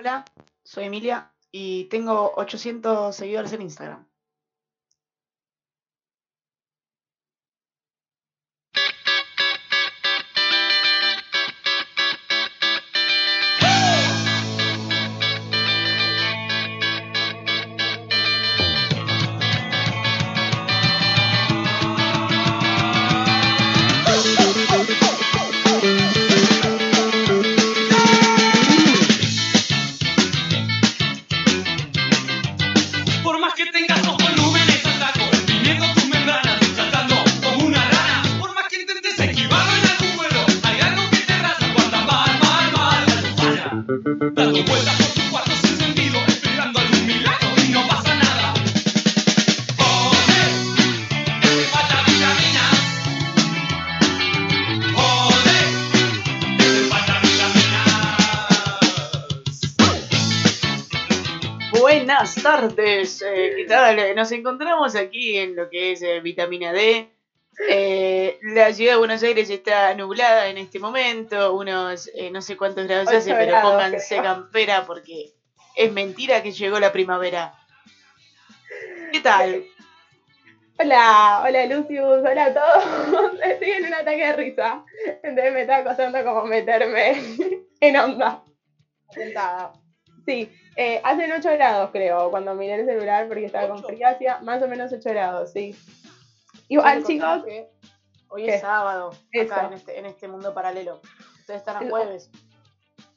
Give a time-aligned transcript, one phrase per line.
[0.00, 0.24] Hola,
[0.62, 4.07] soy Emilia y tengo 800 seguidores en Instagram.
[64.18, 67.08] Nos encontramos aquí en lo que es eh, vitamina D.
[67.70, 72.56] Eh, la ciudad de Buenos Aires está nublada en este momento, unos eh, no sé
[72.56, 74.22] cuántos grados hace, pero grados, pónganse creo.
[74.24, 75.34] campera porque
[75.76, 77.54] es mentira que llegó la primavera.
[79.12, 79.64] ¿Qué tal?
[80.80, 83.40] Hola, hola Lucius, hola a todos.
[83.44, 84.84] Estoy en un ataque de risa.
[85.22, 87.22] Entonces me está costando como meterme
[87.80, 88.42] en onda.
[89.12, 89.74] Sentada.
[90.26, 94.38] Sí, eh, hacen 8 grados creo, cuando miré el celular porque estaba con frío, hacía
[94.42, 95.76] más o menos 8 grados, sí.
[96.68, 97.42] Igual chicos,
[98.28, 98.54] hoy ¿Qué?
[98.54, 99.10] es sábado,
[99.42, 101.00] acá en este, en este mundo paralelo.
[101.40, 102.30] Ustedes están a jueves.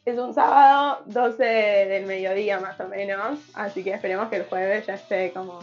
[0.06, 4.88] es un sábado 12 del mediodía más o menos, así que esperemos que el jueves
[4.88, 5.60] ya esté como...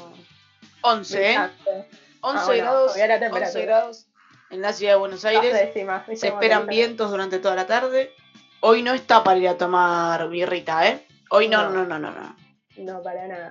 [0.82, 1.24] 11, ¿eh?
[1.24, 1.88] brillante.
[2.20, 3.64] 11 Ah, bueno, grados, todavía la 11 temperatura.
[3.64, 4.06] grados
[4.50, 5.52] en la ciudad de Buenos Aires.
[5.52, 8.12] décimas, Se esperan vientos durante toda la tarde.
[8.60, 11.04] Hoy no está para ir a tomar birrita, ¿eh?
[11.30, 11.86] Hoy no, no, No.
[11.86, 12.36] no, no, no.
[12.76, 13.50] No, para nada.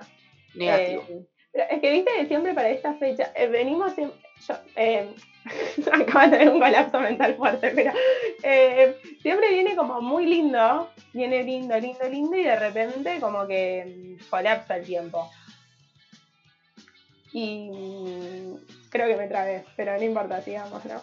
[0.54, 1.04] Negativo.
[1.08, 4.18] Eh, pero es que viste que siempre para esta fecha eh, venimos siempre.
[4.46, 5.14] Yo, eh,
[5.92, 7.92] acabo de tener un colapso mental fuerte, pero
[8.42, 14.16] eh, siempre viene como muy lindo, viene lindo, lindo, lindo, y de repente como que
[14.20, 15.30] mm, colapsa el tiempo.
[17.32, 18.54] Y mm,
[18.90, 21.02] creo que me trabé, pero no importa, sigamos, ¿no?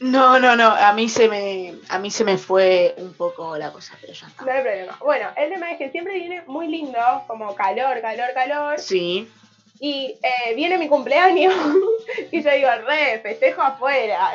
[0.00, 0.68] No, no, no.
[0.68, 4.26] A mí se me, a mí se me fue un poco la cosa, pero ya
[4.26, 4.54] No está.
[4.54, 4.98] hay problema.
[5.00, 8.78] Bueno, el tema es que siempre viene muy lindo, como calor, calor, calor.
[8.80, 9.30] Sí.
[9.80, 11.52] Y eh, viene mi cumpleaños
[12.32, 14.30] y yo digo, re, festejo afuera,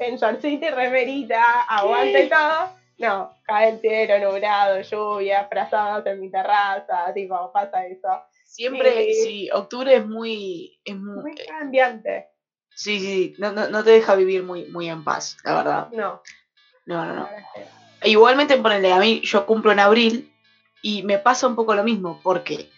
[0.00, 2.70] en shortcito y remerita, aguante todo.
[2.98, 8.08] No, cae el cielo nublado, lluvia, frazadas en mi terraza, tipo, pasa eso.
[8.44, 9.12] Siempre, Sí.
[9.24, 12.28] sí, octubre es muy, es muy, Muy cambiante.
[12.74, 15.88] Sí, sí, no, no, no te deja vivir muy, muy en paz, la verdad.
[15.92, 16.22] No,
[16.86, 17.28] No, no, no.
[18.00, 20.32] E Igualmente, ponele, a mí, yo cumplo en abril
[20.82, 22.68] y me pasa un poco lo mismo, porque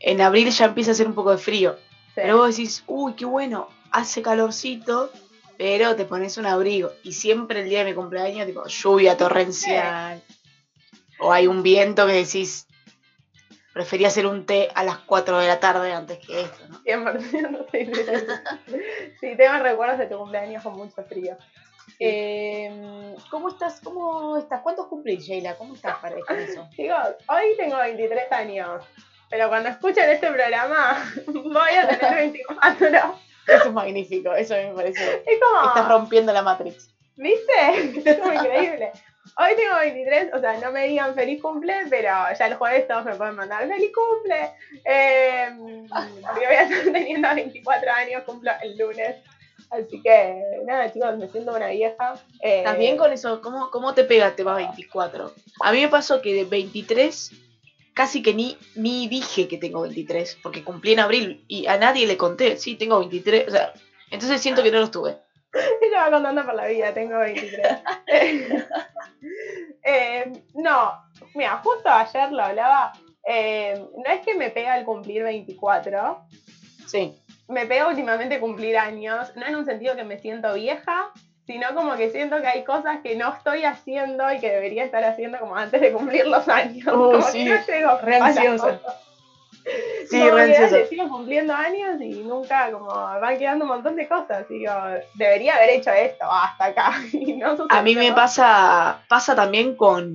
[0.00, 1.76] en abril ya empieza a hacer un poco de frío.
[1.78, 2.12] Sí.
[2.16, 5.10] Pero vos decís, uy, qué bueno, hace calorcito,
[5.56, 6.92] pero te pones un abrigo.
[7.02, 10.22] Y siempre el día de mi cumpleaños, tipo, lluvia torrencial.
[11.20, 12.66] O hay un viento que decís,
[13.74, 16.78] prefería hacer un té a las 4 de la tarde antes que esto, ¿no?
[16.84, 17.66] 100%,
[19.20, 21.36] sí, tengo recuerdos de tu cumpleaños con mucho frío.
[21.98, 23.80] Eh, ¿Cómo estás?
[23.80, 24.62] ¿Cómo estás?
[24.62, 25.56] ¿Cuántos cumplís, Sheila?
[25.56, 26.66] ¿Cómo estás para con eso?
[26.74, 28.84] Chicos, hoy tengo 23 años,
[29.28, 32.86] pero cuando escuchen este programa voy a tener 24.
[33.46, 35.22] Eso es magnífico, eso a mí me parece.
[35.26, 35.68] Es como...
[35.68, 36.90] Estás rompiendo la Matrix.
[37.16, 38.08] ¿Viste?
[38.08, 38.92] Es como increíble.
[39.36, 42.08] Hoy tengo 23, o sea, no me digan feliz cumple, pero
[42.38, 44.50] ya el jueves todos me pueden mandar feliz cumple.
[44.84, 45.48] Eh,
[45.88, 49.16] porque voy a estar teniendo 24 años, cumplo el lunes.
[49.70, 52.14] Así que, nada, chicos, me siento una vieja.
[52.40, 53.40] Eh, ¿Estás bien con eso?
[53.40, 55.32] ¿Cómo, cómo te pega el tema 24?
[55.60, 57.32] A mí me pasó que de 23
[57.94, 62.06] casi que ni, ni dije que tengo 23, porque cumplí en abril y a nadie
[62.06, 63.72] le conté, sí, tengo 23, o sea,
[64.10, 65.16] entonces siento que no los tuve.
[65.94, 67.78] Ella va contando por la vida, tengo 23.
[69.86, 70.92] Eh, no,
[71.34, 72.92] mira, justo ayer lo hablaba.
[73.26, 76.26] eh, no es que me pega el cumplir 24,
[76.86, 77.14] Sí.
[77.48, 81.10] me pega últimamente cumplir años, no en un sentido que me siento vieja,
[81.46, 85.04] sino como que siento que hay cosas que no estoy haciendo y que debería estar
[85.04, 86.86] haciendo como antes de cumplir los años.
[86.88, 88.80] Oh, como sí, que no llego re ansiosa.
[90.10, 90.88] Sí, Como re que dale, ansiosa.
[90.88, 94.46] sigo cumpliendo años y nunca como van quedando un montón de cosas.
[94.48, 94.72] Digo,
[95.14, 96.92] debería haber hecho esto hasta acá.
[97.12, 100.12] Y no A mí me pasa, pasa también con,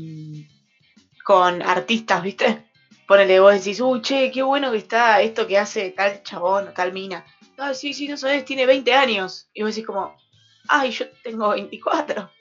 [1.24, 2.66] con artistas, ¿viste?
[3.08, 6.94] Ponele, vos decís, uy, che, qué bueno que está esto que hace tal chabón, tal
[6.94, 7.26] mina.
[7.58, 9.50] Ah, sí, sí, no sabes, tiene 20 años.
[9.54, 10.16] Y vos decís como,
[10.68, 12.30] ay, yo tengo 24.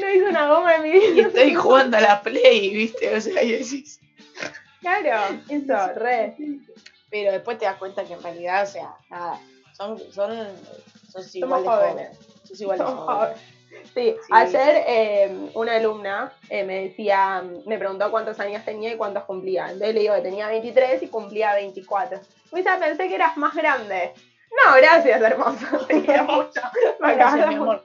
[0.00, 1.06] No hice una goma en mi vida.
[1.14, 3.16] Y estoy jugando a la Play, ¿viste?
[3.16, 4.00] O sea, y decís,
[4.80, 6.36] Claro, eso, re.
[7.10, 9.40] Pero después te das cuenta que en realidad, o sea, nada,
[9.76, 10.36] son, son,
[11.10, 12.16] sos igual Somos de jóvenes.
[12.18, 12.46] joven.
[12.46, 13.38] Sos igual de jóvenes.
[13.94, 14.32] Sí, Sí.
[14.32, 19.64] ayer eh, una alumna eh, me decía, me preguntó cuántos años tenía y cuántos cumplía.
[19.66, 22.18] Entonces le digo que tenía 23 y cumplía 24.
[22.52, 24.12] Me dice, "Ah, pensé que eras más grande.
[24.64, 25.78] No, gracias, hermosa.
[25.86, 26.60] Te quiero mucho.
[27.00, 27.84] Me Gracias, mi amor.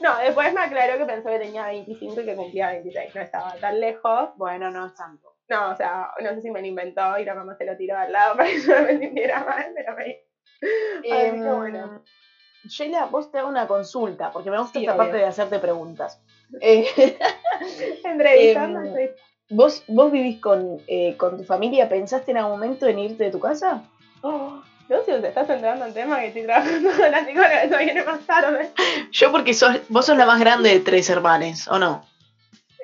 [0.00, 3.14] No, después me aclaró que pensó que tenía 25 y que cumplía 26.
[3.14, 4.30] No estaba tan lejos.
[4.36, 5.33] Bueno, no es tanto.
[5.48, 7.98] No, o sea, no sé si me lo inventó y la mamá se lo tiró
[7.98, 10.20] al lado para que yo no me sintiera mal, pero me...
[11.04, 12.02] Em, bueno.
[12.66, 15.04] Sheila, vos te hago una consulta, porque me gusta Sí, esta obvio.
[15.04, 16.22] parte de hacerte preguntas.
[16.62, 16.86] Eh,
[18.04, 19.10] Entrevistando, Em.
[19.50, 21.88] ¿vos, ¿Vos vivís con, eh, con tu familia?
[21.88, 23.82] ¿Pensaste en algún momento en irte de tu casa?
[24.22, 27.62] Oh, no sé si te estás entrando en tema que estoy trabajando con la psicóloga,
[27.64, 28.70] eso viene más tarde.
[29.12, 32.06] Yo porque sos, vos sos la más grande de tres hermanes, ¿o no?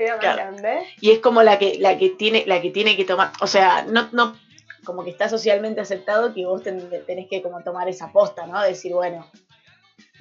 [0.05, 0.37] Era más Claro.
[0.39, 0.87] grande.
[1.01, 3.85] Y es como la que, la que tiene, la que tiene que tomar, o sea,
[3.89, 4.37] no, no,
[4.85, 8.61] como que está socialmente aceptado que vos ten- tenés que como tomar esa posta, ¿no?
[8.63, 9.27] Decir, bueno,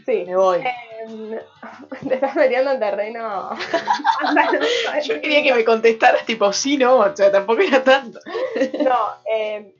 [0.05, 0.23] Sí.
[0.27, 0.59] me voy.
[0.59, 1.37] Em,
[2.09, 3.49] te estás metiendo en terreno.
[5.03, 8.19] Yo quería que me contestaras tipo, sí, no, o sea, tampoco era tanto.
[8.83, 8.97] No,
[9.31, 9.71] em,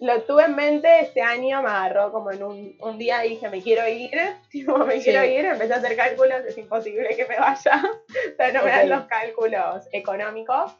[0.00, 3.48] lo tuve en mente este año, me agarró como en un, un día y dije,
[3.48, 4.10] me quiero ir,
[4.50, 5.04] tipo, me Sí.
[5.04, 8.70] quiero ir, empecé a hacer cálculos, es imposible que me vaya, o sea, no me
[8.70, 10.72] dan los cálculos económicos.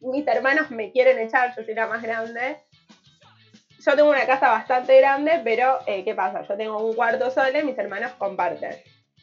[0.00, 2.58] Mis hermanos me quieren echar, yo soy la más grande.
[3.84, 6.42] Yo tengo una casa bastante grande, pero eh, ¿qué pasa?
[6.42, 8.76] Yo tengo un cuarto solo y mis hermanos comparten.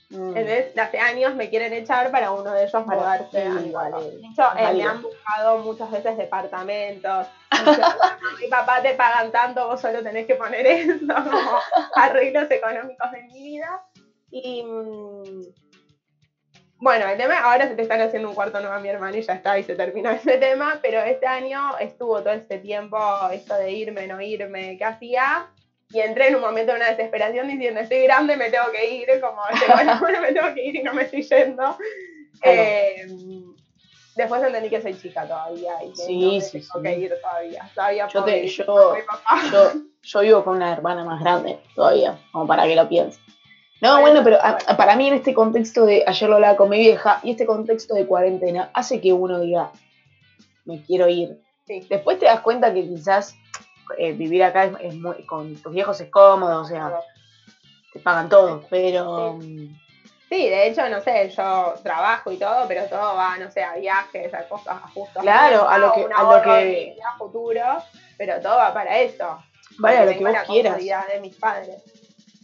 [0.09, 0.37] Mm.
[0.37, 3.41] Entonces, hace años me quieren echar para uno de ellos mudarse.
[3.41, 7.27] sí, a mi eh, me han buscado muchas veces departamentos.
[7.51, 11.59] Me dicen, "Mamá y papá te pagan tanto, vos solo tenés que poner eso, como
[11.95, 13.83] arreglos económicos de mi vida.
[14.31, 15.41] Y mm,
[16.79, 19.21] bueno, el tema, ahora se te están haciendo un cuarto nuevo a mi hermano y
[19.23, 22.97] ya está, y se terminó ese tema, pero este año estuvo todo este tiempo
[23.31, 25.47] esto de irme, no irme, ¿qué hacía?
[25.89, 29.07] Y entré en un momento de una desesperación diciendo, estoy grande, me tengo que ir,
[29.21, 29.41] como,
[29.73, 31.77] bueno, bueno, me tengo que ir y no me estoy yendo.
[32.43, 33.07] Eh,
[34.15, 36.83] después entendí que soy chica todavía y que Sí, no sí, tengo sí.
[36.83, 37.71] que ir todavía.
[37.73, 38.95] Todavía Yo te- yo-.
[39.51, 43.21] Yo, yo vivo con una hermana más grande todavía, como para que lo pienses.
[43.79, 44.65] No, Bueno, bueno, pero a- bueno.
[44.67, 47.45] a- para mí en este contexto de, ayer lo hablaba con mi vieja, y este
[47.45, 49.71] contexto de cuarentena hace que uno diga,
[50.65, 51.39] me quiero ir.
[51.65, 51.85] Sí.
[51.89, 53.35] Después te das cuenta que quizás
[53.97, 56.99] eh, vivir acá es, es muy, con tus viejos es cómodo, o sea,
[57.93, 59.39] te pagan todo, pero...
[60.29, 63.75] Sí, de hecho, no sé, yo trabajo y todo, pero todo va, no sé, a
[63.75, 65.21] viajes, a cosas, a justos.
[65.23, 67.61] Claro, a lo que- a lo que- vida futuro,
[68.17, 69.41] pero todo va para eso.
[69.79, 71.07] Vaya, porque lo que vos la quieras.
[71.13, 71.81] de mis padres.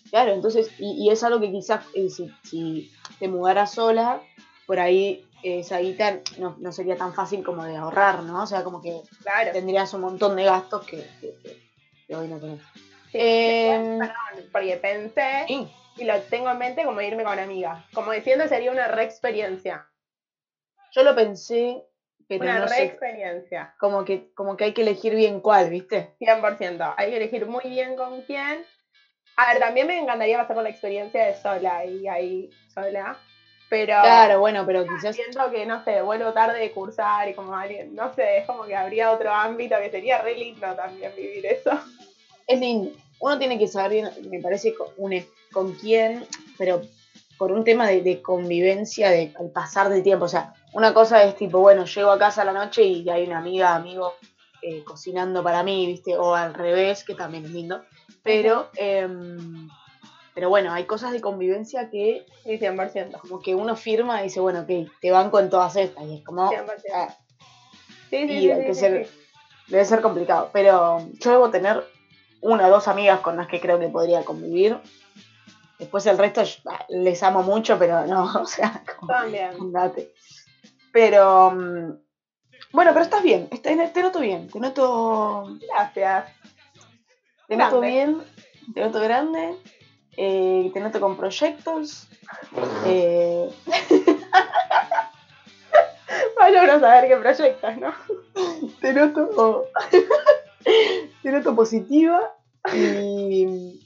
[0.09, 4.21] Claro, entonces, y, y es algo que quizás eh, si, si te mudaras sola,
[4.65, 8.43] por ahí esa guita no, no sería tan fácil como de ahorrar, ¿no?
[8.43, 9.51] O sea, como que Claro.
[9.51, 11.57] tendrías un montón de gastos que, que- que-
[12.07, 12.59] que hoy no tenés.
[13.11, 15.67] Sí, Eh, Perdón, porque pensé sí,
[15.97, 17.85] y lo tengo en mente como irme con amigas.
[17.93, 19.87] Como diciendo sería una re experiencia.
[20.91, 21.83] yo lo pensé,
[22.27, 23.75] pero Una no re sé, experiencia.
[23.79, 26.15] como que, como que hay que elegir bien cuál, ¿viste?
[26.19, 26.93] 100%.
[26.97, 28.63] Hay que elegir muy bien con quién.
[29.35, 33.17] A ver, también me encantaría pasar por la experiencia de sola y ahí sola.
[33.73, 37.55] Pero Claro, bueno, pero quizás siento que, no sé, vuelvo tarde de cursar y como
[37.55, 41.43] alguien, no sé, es como que habría otro ámbito que sería re lindo también vivir
[41.47, 41.71] eso.
[42.45, 42.91] es lindo.
[43.19, 44.89] Uno tiene que saber bien, me parece, con,
[45.51, 46.23] con quién,
[46.55, 46.81] pero
[47.39, 50.25] por un tema de, de convivencia, de al pasar del tiempo.
[50.25, 53.25] O sea, una cosa es tipo, bueno, llego a casa a la noche y hay
[53.25, 54.13] una amiga, amigo
[54.61, 56.15] eh, cocinando para mí, ¿viste?
[56.15, 57.81] O al revés, que también es lindo.
[58.21, 59.67] Pero, em,
[60.33, 63.19] pero bueno, hay cosas de convivencia que Sí, 100%.
[63.19, 66.03] como que uno firma y dice, bueno, ok, te banco en todas estas.
[66.05, 66.81] Y es como, 100%.
[66.93, 67.15] ah,
[68.09, 69.09] Sí, sí, y sí, hay sí, que ser-
[69.67, 70.49] debe ser complicado.
[70.53, 71.83] Pero yo debo tener
[72.41, 74.79] una o dos amigas con las que creo que podría convivir.
[75.79, 80.13] Después el resto ah, les amo mucho, pero no, o sea, como, andate.
[80.91, 81.91] Pero mm,
[82.71, 86.25] bueno, pero estás bien, te noto bien, te noto, Gracias.
[87.47, 88.23] te noto bien,
[88.73, 89.55] te noto grande,
[90.17, 92.07] eh, te noto con proyectos.
[92.85, 93.49] eh,
[96.73, 97.93] a saber qué proyectos, ¿no?
[98.81, 99.67] te noto
[101.23, 102.33] te noto positiva
[102.73, 103.79] y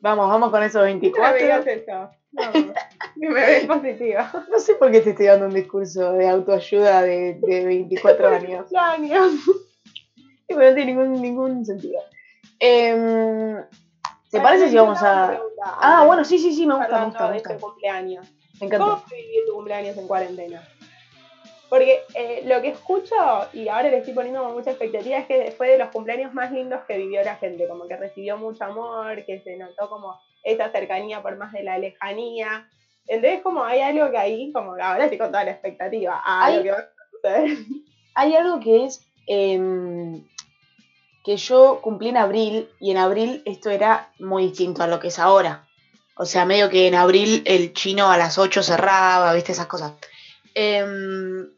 [0.00, 1.38] vamos, vamos con esos No me 24.
[1.38, 2.10] digas eso.
[2.32, 4.46] No, que me ves positiva.
[4.50, 8.66] No sé por qué te estoy dando un discurso de autoayuda de, de 24 años.
[8.74, 9.32] Años.
[10.14, 12.00] Sí, pero no tiene ningún, ningún sentido.
[12.58, 13.62] Em,
[14.34, 15.38] ¿Te parece si vamos a...?
[15.80, 17.56] Ah, bueno, sí, sí, sí, me gusta, me gusta, me gusta.
[17.58, 18.26] cumpleaños.
[18.60, 18.84] Me encanta.
[18.84, 20.62] ¿Cómo fue vivir tu cumpleaños en cuarentena?
[21.70, 23.14] Porque eh, lo que escucho,
[23.52, 26.80] y ahora le estoy poniendo mucha expectativa, es que fue de los cumpleaños más lindos
[26.86, 31.22] que vivió la gente, como que recibió mucho amor, que se notó como esa cercanía
[31.22, 32.68] por más de la lejanía.
[33.06, 36.44] Entonces como hay algo que ahí, como que ahora estoy con toda la expectativa a
[36.46, 37.58] Hay- lo que va a suceder.
[38.14, 40.22] Hay algo que es em,
[41.24, 45.08] que yo cumplí en abril y en abril esto era muy distinto a lo que
[45.08, 45.66] es ahora.
[46.16, 49.94] O sea, medio que en abril el chino a las 8 cerraba, viste esas cosas.
[50.54, 51.48] Em,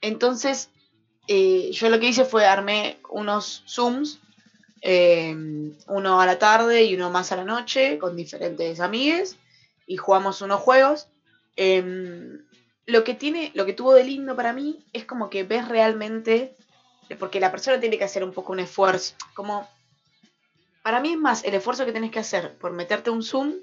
[0.00, 0.70] entonces,
[1.28, 4.18] eh, yo lo que hice fue armé unos Zooms,
[4.80, 9.36] em, uno a la tarde y uno más a la noche, con diferentes amigues,
[9.86, 11.06] y jugamos unos juegos.
[11.54, 12.40] Em,
[12.86, 16.56] lo que tiene, lo que tuvo de lindo para mí es como que ves realmente,
[17.16, 19.68] porque la persona tiene que hacer un poco un esfuerzo, como
[20.82, 23.54] para mí es más el esfuerzo que tenés que hacer por meterte un Zoom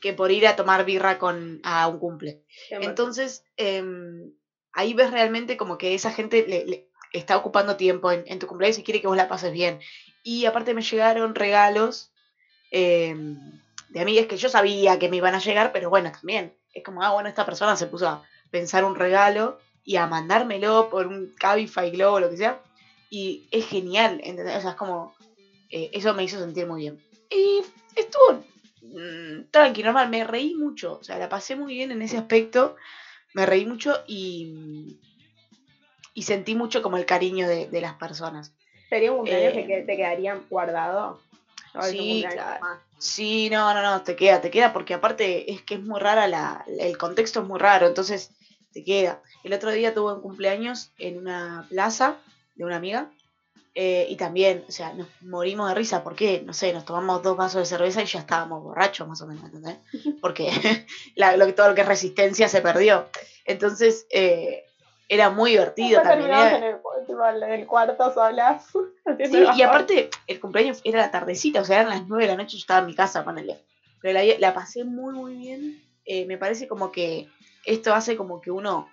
[0.00, 2.42] que por ir a tomar birra con a un cumple.
[2.70, 4.32] Entonces, em,
[4.72, 8.46] ahí ves realmente como que esa gente le, le está ocupando tiempo en, en tu
[8.46, 9.80] cumpleaños y quiere que vos la pases bien.
[10.22, 12.12] Y aparte me llegaron regalos
[12.70, 13.38] em,
[13.88, 17.02] de amigas que yo sabía que me iban a llegar, pero bueno, también es como,
[17.02, 21.34] ah, bueno, esta persona se puso a pensar un regalo y a mandármelo por un
[21.38, 22.60] Cabify Globo o lo que sea.
[23.10, 24.56] Y es genial, ¿entendés?
[24.56, 25.14] O sea, es como,
[25.70, 26.98] eh, eso me hizo sentir muy bien.
[27.30, 27.62] Y
[27.96, 28.44] estuvo
[28.82, 32.76] mm, tranqui, normal, me reí mucho, o sea, la pasé muy bien en ese aspecto,
[33.34, 34.98] me reí mucho y,
[36.14, 38.52] y sentí mucho como el cariño de, de las personas.
[38.88, 41.20] ¿Sería un cumpleaños Eh, que te quedarían guardado?
[41.74, 42.26] ¿O es un sí?
[42.98, 46.26] Sí, no, no, no, te queda, te queda, porque aparte es que es muy rara
[46.26, 48.30] la, el contexto es muy raro, entonces
[48.72, 49.22] te queda.
[49.44, 52.16] El otro día tuve un cumpleaños en una plaza
[52.58, 53.10] de una amiga
[53.74, 57.36] eh, y también, o sea, nos morimos de risa porque, no sé, nos tomamos dos
[57.36, 59.78] vasos de cerveza y ya estábamos borrachos más o menos, ¿entendés?
[60.20, 60.50] Porque
[61.14, 63.06] la- lo, todo lo que es resistencia se perdió.
[63.44, 64.64] Entonces, eh,
[65.08, 66.30] era muy divertido Después también.
[66.30, 68.66] era- en el, cu- tipo, en el cuarto solas.
[69.30, 72.36] Sí, y aparte, el cumpleaños era la tardecita, o sea, eran las 9 de la
[72.36, 73.64] noche, yo estaba en mi casa, ponele.
[74.02, 75.82] Pero la, la pasé muy, muy bien.
[76.04, 77.26] Eh, me parece como que
[77.64, 78.86] esto hace como que uno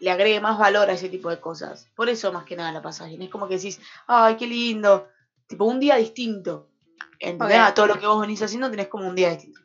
[0.00, 1.86] le agregue más valor a ese tipo de cosas.
[1.94, 3.22] Por eso, más que nada, la pasas bien.
[3.22, 5.06] Es como que decís, ay, qué lindo.
[5.46, 6.66] Tipo, un día distinto.
[7.18, 7.58] ¿Entendés?
[7.58, 7.64] Ok.
[7.66, 9.60] A todo lo que vos venís haciendo tenés como un día distinto.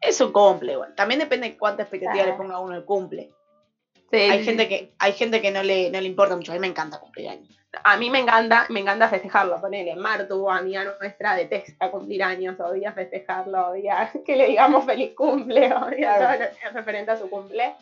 [0.00, 0.94] Es un cumple, igual.
[0.94, 2.38] También depende de cuánta expectativa le Claro.
[2.42, 3.30] ponga uno al cumple.
[4.10, 6.50] Sí, Hay sí, gente que, hay gente que no le, no le importa mucho.
[6.50, 7.48] A mí me encanta cumpleaños.
[7.84, 12.92] A mí me encanta, me encanta festejarlo, ponele, Martu, amiga nuestra, detesta cumplir años, odia
[12.92, 16.24] festejarlo, odia que le digamos feliz cumple, odia Claro.
[16.38, 17.72] todo lo que es referente a su cumple,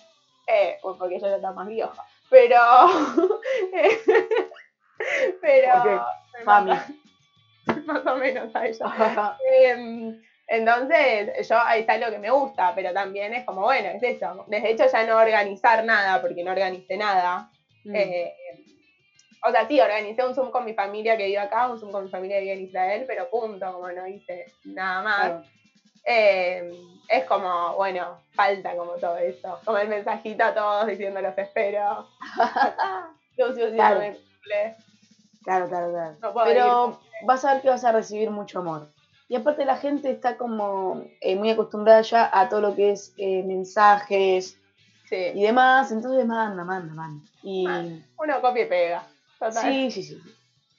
[0.49, 2.05] eh, pues porque ella ya está más vieja.
[2.31, 2.57] Pero,
[5.41, 5.85] pero, Ok,
[6.39, 6.71] me Mami.
[6.71, 6.87] mata.
[7.87, 9.37] más o menos a ella.
[9.51, 14.03] Em, entonces, yo ahí está lo que me gusta, pero también es como, bueno, es
[14.03, 14.45] eso.
[14.49, 17.51] Desde hecho ya no organizar nada, porque no organicé nada.
[17.85, 17.95] Mm.
[17.95, 18.35] Eh,
[19.47, 22.05] o sea, sí, organicé un Zoom con mi familia que vive acá, un Zoom con
[22.05, 25.27] mi familia que vive en Israel, pero punto, como no hice nada más.
[25.27, 25.43] Claro.
[26.11, 26.73] Eh,
[27.09, 29.59] es como, bueno, falta como todo eso.
[29.65, 32.09] Como el mensajito a todos diciendo los espero.
[33.37, 34.01] Lucio, Claro.
[34.01, 34.77] me cumple.
[35.45, 36.17] Claro, claro, claro.
[36.21, 38.89] No puedo Pero vas a ver que vas a recibir mucho amor.
[39.29, 43.13] Y aparte la gente está como eh, muy acostumbrada ya a todo lo que es
[43.19, 44.57] eh, mensajes
[45.05, 47.25] Sí, y demás, entonces manda, manda, manda.
[47.43, 49.07] Y uno copia y pega.
[49.39, 49.63] Total.
[49.63, 50.19] sí, sí, sí.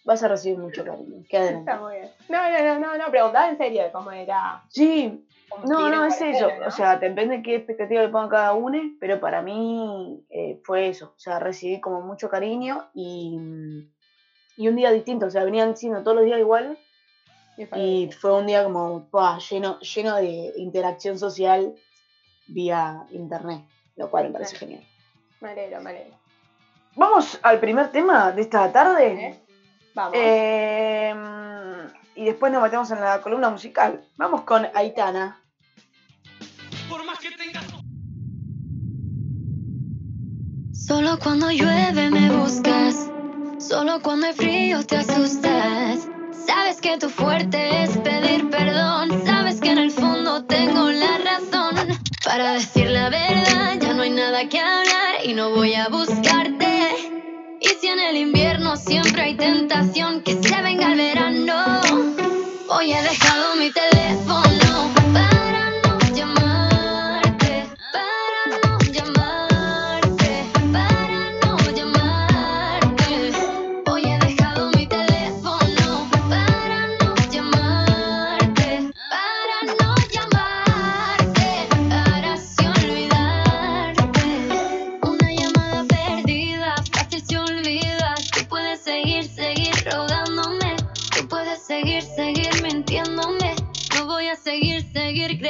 [0.09, 1.23] Vas a recibir mucho cariño.
[1.31, 1.59] Adelante.
[1.59, 2.09] Está muy bien.
[2.29, 4.63] No, no, no, no, no, preguntaba en serio de cómo era.
[4.69, 5.23] Sí,
[5.65, 6.47] no, no, es eso.
[6.59, 6.65] ¿no?
[6.67, 10.89] O sea, depende de qué expectativa le ponga cada uno, pero para mí eh, fue
[10.89, 11.13] eso.
[11.15, 13.37] O sea, recibí como mucho cariño y,
[14.57, 15.27] y un día distinto.
[15.27, 16.75] O sea, venían siendo todos los días iguales.
[17.75, 19.07] Y fue- un día como
[19.47, 21.75] lleno, lleno de interacción social
[22.47, 23.61] vía internet,
[23.95, 24.83] lo cual me parece genial.
[25.39, 26.15] Me alegro, me alegro.
[26.95, 29.07] Vamos al primer tema de esta tarde.
[29.27, 29.39] ¿Eh?
[29.95, 30.13] Vamos.
[30.15, 31.13] Eh,
[32.15, 34.03] y después nos metemos en la columna musical.
[34.17, 35.41] Vamos con Aitana.
[36.89, 37.65] Por más que tengas
[40.89, 43.11] Solo cuando llueve me buscas,
[43.59, 46.07] solo cuando hay frío te asustas.
[46.47, 51.99] Sabes que tu fuerte es pedir perdón, sabes que en el fondo tengo la razón.
[52.25, 56.18] Para decir la verdad ya no hay nada que hablar y no voy a buscarte.
[57.91, 61.81] En el invierno siempre hay tentación que se venga el verano,
[62.67, 63.88] hoy he dejado mi teléfono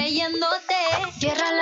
[0.09, 0.73] creyéndote.
[1.19, 1.58] Cierra la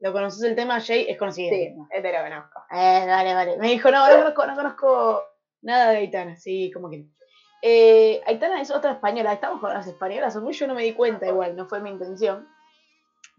[0.00, 0.80] ¿Lo conoces el tema?
[0.80, 1.54] Jay es conocido.
[1.54, 2.60] Sí, este lo conozco.
[2.70, 3.56] Eh, vale, vale.
[3.56, 5.22] Me dijo, no, no conozco, no conozco
[5.62, 6.36] nada de Aitana.
[6.36, 7.06] Sí, como que.
[7.62, 9.32] Eh, Aitana es otra española.
[9.32, 10.36] Estamos con las españolas.
[10.36, 12.46] Muy yo no me di cuenta igual, no fue mi intención.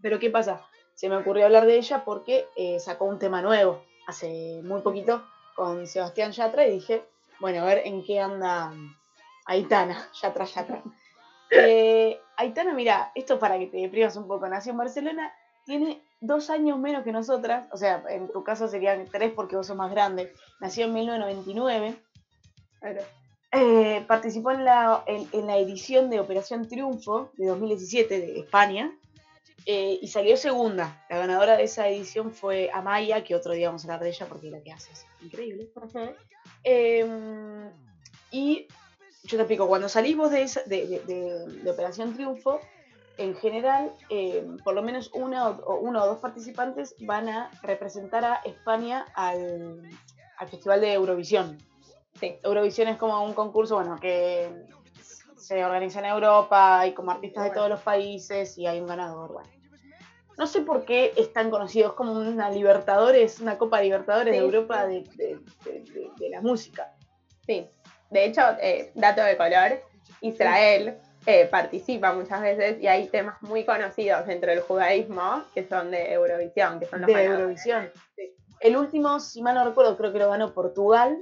[0.02, 0.66] Pero ¿qué pasa?
[0.94, 5.22] Se me ocurrió hablar de ella porque eh, sacó un tema nuevo hace muy poquito
[5.54, 7.04] con Sebastián Yatra y dije,
[7.40, 8.72] bueno, a ver en qué anda
[9.46, 10.82] Aitana, Yatra, Yatra.
[11.50, 15.32] Eh, Aitana, mira, esto para que te deprimas un poco, nació en Barcelona,
[15.68, 19.66] tiene dos años menos que nosotras, o sea, en tu caso serían tres porque vos
[19.66, 21.94] sos más grande, nació en 1999,
[22.80, 23.02] Claro.
[23.52, 28.92] eh, participó en la, en, en la edición de Operación Triunfo de 2017 de España
[29.66, 31.04] eh, y salió segunda.
[31.10, 34.26] La ganadora de esa edición fue Amaya, que otro día vamos a hablar de ella
[34.26, 35.68] porque lo que hace es increíble.
[36.64, 37.06] Eh,
[38.30, 38.66] y
[39.24, 42.60] yo te explico, cuando salís vos de, esa- de- de- de Operación Triunfo,
[43.18, 48.24] en general, eh, por lo menos una o, uno o dos participantes van a representar
[48.24, 49.82] a España al,
[50.38, 51.58] al Festival de Eurovisión.
[52.18, 52.38] Sí.
[52.42, 54.50] Eurovisión es como un concurso, bueno, que
[55.36, 59.32] se organiza en Europa y como artistas de todos los países y hay un ganador,
[59.32, 59.50] bueno.
[60.36, 64.38] No sé por qué es tan conocido, es como una Libertadores, una Copa Libertadores Sí,
[64.38, 65.04] de Europa sí.
[65.16, 66.92] de, de- de- de- de la música.
[67.44, 67.68] Sí.
[68.10, 69.80] De hecho, eh, dato de color,
[70.20, 70.98] Israel
[71.30, 76.14] eh, participa muchas veces y hay temas muy conocidos dentro del judaísmo que son de
[76.14, 77.40] Eurovisión, que son los de ganadores.
[77.40, 77.90] Eurovisión.
[78.60, 81.18] El último, si mal no recuerdo, creo que lo ganó Portugal.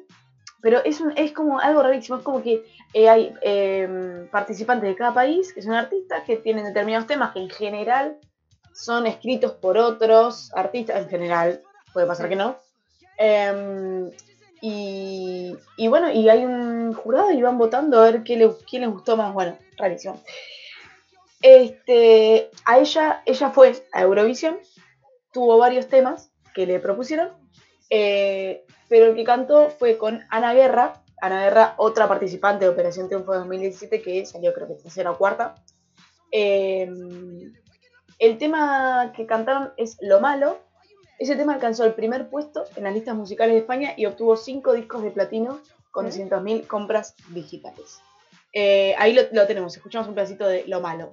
[0.63, 2.19] Pero es, un, es como algo rarísimo.
[2.19, 2.65] Es como que
[2.95, 7.41] eh, hay eh, participantes de cada país que son artistas que tienen determinados temas que
[7.41, 8.17] en general
[8.73, 11.03] son escritos por otros artistas.
[11.03, 12.57] En general, puede pasar que no.
[13.19, 14.09] Em,
[14.61, 19.17] y, bueno, y hay un jurado y van votando a ver qué le, les gustó
[19.17, 19.33] más.
[19.33, 20.21] Bueno, rarísimo.
[21.43, 24.59] Este, a ella, ella fue a Eurovisión,
[25.33, 27.31] tuvo varios temas que le propusieron,
[27.91, 33.09] eh, pero el que cantó fue con Ana Guerra, Ana Guerra, otra participante de Operación
[33.09, 35.55] Triunfo de 2017 que salió creo que tercera o cuarta.
[36.33, 36.91] Eh,
[38.19, 40.59] el tema que cantaron es Lo Malo.
[41.19, 44.75] Ese tema alcanzó el primer puesto en las listas musicales de España y obtuvo cinco
[44.75, 46.11] discos de platino con ¿Mm?
[46.11, 48.01] 200.000 compras digitales.
[48.53, 51.11] Eh, ahí lo, lo tenemos, escuchamos un pedacito de Lo Malo.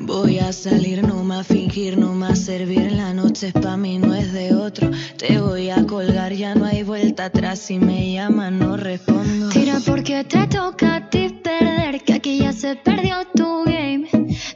[0.00, 2.92] Voy a salir, no más fingir, no más servir.
[2.92, 4.90] La noche es pa' mí, no es de otro.
[5.18, 7.58] Te voy a colgar, ya no hay vuelta atrás.
[7.58, 9.48] Si me llaman, no respondo.
[9.50, 11.33] Tira porque te toca a ti
[12.02, 14.08] que aquí ya se perdió tu game.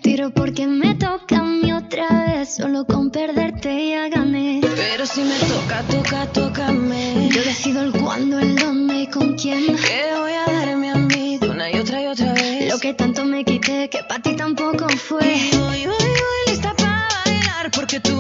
[0.03, 4.61] Tiro porque me toca a mí otra vez, solo con perderte ya gané.
[4.63, 7.29] Pero si me toca, toca, tócame.
[7.31, 9.77] Yo decido el cuándo, el dónde y con quién.
[9.77, 12.73] Que voy a darme a mí de una y otra y otra vez.
[12.73, 15.23] Lo que tanto me quité, que para ti tampoco fue.
[15.25, 17.71] Y voy, voy, voy lista para bailar.
[17.71, 18.19] Porque tú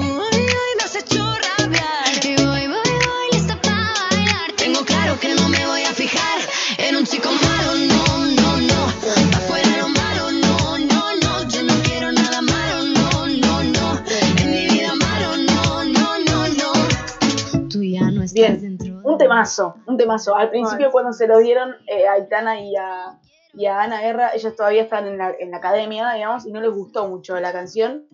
[19.28, 20.34] temazo, un temazo.
[20.36, 23.18] Al principio cuando se lo dieron eh, a Aitana y a,
[23.54, 26.60] y a Ana Guerra, ellos todavía están en la, en la academia, digamos, y no
[26.60, 28.04] les gustó mucho la canción,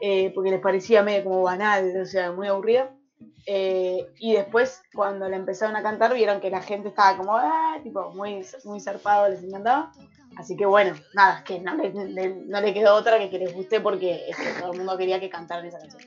[0.00, 2.90] eh, porque les parecía medio como banal, o sea, muy aburrida.
[3.46, 7.76] Eh, y después, cuando la empezaron a cantar, vieron que la gente estaba como, ah,
[7.82, 9.90] tipo, muy, muy zarpado, les encantaba.
[10.36, 13.38] Así que bueno, nada, es que no le, le- no le quedó otra que que
[13.38, 16.02] les guste porque es que todo el mundo quería que cantaran esa canción.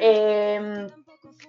[0.00, 0.86] Eh,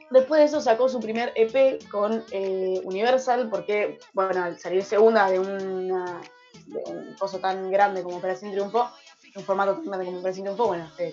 [0.09, 5.29] después de eso sacó su primer EP con eh, Universal porque, bueno, al salir segunda
[5.29, 6.21] de, una,
[6.67, 8.89] de un coso tan grande como Operación Triunfo,
[9.35, 11.11] un formato tan grande como Operación Triunfo, bueno, te,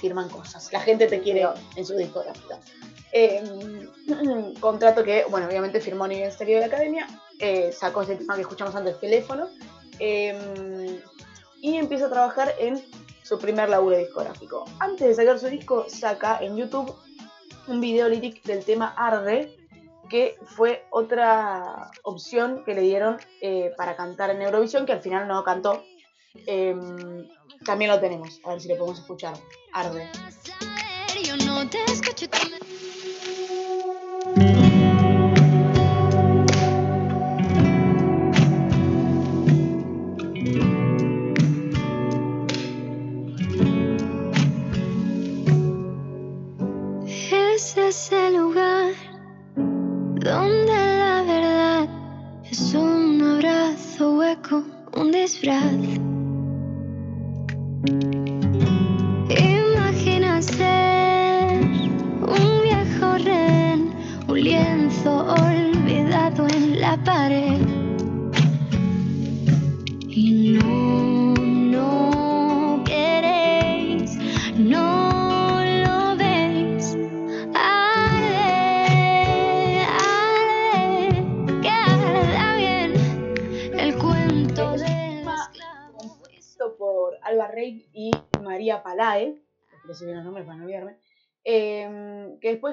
[0.00, 0.72] firman cosas.
[0.72, 2.60] La gente te quiere en su discográfica.
[3.12, 3.88] Eh,
[4.60, 7.06] contrato que, bueno, obviamente firmó a nivel serio de la academia,
[7.40, 9.48] eh, sacó ese tema que escuchamos antes, teléfono,
[9.98, 11.00] eh,
[11.60, 12.82] y empieza a trabajar en
[13.22, 14.64] su primer laburo discográfico.
[14.78, 16.94] Antes de sacar su disco, saca en YouTube
[17.68, 19.56] un video lyric del tema Arde,
[20.08, 25.28] que fue otra opción que le dieron eh, para cantar en Eurovisión, que al final
[25.28, 25.84] no cantó.
[26.46, 26.74] Eh,
[27.64, 29.34] también lo tenemos, a ver si lo podemos escuchar.
[29.72, 30.08] Arde.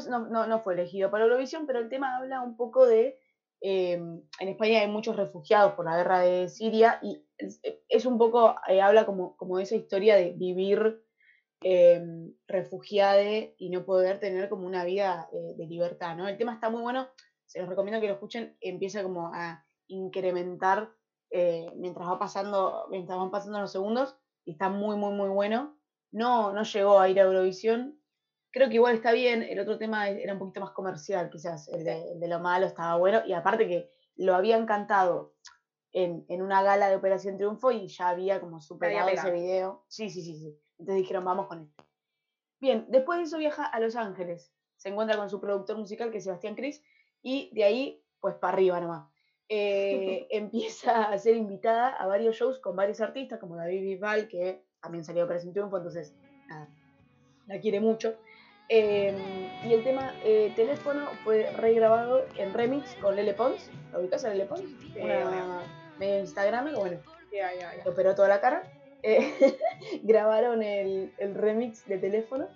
[0.09, 3.17] No, no- no fue elegido para Eurovisión, pero el tema habla un poco de,
[3.61, 8.17] eh, en España hay muchos refugiados por la guerra de Siria y es, es un
[8.17, 11.01] poco, eh, habla como, como de esa historia de vivir
[11.63, 12.01] eh,
[12.47, 16.27] refugiade y no poder tener como una vida eh, de libertad, ¿no?
[16.27, 17.07] El tema está muy bueno,
[17.45, 20.91] se los recomiendo que lo escuchen, empieza como a incrementar
[21.31, 25.77] eh, mientras va pasando, mientras van pasando los segundos, y está muy, muy, muy bueno.
[26.11, 27.99] No, no llegó a ir a Eurovisión.
[28.55, 29.43] Creo que igual está bien.
[29.43, 31.67] El otro tema era un poquito más comercial, quizás.
[31.67, 33.21] El de, el de lo malo estaba bueno.
[33.27, 35.35] Y aparte que lo habían cantado
[35.91, 39.33] en, en una gala de Operación Triunfo y ya había como superado ese pegado.
[39.33, 39.85] video.
[39.89, 40.57] Sí, sí, sí, sí.
[40.79, 41.83] Entonces dijeron, vamos con esto.
[42.61, 44.53] Bien, después de eso viaja a Los Ángeles.
[44.77, 46.81] Se encuentra con su productor musical, que es Sebastián Cris,
[47.21, 49.11] y de ahí, pues para arriba nomás.
[49.49, 54.63] Eh, empieza a ser invitada a varios shows con varios artistas, como David Bisbal, que
[54.81, 56.15] también salió a Operación Triunfo, entonces
[56.47, 56.69] nada,
[57.47, 58.15] la quiere mucho.
[58.69, 59.13] Eh,
[59.63, 63.69] y el tema eh, Teléfono fue regrabado en remix con Lele Pons.
[63.91, 64.63] ¿La ubicás a Lele Pons?
[64.95, 65.61] Una
[65.99, 66.99] medio Instagram, bueno,
[67.83, 68.63] le operó toda la cara.
[69.03, 69.33] Eh,
[70.03, 72.47] grabaron el, el remix de teléfono.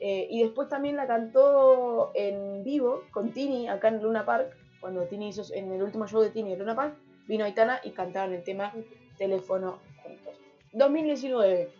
[0.00, 4.56] eh, y después también la cantó en vivo con Tini acá en Luna Park.
[4.80, 6.96] Cuando Tini hizo en el último show de Tini en Luna Park,
[7.28, 8.72] vino Aitana y cantaron el tema
[9.16, 10.34] teléfono juntos.
[10.72, 11.70] 2019.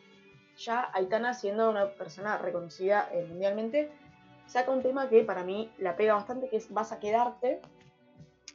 [0.64, 3.90] Ya Aitana, siendo una persona reconocida eh, mundialmente,
[4.46, 7.61] saca un tema que para mí la pega bastante, que es Vas a quedarte.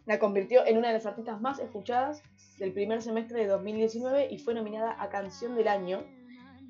[0.05, 2.23] La convirtió en una de las artistas más escuchadas
[2.59, 6.03] del primer semestre de 2019 y fue nominada a Canción del Año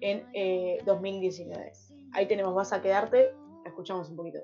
[0.01, 1.71] en eh, 2019.
[2.13, 3.31] Ahí tenemos Vas a quedarte,
[3.63, 4.39] la escuchamos un poquito.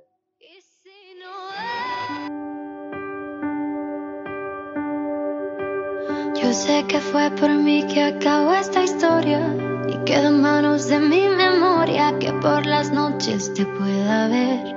[6.36, 11.00] Yo sé que fue por mí que acabó esta historia y queda en manos de
[11.00, 14.76] mi memoria que por las noches te pueda ver.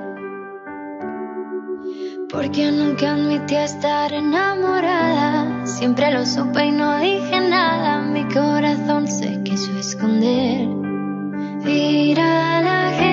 [2.29, 9.41] Porque nunca admití estar enamorada, siempre lo supe y no dije nada, mi corazón se
[9.43, 10.67] quiso esconder.
[11.63, 13.06] Mira a la gente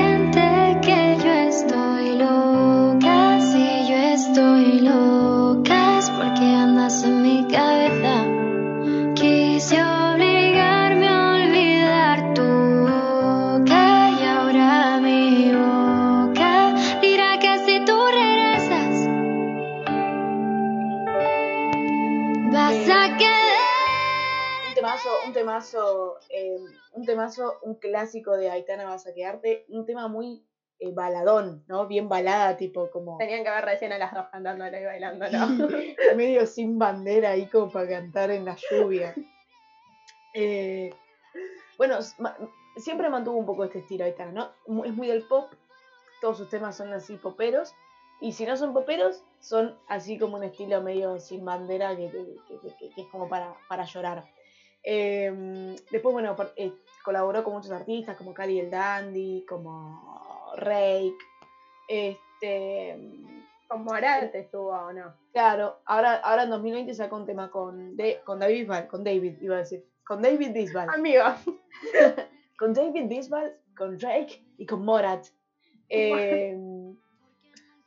[25.58, 26.56] temazo, un temazo, eh,
[26.92, 30.44] un temazo, un clásico de Aitana Vas a quedarte, un tema muy
[30.80, 31.86] eh, baladón, ¿no?
[31.86, 35.38] Bien balada, tipo como Tenían que ver recién a las dos cantándolo y bailándolo.
[36.16, 39.14] medio sin bandera ahí como para cantar en la lluvia.
[40.34, 40.90] Eh,
[41.78, 42.36] bueno, ma-
[42.76, 44.32] siempre mantuvo un poco este estilo Aitana,
[44.66, 44.84] ¿no?
[44.84, 45.52] Es muy del pop,
[46.20, 47.72] todos sus temas son así poperos,
[48.20, 52.58] y si no son poperos, son así como un estilo medio sin bandera que, que-
[52.60, 54.24] que- que- que es como para, para llorar.
[54.84, 61.16] Eh, después, bueno, eh, colaboró con muchos artistas como Cali el Dandy, como Rake,
[61.88, 62.96] este...
[63.66, 65.14] Con Morat estuvo o no.
[65.32, 69.40] Claro, ahora, ahora en 2020 sacó un tema con, de, con David Bisbal, con David,
[69.40, 71.24] iba a decir, con David Bisbal, Amigo.
[72.58, 75.26] con David Bisbal, con Drake y con Morat.
[75.88, 76.56] Eh,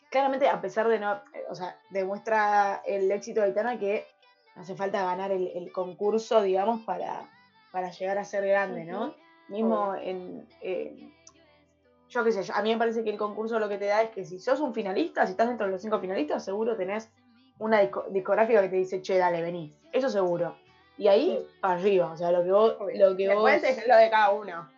[0.09, 4.05] claramente, a pesar de no, eh, o sea, demuestra el éxito de Aitana que
[4.57, 7.29] hace falta ganar el, el concurso, digamos, para,
[7.71, 9.15] para llegar a ser grande, ¿no?
[9.49, 11.13] Mismo en, en-
[12.09, 14.01] yo qué sé, yo- a mí me parece que el concurso lo que te da
[14.01, 17.09] es que si sos un finalista, si estás dentro de los cinco finalistas, seguro tenés
[17.59, 19.73] una disco- discográfica que te dice, che, dale, vení.
[19.91, 20.55] Eso seguro.
[20.97, 23.09] Y ahí, para arriba, o sea, lo que vos, Obvio.
[23.09, 24.69] lo que Después vos, es lo de cada uno.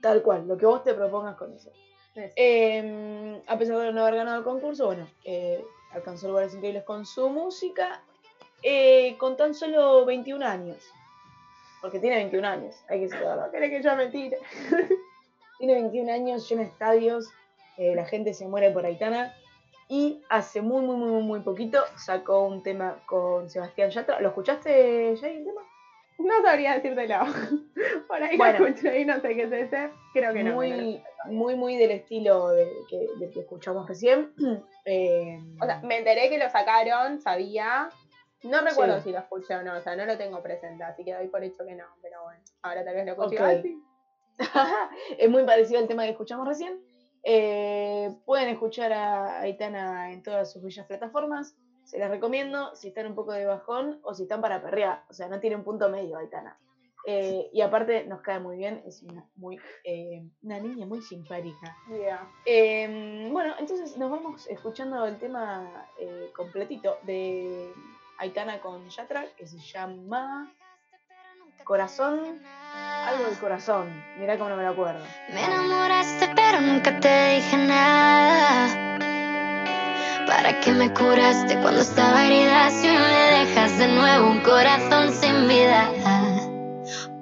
[0.00, 1.70] tal cual, lo que vos te propongas con eso.
[2.14, 6.84] Es- Eh, a pesar de no haber ganado el concurso, bueno, eh, alcanzó lugares increíbles
[6.84, 8.02] con su música,
[8.64, 10.78] eh, con tan solo 21 años.
[11.80, 14.38] Porque tiene 21 años, hay que decirlo, No querés que yo me tire.
[15.58, 17.28] tiene 21 años, llena estadios,
[17.76, 19.34] eh, la gente se muere por Aitana.
[19.86, 24.18] Y hace muy, muy, muy, muy, poquito sacó un tema con Sebastián Yatra.
[24.20, 25.60] ¿Lo escuchaste, Jay, el tema?
[26.18, 27.18] No sabría decírtelo.
[28.08, 28.60] Por ahí Bueno.
[28.60, 29.90] lo escuché y no sé qué es ese.
[30.14, 30.54] Creo que no.
[30.54, 32.70] muy, muy, muy del estilo de
[33.30, 34.32] que escuchamos recién.
[34.86, 37.88] Eh, O sea, me enteré que lo sacaron, sabía.
[38.44, 39.04] No recuerdo Sí.
[39.04, 41.42] si lo escuché o no, o sea, no lo tengo presente, así que doy por
[41.42, 42.40] hecho que no, pero bueno.
[42.62, 43.62] Ahora tal vez lo escuché.
[43.62, 43.82] Sí.
[45.18, 46.80] es muy parecido al tema que escuchamos recién.
[47.22, 51.56] Eh, pueden escuchar a Aitana en todas sus bellas plataformas.
[51.84, 55.04] Se las recomiendo si están un poco de bajón o si están para perrear.
[55.08, 56.58] O sea, no tiene un punto medio Aitana.
[57.06, 61.76] Eh, y aparte nos cae muy bien, es una, muy, eh, una niña muy simpática.
[61.88, 62.26] Yeah.
[62.46, 67.70] Eh, bueno, entonces nos vamos escuchando el tema eh, completito de
[68.18, 70.52] Aitana con Yatra, que se llama
[71.64, 72.42] Corazón,
[73.06, 74.04] algo del corazón.
[74.18, 75.04] Mirá cómo no me lo acuerdo.
[75.32, 78.98] Me enamoraste pero nunca te dije nada.
[80.26, 85.12] ¿Para qué me curaste cuando estaba herida si hoy me dejas de nuevo un corazón
[85.12, 85.90] sin vida?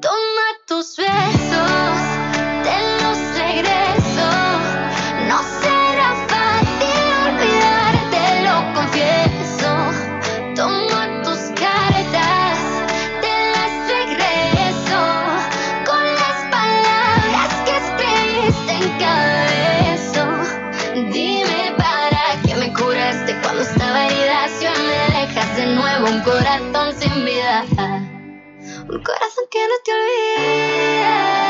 [0.00, 1.41] Toma tus besos,
[29.02, 31.41] corazón que no te olvide.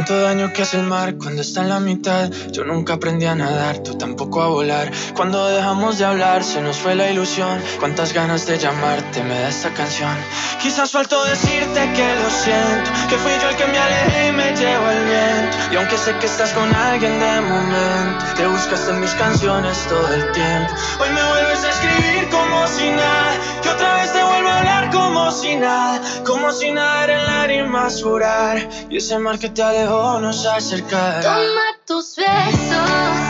[0.00, 2.30] Tanto daño que hace el mar cuando está en la mitad.
[2.52, 4.90] Yo nunca aprendí a nadar, tú tampoco a volar.
[5.14, 7.60] Cuando dejamos de hablar, se nos fue la ilusión.
[7.78, 10.16] Cuántas ganas de llamarte me da esta canción.
[10.62, 14.56] Quizás faltó decirte que lo siento, que fui yo el que me alejé y me
[14.56, 15.56] llevó el viento.
[15.72, 20.14] Y aunque sé que estás con alguien de momento, te buscaste en mis canciones todo
[20.14, 20.72] el tiempo.
[20.98, 23.32] Hoy me vuelves a escribir como si nada,
[23.64, 28.02] y otra vez te vuelvo a hablar como si nada, como si nada en lágrimas
[28.02, 28.68] jurar.
[28.88, 31.20] Y ese mar que te alejó nos acercará.
[31.20, 33.29] Toma tus besos,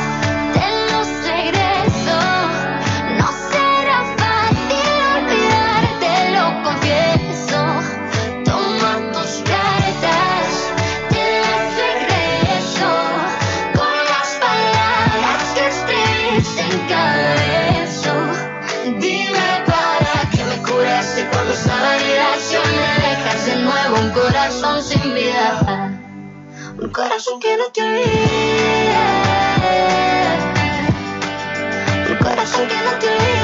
[26.91, 28.91] Un corazón que no olvide.
[32.11, 33.40] Un corazón que no te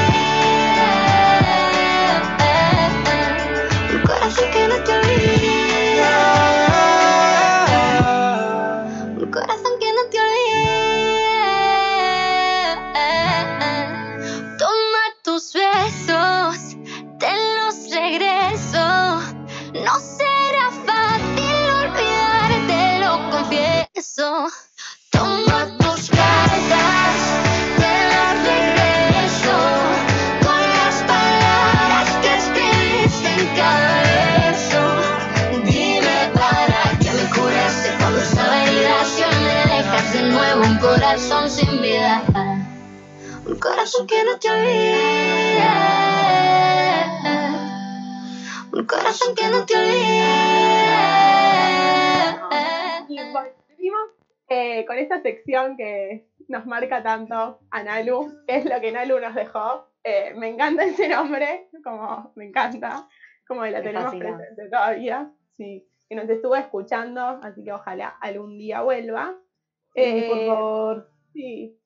[23.47, 24.49] confieso.
[25.11, 27.17] Toma tus cartas,
[27.77, 29.57] te las regreso
[30.43, 34.05] con las palabras que escribiste en cada.
[35.65, 41.51] Dime para qué me curaste cuando estaba en liberación me dejas de nuevo un corazón
[41.51, 42.23] sin vida,
[43.47, 45.73] un corazón que no te olvida,
[48.73, 51.56] un corazón que no te olvida.
[53.43, 54.11] Volvimos
[54.49, 59.21] eh, con esta sección que nos marca tanto a Nalu, que es lo que Nalu
[59.21, 59.89] nos dejó.
[60.05, 63.09] Eh, me encanta ese nombre, como me encanta,
[63.47, 64.37] como la Me tenemos fascina.
[64.37, 65.33] presente todavía.
[65.57, 69.37] Sí, que nos estuvo escuchando, así que ojalá algún día vuelva.
[69.95, 71.11] Eh, por favor.
[71.33, 71.79] Sí.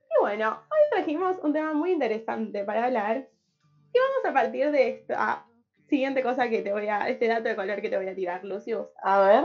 [0.00, 3.28] Y bueno, hoy trajimos un tema muy interesante para hablar.
[3.94, 5.46] Y vamos a partir de esta
[5.88, 8.44] siguiente cosa que te voy a, este dato de color que te voy a tirar,
[8.44, 8.86] Lucius.
[9.02, 9.44] A ver.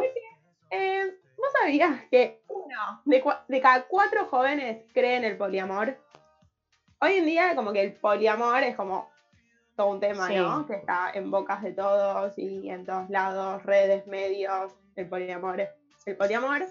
[0.72, 5.98] Eh, ¿Vos sabías que uno de, de cada cuatro jóvenes cree en el poliamor?
[7.00, 9.10] Hoy en día como que el poliamor es como
[9.76, 10.36] todo un tema, Sí.
[10.36, 10.66] ¿no?
[10.66, 15.70] Que está en bocas de todos y en todos lados, redes, medios, el poliamor es
[16.08, 16.66] el poliamor.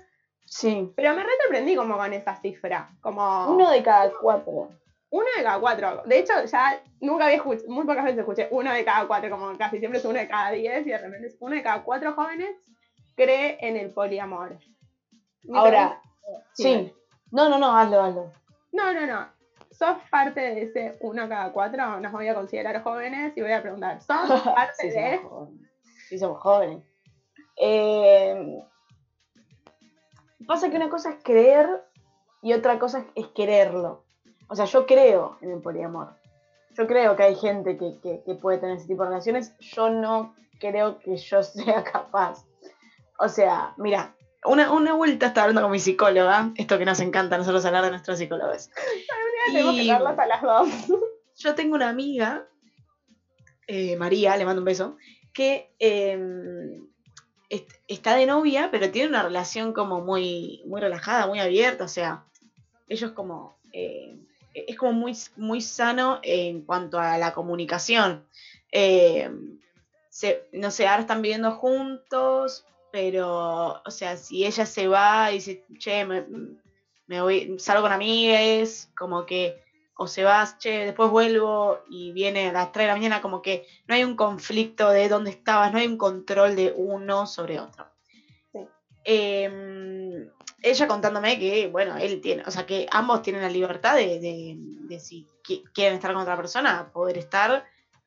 [0.45, 0.93] Sí.
[0.97, 4.71] Pero me re sorprendí como con esa cifra, como Uno de cada cuatro.
[5.11, 6.03] uno de cada cuatro.
[6.07, 9.57] De hecho, ya nunca había escuchado, muy pocas veces escuché uno de cada cuatro, como
[9.57, 12.13] casi siempre es uno de cada diez y de repente es uno de cada cuatro
[12.15, 12.57] jóvenes
[13.17, 14.59] cree en el poliamor.
[15.53, 16.01] Ahora,
[16.55, 16.93] sí.
[17.33, 18.33] No, no, no, hazlo, hazlo.
[18.73, 19.27] No, no, no.
[19.71, 22.01] ¿Sos parte de ese uno cada cuatro?
[22.01, 24.07] Nos voy a considerar jóvenes y voy a preguntar, ¿sos
[24.55, 25.17] parte Sí, de...?
[25.19, 25.71] somos jóvenes.
[26.09, 26.85] Sí, somos jóvenes.
[27.59, 28.59] Eh,
[30.47, 31.69] pasa que una cosa es creer
[32.43, 34.05] y otra cosa es, es quererlo.
[34.49, 36.15] O sea, yo creo en el poliamor.
[36.77, 39.57] Yo creo que hay gente que, que- que puede tener ese tipo de relaciones.
[39.59, 42.46] Yo no creo que yo sea capaz.
[43.19, 47.35] O sea, mira, una, una vuelta estaba hablando con mi psicóloga, esto que nos encanta
[47.35, 48.71] a nosotros hablar de nuestros psicólogos.
[49.47, 50.69] Tenemos que Y- a las dos.
[51.37, 52.47] yo tengo una amiga,
[53.67, 54.97] eh, María, le mando un beso,
[55.33, 56.19] que eh,
[57.49, 61.89] est- está de novia, pero tiene una relación como muy, muy relajada, muy abierta, o
[61.89, 62.25] sea,
[62.89, 64.17] ellos como, eh,
[64.55, 68.25] es como muy, muy sano en cuanto a la comunicación.
[70.09, 72.65] Se- no sé, ahora están viviendo juntos,
[72.97, 76.25] pero, o sea, si ella se va y dice, che, me,
[77.07, 79.53] me voy, salgo con amigas, como que
[79.99, 83.43] o se va, che, después vuelvo y viene a las 3 de la mañana, como
[83.43, 87.61] que no hay un conflicto de dónde estabas, no hay un control de uno sobre
[87.61, 87.87] otro.
[88.53, 88.61] Sí.
[89.05, 90.27] Eh,
[90.63, 94.55] ella contándome que, bueno, él tiene, o sea, que ambos tienen la libertad de, de-
[94.57, 97.63] de si qui- quieren estar con otra persona, poder estar,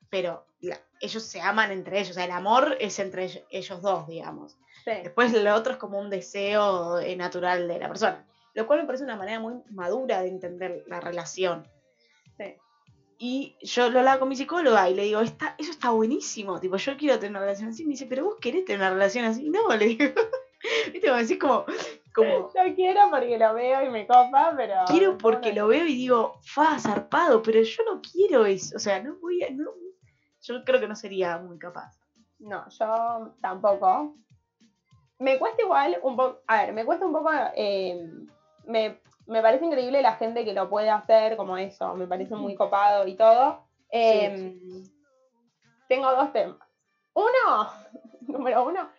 [0.09, 3.81] pero la- ellos se aman entre ellos, o sea, el amor es entre ellos, ellos
[3.81, 4.57] dos, digamos.
[4.85, 4.91] Sí.
[5.03, 8.25] Después lo otro es como un deseo eh, natural de la persona.
[8.53, 11.67] Lo cual me parece una manera muy madura de entender la relación.
[12.37, 12.55] Sí.
[13.19, 16.59] Y yo lo hablaba con mi psicóloga y le digo, está, eso está buenísimo.
[16.59, 17.83] Tipo, yo quiero tener una relación así.
[17.85, 19.49] Me dice, pero vos querés tener una relación así.
[19.49, 20.05] No, le digo.
[20.91, 21.65] Viste, como decís como,
[22.13, 24.75] como Yo quiero porque lo veo y me copa, pero...
[24.87, 28.75] quiero porque lo veo y digo, fa, zarpado, pero yo no quiero eso.
[28.75, 29.49] O sea, no voy a.
[29.51, 29.71] no-
[30.41, 31.97] yo creo que no sería muy capaz.
[32.39, 34.15] No, yo tampoco.
[35.19, 38.09] Me cuesta igual un poco, a ver, me cuesta un poco, eh,
[38.65, 42.55] me, me parece increíble la gente que lo puede hacer como eso, me parece muy
[42.55, 43.65] copado y todo.
[43.91, 44.57] Eh,
[45.89, 46.57] Tengo dos temas.
[47.13, 47.69] Uno,
[48.21, 48.89] número uno,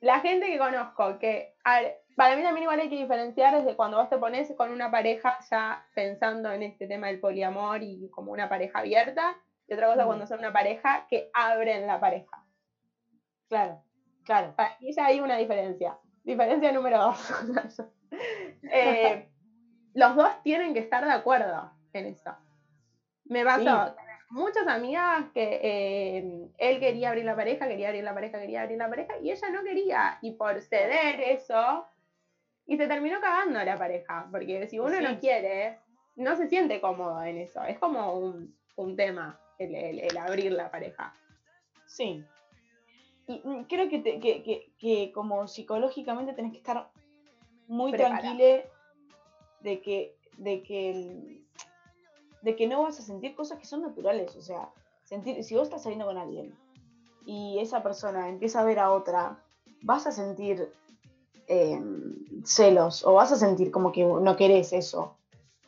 [0.00, 3.76] la gente que conozco, que a ver, para mí también igual hay que diferenciar desde
[3.76, 8.08] cuando vos te pones con una pareja ya pensando en este tema del poliamor y
[8.10, 9.36] como una pareja abierta,
[9.70, 12.44] y otra cosa cuando son una pareja que abren la pareja.
[13.48, 13.80] Claro,
[14.24, 14.52] claro.
[14.56, 15.96] Para mí ya hay una diferencia.
[16.24, 17.32] Diferencia número dos.
[18.72, 19.28] Eh,
[19.94, 22.36] los dos tienen que estar de acuerdo en eso.
[23.24, 23.94] Me pasó
[24.30, 28.78] muchas amigas que eh, él quería abrir la pareja, quería abrir la pareja, quería abrir
[28.78, 30.18] la pareja, y ella no quería.
[30.22, 31.86] Y por ceder eso,
[32.66, 34.26] y se terminó cagando la pareja.
[34.30, 35.04] Porque si uno Sí.
[35.04, 35.78] no quiere,
[36.16, 37.62] no se siente cómodo en eso.
[37.62, 41.14] Es como un, un tema el- el- el abrir la pareja.
[41.86, 42.24] Sí.
[43.26, 46.90] Y mm, creo que, te- que, que- que como psicológicamente tenés que estar
[47.68, 48.20] muy Preparada.
[48.20, 48.62] tranquila
[49.60, 51.46] de que, de que el-
[52.42, 54.34] de que no vas a sentir cosas que son naturales.
[54.34, 54.70] O sea,
[55.04, 56.54] sentir, si vos estás saliendo con alguien
[57.26, 59.38] y esa persona empieza a ver a otra,
[59.82, 60.72] vas a sentir
[61.52, 61.82] eh,
[62.44, 65.16] celos o vas a sentir como que no querés eso.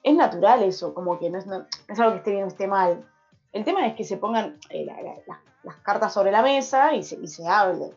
[0.02, 2.66] Es natural eso, como que no es, no es algo que esté bien o esté
[2.66, 3.04] mal.
[3.52, 6.94] El tema es que se pongan eh, la- la- la- las cartas sobre la mesa
[6.94, 7.92] y se, y se hable.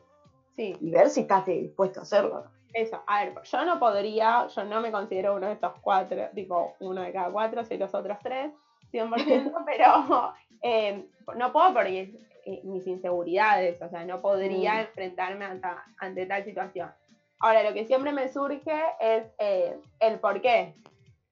[0.55, 0.75] Sí.
[0.79, 2.43] Y ver si estás dispuesto a hacerlo.
[2.73, 6.73] Eso, a ver, yo no podría, yo no me considero uno de estos cuatro, tipo
[6.81, 8.51] uno de cada cuatro, soy los otros tres,
[8.91, 9.05] 100%,
[9.65, 12.13] pero eh, no puedo porque
[12.45, 14.79] eh, mis inseguridades, o sea, no podría Mm.
[14.81, 15.67] enfrentarme ante,
[15.99, 16.91] ante tal situación.
[17.39, 20.75] Ahora, lo que siempre me surge es eh, el por qué.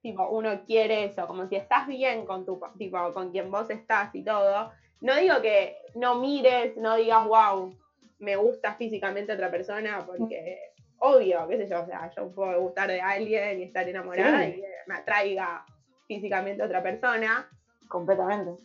[0.04, 4.14] Tipo, uno quiere eso, como si estás bien con tu, tipo, con quien vos estás
[4.14, 4.70] y todo.
[5.00, 7.74] No digo que no mires, no digas, wow,
[8.18, 10.58] me gusta físicamente otra persona, porque
[10.98, 14.50] obvio, qué sé yo, o sea, yo puedo gustar de alguien y estar enamorada Sí.
[14.50, 15.64] y que me atraiga
[16.06, 17.48] físicamente otra persona,
[17.88, 18.62] Completamente.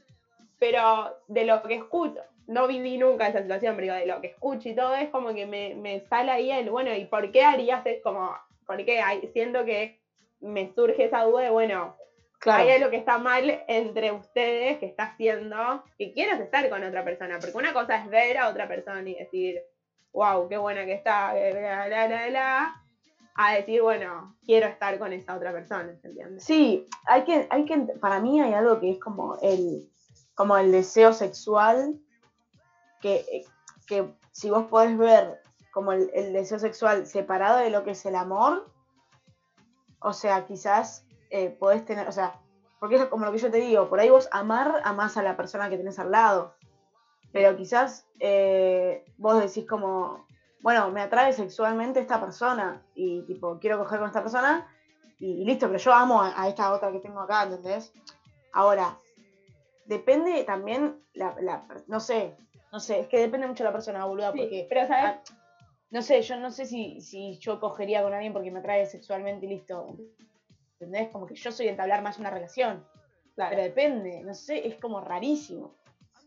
[0.59, 4.67] pero de lo que escucho, no viví nunca esa situación, pero de lo que escucho
[4.67, 7.85] y todo es como que me, me sale ahí el, bueno, ¿y por qué harías
[7.85, 8.35] es como,
[8.67, 9.98] por qué hay, siento que
[10.41, 11.95] me surge esa duda de, bueno,
[12.39, 12.63] Claro.
[12.63, 17.03] hay algo que está mal entre ustedes que está haciendo que quieras estar con otra
[17.03, 19.61] persona, porque una cosa es ver a otra persona y decir,
[20.13, 22.83] wow, qué buena que está, bla, bla, bla,
[23.35, 26.39] a decir, bueno, quiero estar con esa otra persona, ¿se entiende?
[26.39, 29.89] Sí, hay que, hay que, para mí hay algo que es como el,
[30.33, 31.99] como el deseo sexual,
[33.01, 33.43] que,
[33.85, 35.41] que si vos podés ver
[35.73, 38.69] como el, el deseo sexual separado de lo que es el amor,
[40.01, 42.39] o sea, quizás eh, podés tener, o sea,
[42.79, 45.35] porque es como lo que yo te digo, por ahí vos amar, amás a la
[45.35, 46.53] persona que tenés al lado,
[47.31, 50.25] pero quizás eh, vos decís como,
[50.61, 54.67] bueno, me atrae sexualmente esta persona y tipo, quiero coger con esta persona,
[55.19, 57.91] y, y listo, pero yo amo a, a esta otra que tengo acá, ¿entendés?
[58.53, 58.97] Ahora,
[59.85, 62.35] depende también, la, la- no sé,
[62.71, 65.15] no sé, es que depende mucho de la persona, boluda, Sí, porque, pero ¿sabes?
[65.91, 69.45] No sé, yo no sé si, si yo cogería con alguien porque me atrae sexualmente
[69.45, 69.97] y listo,
[70.73, 71.09] ¿entendés?
[71.09, 72.85] Como que yo soy de entablar más una relación,
[73.35, 73.51] Claro.
[73.51, 75.75] pero depende, no sé, es como rarísimo.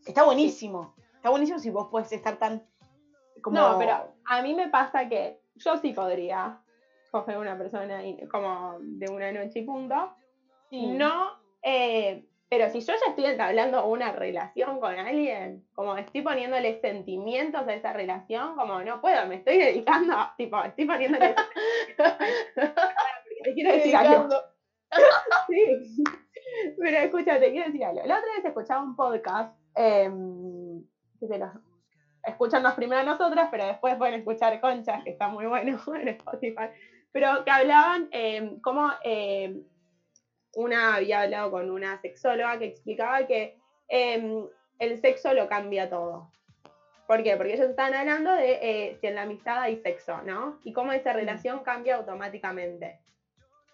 [0.05, 2.61] Está buenísimo, está buenísimo si vos podés estar tan,
[3.41, 3.57] como...
[3.57, 6.59] No, pero a mí me pasa que yo sí podría
[7.11, 10.13] coger una persona y- como de una noche y punto.
[10.69, 10.87] Sí.
[10.87, 11.27] No,
[11.61, 17.67] eh, pero si yo ya estoy entablando una relación con alguien, como estoy poniéndole sentimientos
[17.67, 21.33] a esa relación, como no puedo, me estoy dedicando, tipo, estoy poniéndole.
[23.43, 24.29] Te quiero decir algo.
[25.49, 26.03] Sí.
[26.77, 28.01] Pero escucha, te quiero decir algo.
[28.05, 30.83] La otra vez escuchaba un podcast em,
[31.19, 31.49] que se los
[32.23, 36.69] escucharnos primero a nosotras, pero después pueden escuchar Conchas, que está muy bueno en Spotify.
[37.11, 39.63] Pero que hablaban em, cómo em,
[40.55, 44.45] una había hablado con una sexóloga que explicaba que em,
[44.79, 46.29] el sexo lo cambia todo.
[47.07, 47.35] ¿Por qué?
[47.35, 50.59] Porque ellos estaban hablando de eh, si en la amistad hay sexo, ¿no?
[50.63, 52.99] Y cómo esa relación cambia automáticamente.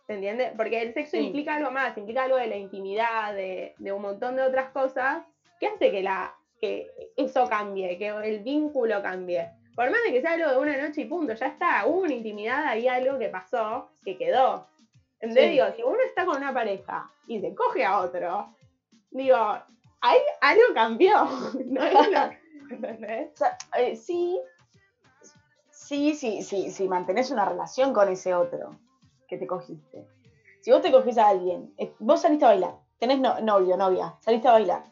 [0.07, 0.51] ¿Se entiende?
[0.57, 1.27] Porque el sexo Sí.
[1.27, 5.23] implica algo más, implica algo de la intimidad, de, de un montón de otras cosas,
[5.59, 9.49] que hace que, la, que eso cambie, que el vínculo cambie.
[9.75, 12.13] Por más de que sea algo de una noche y punto, ya está, hubo una
[12.13, 14.67] intimidad, hay algo que pasó, que quedó.
[15.21, 15.45] ¿Entendés?
[15.45, 15.51] Sí.
[15.51, 18.55] Digo, si uno está con una pareja y se coge a otro,
[19.11, 19.35] digo,
[20.01, 21.25] hay, algo cambió.
[21.65, 21.83] ¿no?
[21.83, 23.31] Es lo- ¿entendés?
[23.33, 24.39] O sea, eh, sí,
[25.71, 28.77] sí, sí, sí, sí, mantenés una relación con ese otro
[29.27, 30.07] que te cogiste.
[30.61, 34.47] Si vos te cogés a alguien, vos saliste a bailar, tenés no- novio, novia, saliste
[34.47, 34.83] a bailar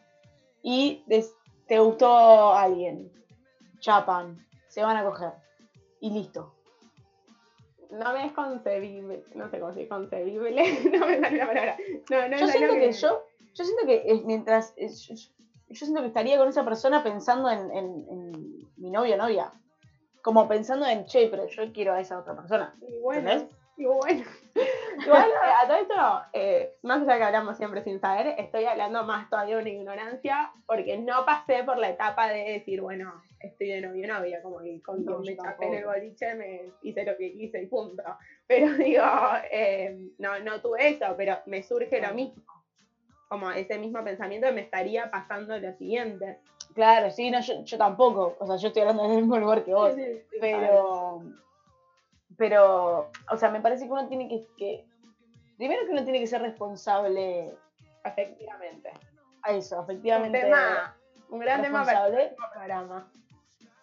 [0.62, 1.34] y des-
[1.66, 3.12] te gustó alguien,
[3.80, 5.32] chapan, se van a coger
[6.00, 6.54] y listo.
[7.90, 10.62] No me es concebible, no sé cómo se concebible,
[10.92, 11.76] no me sale la palabra.
[12.10, 13.22] No, no Yo es siento que yo,
[13.54, 17.50] yo siento que eh, mientras, eh, yo, yo siento que estaría con esa persona pensando
[17.50, 18.32] en, en- en
[18.76, 19.52] mi novio o novia.
[20.22, 22.74] Como pensando en, che, pero yo quiero a esa otra persona.
[22.82, 23.56] Y bueno, ¿Entendés?
[23.78, 24.24] y bueno.
[25.04, 29.04] Igual, eh, a todo esto, eh, más allá que hablamos siempre sin saber, estoy hablando
[29.04, 33.68] más todavía de una ignorancia, porque no pasé por la etapa de decir, bueno, estoy
[33.68, 37.16] de novio novia, como que con No, me chapé en el boliche me hice lo
[37.16, 38.02] que quise y punto.
[38.46, 39.04] Pero digo,
[39.50, 42.42] eh, no, no tuve eso, pero me surge lo mismo.
[43.28, 46.38] Como ese mismo pensamiento me estaría pasando lo siguiente.
[46.74, 48.36] Claro, sí, no, yo, yo tampoco.
[48.40, 49.94] O sea, yo estoy hablando del mismo lugar que vos.
[49.94, 51.22] Sí, sí, sí, Pero,
[52.36, 54.84] pero, o sea, me parece que uno tiene que, que-
[55.58, 57.54] primero que uno tiene que ser responsable
[58.04, 58.90] Efectivamente.
[59.42, 60.40] a eso, Un efectivamente.
[60.40, 60.96] tema,
[61.28, 63.10] un gran tema para el programa.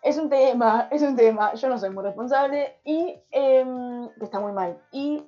[0.01, 1.53] Es un tema, es un tema.
[1.55, 4.82] Yo no soy muy responsable y que está muy mal.
[4.91, 5.23] Y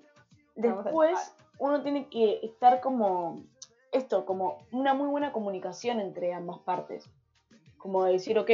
[0.55, 3.43] después uno tiene que estar como
[3.91, 7.09] esto, como una muy buena comunicación entre ambas partes.
[7.77, 8.51] Como decir, ok,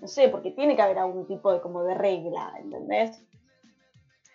[0.00, 3.22] no sé, porque tiene que haber algún tipo de como de regla, ¿entendés?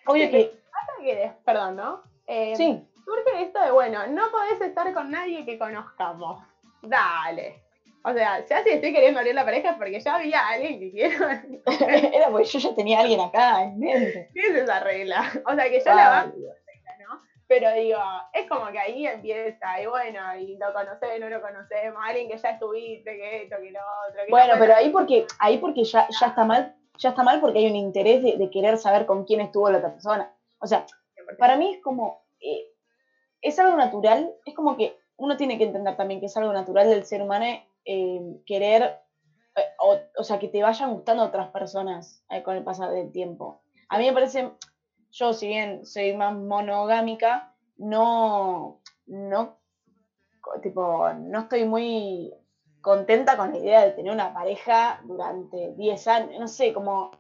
[0.06, 2.02] Obvio Sí, que Pasa que, perdón, ¿no?
[2.32, 6.44] Eh, sí, Surge esto de, bueno, no podés estar con nadie que conozcamos.
[6.84, 7.64] Dale.
[8.04, 10.92] O sea, ya si estoy queriendo abrir la pareja es porque ya había alguien que
[10.92, 11.28] quiero.
[12.14, 14.30] era porque yo ya tenía a alguien acá en mente.
[14.32, 15.24] ¿Qué es esa regla?
[15.44, 17.22] O sea, que yo la Ah, banco, ¿no?
[17.48, 18.00] Pero digo,
[18.32, 22.38] es como que ahí empieza, y bueno, y lo conocés, no lo conocemos, alguien que
[22.38, 24.24] ya estuviste, que esto, que lo otro.
[24.24, 27.42] que Bueno, no, pero ahí porque, ahí porque ya, ya está mal, ya está mal
[27.42, 30.32] porque hay un interés de, de querer saber con quién estuvo la otra persona.
[30.60, 30.86] O sea,
[31.38, 32.66] para mí es como, eh,
[33.42, 36.90] es algo natural, es como que uno tiene que entender también que es algo natural
[36.90, 37.46] del ser humano
[37.86, 39.00] eh, querer,
[39.56, 43.62] eh, o, o sea, que te vayan gustando otras personas con el pasar del tiempo.
[43.90, 44.52] A mí me parece,
[45.12, 49.58] yo si bien soy más monogámica, no, no,
[50.62, 52.34] tipo, no estoy muy
[52.82, 57.12] contenta con la idea de tener una pareja durante 10 años, no sé, como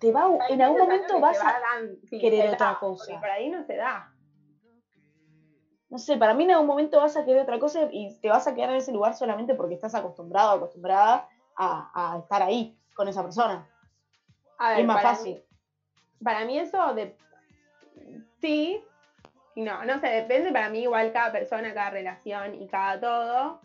[0.00, 1.54] te va, a- en algún momento vas a,
[2.08, 3.20] querer otra da, cosa.
[3.20, 4.10] Por ahí no se da.
[5.88, 8.46] no sé, para mí en algún momento vas a querer otra cosa y te vas
[8.46, 11.26] a quedar en ese lugar solamente porque estás acostumbrado, acostumbrada
[11.56, 13.66] a, a estar ahí con esa persona.
[14.58, 15.34] A ver, es más para fácil.
[15.34, 17.14] mí- para mí eso de
[18.40, 18.80] sí
[19.56, 23.60] no, no sé, depende para mí igual cada persona, cada relación y cada todo.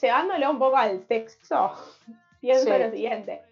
[0.00, 1.72] Llevándolo un poco al sexo,
[2.40, 2.78] pienso Sí.
[2.78, 3.42] lo siguiente.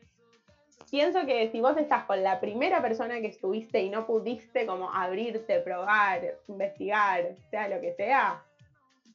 [0.91, 4.93] Pienso que si vos estás con la primera persona que estuviste y no pudiste como
[4.93, 8.43] abrirte, probar, investigar, sea lo que sea,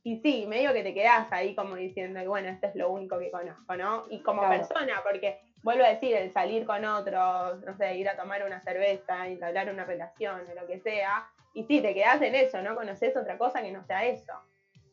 [0.03, 3.17] y sí, medio que te quedás ahí como diciendo, y bueno, esto es lo único
[3.17, 4.03] que conozco, ¿no?
[4.09, 4.57] Y como Claro.
[4.57, 8.61] persona, porque vuelvo a decir, el salir con otros, no sé, ir a tomar una
[8.61, 12.75] cerveza, entablar una relación o lo que sea, y sí, te quedás en eso, ¿no?
[12.75, 14.33] Conoces otra cosa que no sea eso.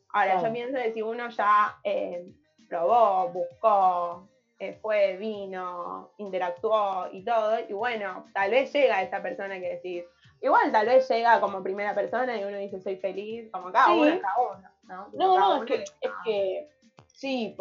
[0.09, 0.47] Ahora, Claro.
[0.47, 2.25] yo pienso que si uno ya eh,
[2.67, 4.27] probó, buscó,
[4.69, 10.03] eh, fue, vino, interactuó y todo, y bueno, tal vez llega esa persona que decís,
[10.41, 13.99] igual tal vez llega como primera persona y uno dice soy feliz, como cada Sí.
[13.99, 15.05] uno es cada uno, ¿no?
[15.11, 16.69] Como No, no, es que, es que
[17.07, 17.55] sí,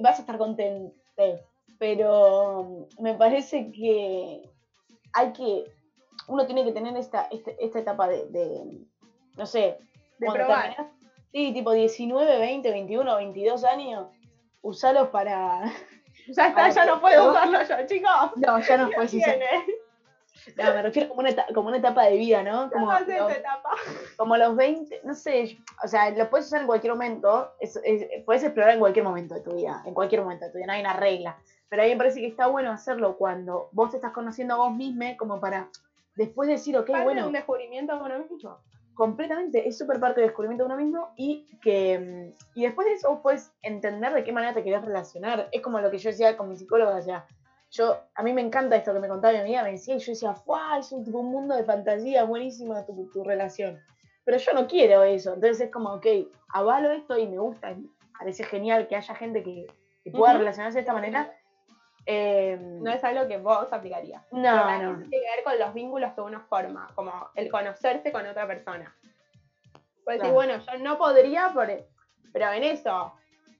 [0.00, 0.94] vas a estar contento,
[1.78, 4.42] pero me parece que
[5.14, 5.64] hay que,
[6.26, 8.78] uno tiene que tener esta, este- esta etapa de, de,
[9.36, 9.78] no sé,
[10.18, 10.74] De probar.
[10.74, 10.92] terminás-
[11.32, 14.08] sí, tipo 19, 20, 21, 22 años,
[14.62, 15.62] usalos para...
[16.36, 18.10] Ya está, ya no puedo usarlo yo, chicos.
[18.36, 19.34] No, ya no puedes usar.
[19.34, 19.46] tiene.
[20.56, 22.70] No, me refiero como una, eta- como una etapa de vida, ¿no?
[22.70, 23.70] Como, pasé los- esa etapa.
[24.16, 28.06] como los 20, no sé, o sea, lo puedes usar en cualquier momento, es- es-
[28.24, 30.72] puedes explorar en cualquier momento de tu vida, en cualquier momento de tu vida, no
[30.72, 31.36] hay una regla.
[31.68, 34.58] Pero a mí me parece que está bueno hacerlo cuando vos te estás conociendo a
[34.58, 35.68] vos mismo, como para
[36.16, 38.58] después decir, ok, bueno, un descubrimiento de uno mismo.
[38.98, 41.96] Completamente, es súper parte del descubrimiento de uno mismo y que
[42.34, 45.48] mm, y después de eso puedes entender de qué manera te querés relacionar.
[45.52, 47.24] Es como lo que yo decía con mi psicóloga, o sea,
[47.70, 50.10] yo, a mí me encanta esto que me contaba mi amiga, me decía, y yo
[50.10, 50.80] decía, ¡guau!
[50.80, 53.78] Es un, tipo, un mundo de fantasía buenísimo tu, tu relación.
[54.24, 56.06] Pero yo no quiero eso, entonces es como, ok,
[56.52, 57.86] avalo esto y me gusta, me
[58.18, 59.66] parece genial que haya gente que,
[60.02, 61.32] que pueda relacionarse de esta manera.
[62.10, 64.22] Eh, No es algo que vos aplicarías.
[64.32, 64.90] no, Pero no.
[64.92, 68.46] eso tiene que ver con los vínculos que uno forma, como el conocerse con otra
[68.46, 68.94] persona.
[70.04, 71.68] Pues decir, bueno, yo no podría, por,
[72.32, 73.12] pero en eso,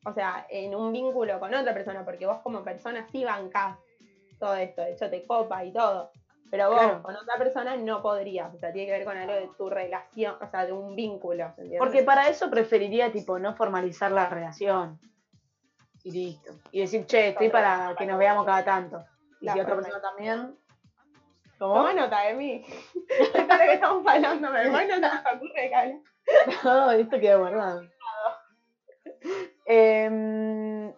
[0.07, 3.77] o sea, en un vínculo con otra persona, porque vos como persona sí bancás
[4.39, 6.11] todo esto, de hecho te copa y todo,
[6.51, 7.03] pero vos Claro.
[7.03, 10.37] con otra persona no podrías, o sea, tiene que ver con algo de tu relación,
[10.41, 11.81] o sea, de un vínculo, ¿entiendes?
[11.81, 14.99] Porque para eso preferiría, tipo, no formalizar la relación.
[16.05, 16.53] Y listo.
[16.71, 19.05] Y decir, che, estoy para que nos veamos cada tanto.
[19.41, 20.57] Y La si otra persona también.
[21.59, 21.75] ¿Cómo?
[21.75, 22.65] Toma nota de mí.
[23.19, 26.01] Esto que estamos hablando, pero después no se ocurre que.
[26.65, 27.83] No, esto queda guardado.
[29.65, 30.93] Em,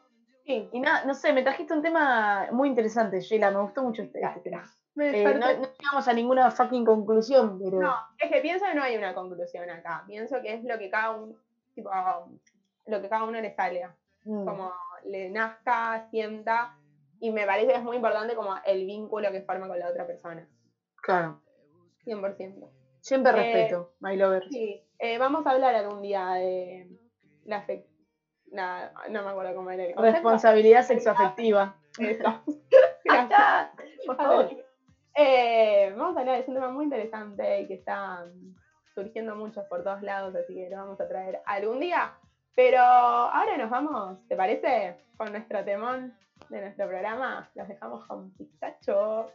[0.45, 3.51] sí, y nada, no sé, me trajiste un tema muy interesante, Sheila.
[3.51, 4.65] Me gustó mucho este, este tema.
[4.95, 7.81] Me Eh, no, no llegamos a ninguna fucking conclusión, pero.
[7.81, 10.05] No, es que pienso que no hay una conclusión acá.
[10.07, 11.35] Pienso que es lo que cada uno,
[11.75, 11.91] tipo,
[12.87, 13.95] lo que cada uno le salga.
[14.25, 14.73] Mm, Como
[15.05, 16.77] le nazca, sienta.
[17.21, 20.07] Y me parece que es muy importante como el vínculo que forma con la otra
[20.07, 20.49] persona.
[21.03, 21.41] Claro.
[22.05, 22.71] 100%.
[23.01, 24.49] Siempre Eh, respeto, my lover.
[24.51, 24.83] Sí.
[24.99, 26.89] Eh, vamos a hablar algún día de
[27.45, 27.65] la
[28.53, 30.13] la- no me acuerdo cómo era el concepto.
[30.15, 31.77] Responsabilidad sexoafectiva.
[31.99, 32.43] Eso.
[33.05, 33.73] Está,
[34.07, 34.51] por favor.
[35.17, 38.25] Eh, vamos a hablar, es un tema muy interesante y que está
[38.95, 42.15] surgiendo mucho por todos lados, así que lo vamos a traer algún día.
[42.55, 44.97] Pero ahora nos vamos, ¿te parece?
[45.17, 46.15] Con nuestro temón
[46.49, 47.49] de nuestro programa.
[47.55, 49.27] Los dejamos con Pikachu.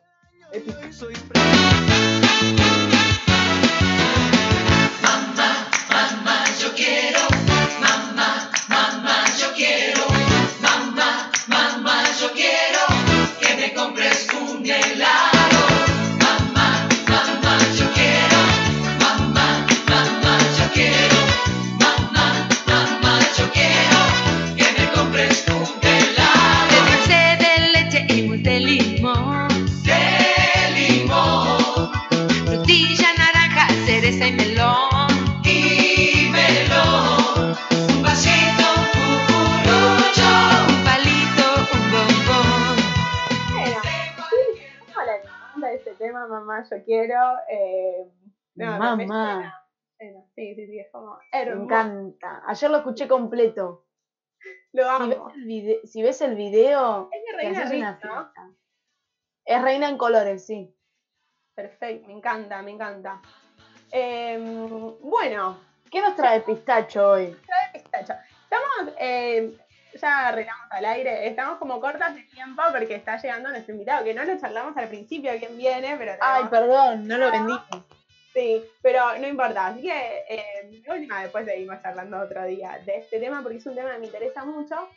[46.69, 47.37] Yo quiero.
[47.49, 48.05] Eh,
[48.55, 49.53] no, me Mamá.
[50.35, 51.63] Sí, sí, sí, es como Me hermoso.
[51.63, 52.43] encanta.
[52.47, 53.85] Ayer lo escuché completo.
[54.73, 55.29] Lo Si ves amo.
[55.33, 57.23] el, vide- si ves el video, Es
[57.57, 58.31] de Reina Rich, ¿no?
[59.45, 60.73] Es reina en colores, sí.
[61.55, 63.21] Perfecto, me encanta, me encanta.
[63.91, 64.67] Em,
[64.99, 65.57] bueno,
[65.89, 67.35] ¿Qué nos trae Pistacho hoy?
[67.71, 68.13] pistacho.
[68.43, 69.57] Estamos, eh,
[69.99, 74.13] ya arreglamos al aire, estamos como cortas de tiempo porque está llegando nuestro invitado, que
[74.13, 77.53] no lo charlamos al principio quién viene, pero Ay, perdón, no lo vendí.
[78.33, 79.67] sí, pero no importa.
[79.67, 83.75] Así que eh, última después seguimos charlando otro día de este tema porque es un
[83.75, 84.89] tema que me interesa mucho.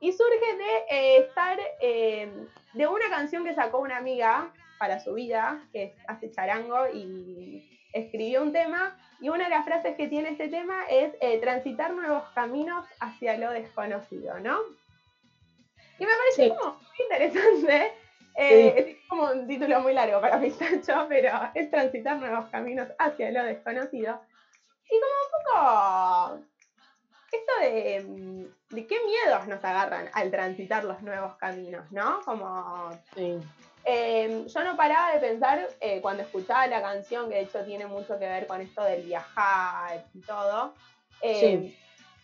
[0.00, 2.30] Y surge de eh, estar eh,
[2.74, 8.42] de una canción que sacó una amiga para su vida, que hace charango y escribió
[8.42, 8.98] un tema.
[9.24, 13.38] Y una de las frases que tiene este tema es eh, transitar nuevos caminos hacia
[13.38, 14.58] lo desconocido, ¿no?
[15.98, 16.48] Y me parece Sí.
[16.50, 17.92] como muy interesante.
[18.36, 23.30] eh, es como un título muy largo para Pistacho, pero es transitar nuevos caminos hacia
[23.30, 24.20] lo desconocido.
[24.90, 26.44] Y como un poco
[27.32, 32.20] esto de, mm, de qué miedos nos agarran al transitar los nuevos caminos, ¿no?
[32.26, 33.38] Como Sí.
[33.84, 37.86] Eh, yo no paraba de pensar eh, cuando escuchaba la canción, que de hecho tiene
[37.86, 40.74] mucho que ver con esto del viajar y todo.
[41.20, 41.74] eh,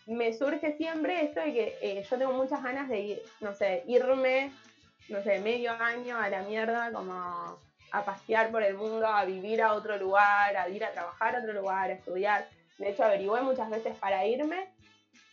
[0.07, 3.83] Me surge siempre esto de que eh, yo tengo muchas ganas de ir, no sé,
[3.87, 4.51] irme,
[5.09, 7.13] no sé, medio año a la mierda, como
[7.93, 11.39] a pasear por el mundo, a vivir a otro lugar, a ir a trabajar a
[11.39, 12.47] otro lugar, a estudiar.
[12.77, 14.69] De hecho, averigüé muchas veces para irme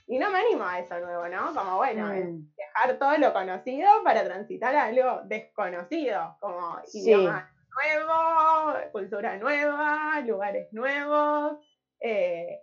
[0.08, 1.54] y no me animo a eso nuevo, ¿no?
[1.54, 2.48] Como bueno, Mm.
[2.56, 7.00] dejar todo lo conocido para transitar a algo desconocido, como Sí.
[7.02, 11.58] idioma nuevo, cultura nueva, lugares nuevos.
[12.00, 12.60] eh,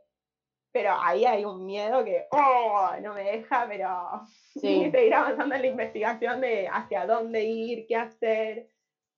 [0.74, 3.90] pero ahí hay un miedo que oh, no me deja, pero
[4.56, 4.92] Sí.
[4.92, 8.68] seguir avanzando en la investigación de hacia dónde ir, qué hacer,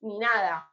[0.02, 0.70] ni nada.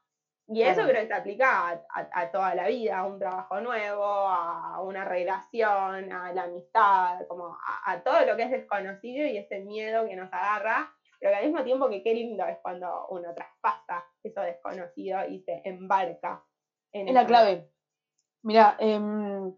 [0.46, 0.88] Y eso Claro.
[0.90, 4.80] creo que se aplica a, a- a toda la vida, a un trabajo nuevo, a
[4.82, 9.60] una relación, a la amistad, como a, a todo lo que es desconocido y ese
[9.60, 13.32] miedo que nos agarra, pero que al mismo tiempo que qué lindo es cuando uno
[13.34, 16.42] traspasa eso desconocido y se embarca
[16.92, 17.66] en Es la clave.
[18.42, 19.54] Mira, em,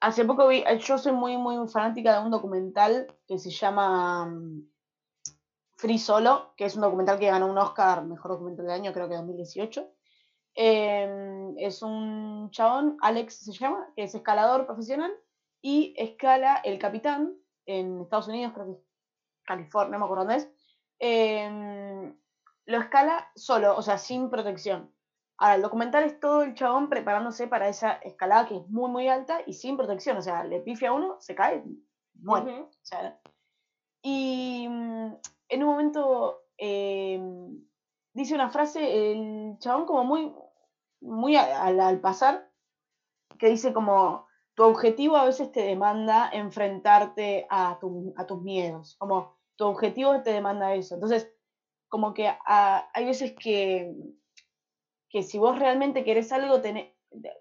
[0.00, 4.26] hace poco vi, yo soy muy, muy fanática de un documental que se llama
[5.80, 9.08] Free Solo, que es un documental que ganó un Oscar, mejor documental del año, creo
[9.08, 9.90] que 2018.
[10.54, 15.10] Em, es un chabón, Alex se llama, que es escalador profesional
[15.62, 18.78] y escala el capitán en Estados Unidos, creo que es
[19.44, 20.50] California, no me acuerdo dónde es.
[20.98, 22.14] Em,
[22.66, 24.92] lo escala solo, o sea, sin protección.
[25.38, 29.08] Ahora, el documental es todo el chabón preparándose para esa escalada que es muy, muy
[29.08, 30.18] alta y sin protección.
[30.18, 31.64] O sea, le pifia a uno, se cae,
[32.20, 32.52] muere.
[32.52, 32.64] Ujú.
[32.64, 33.18] O sea,
[34.02, 35.14] y mm,
[35.50, 37.20] en un momento eh,
[38.12, 40.32] dice una frase, el chabón como muy,
[41.00, 42.48] muy al, al pasar,
[43.38, 48.96] que dice como, tu objetivo a veces te demanda enfrentarte a, tu- a tus miedos,
[48.98, 50.94] como tu objetivo te demanda eso.
[50.94, 51.32] Entonces,
[51.88, 53.94] como que hay veces que,
[55.08, 56.92] que si vos realmente querés algo, tenés,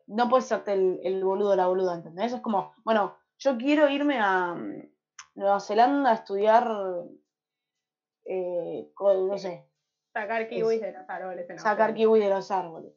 [0.07, 2.33] no puedes hacerte el, el boludo o la boluda, ¿entendés?
[2.33, 4.89] Es como, bueno, yo quiero irme a mm,
[5.35, 6.67] Nueva Zelanda a estudiar,
[8.29, 9.65] eh, co- no sé,
[10.13, 11.47] Sacar kiwis de los árboles.
[11.47, 11.95] sacar Australia.
[11.95, 12.93] kiwi de los árboles.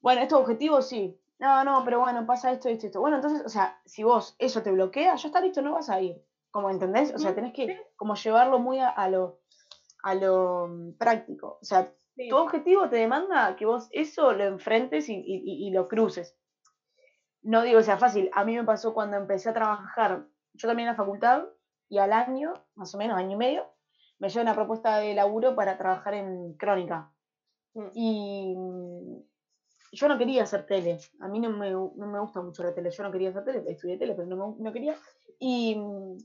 [0.00, 0.88] Bueno, ¿estos objetivos?
[0.88, 1.18] Sí.
[1.38, 3.00] No, no, pero bueno, pasa esto, esto, esto.
[3.00, 6.00] Bueno, entonces, o sea, si vos eso te bloquea, ya está listo, no vas a
[6.00, 6.22] ir.
[6.50, 7.12] Como, ¿entendés?
[7.14, 9.40] O sea, tenés que como llevarlo muy a, a lo,
[10.02, 10.68] a lo
[10.98, 11.58] práctico.
[11.60, 12.28] O sea, Sí.
[12.30, 16.34] tu objetivo te demanda que vos eso lo enfrentes y, y- y- y lo cruces.
[17.42, 18.30] No digo que sea fácil.
[18.32, 21.44] A mí me pasó cuando empecé a trabajar, yo también en la facultad,
[21.90, 23.66] y al año, más o menos, año y medio,
[24.18, 27.12] me llegó una propuesta de laburo para trabajar en crónica.
[27.74, 27.86] Mm.
[27.94, 29.22] Y mm,
[29.92, 30.98] yo no quería hacer tele.
[31.20, 32.90] A mí no me, no me gusta mucho la tele.
[32.90, 34.96] Yo no quería hacer tele, estudié tele, pero no, me- no quería.
[35.38, 36.16] Y mm,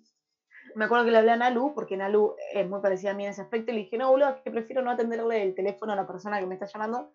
[0.76, 3.32] me acuerdo que le hablé a Nalu, porque Nalu es muy parecida a mí en
[3.32, 5.96] ese aspecto, y le dije, no, boludo, es que prefiero no atenderle el teléfono a
[5.96, 7.14] la persona que me está llamando,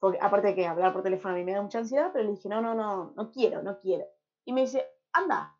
[0.00, 2.32] porque aparte de que hablar por teléfono a mí me da mucha ansiedad, pero le
[2.32, 4.06] dije, no, no, no, no quiero, no quiero.
[4.44, 5.56] Y me dice, anda,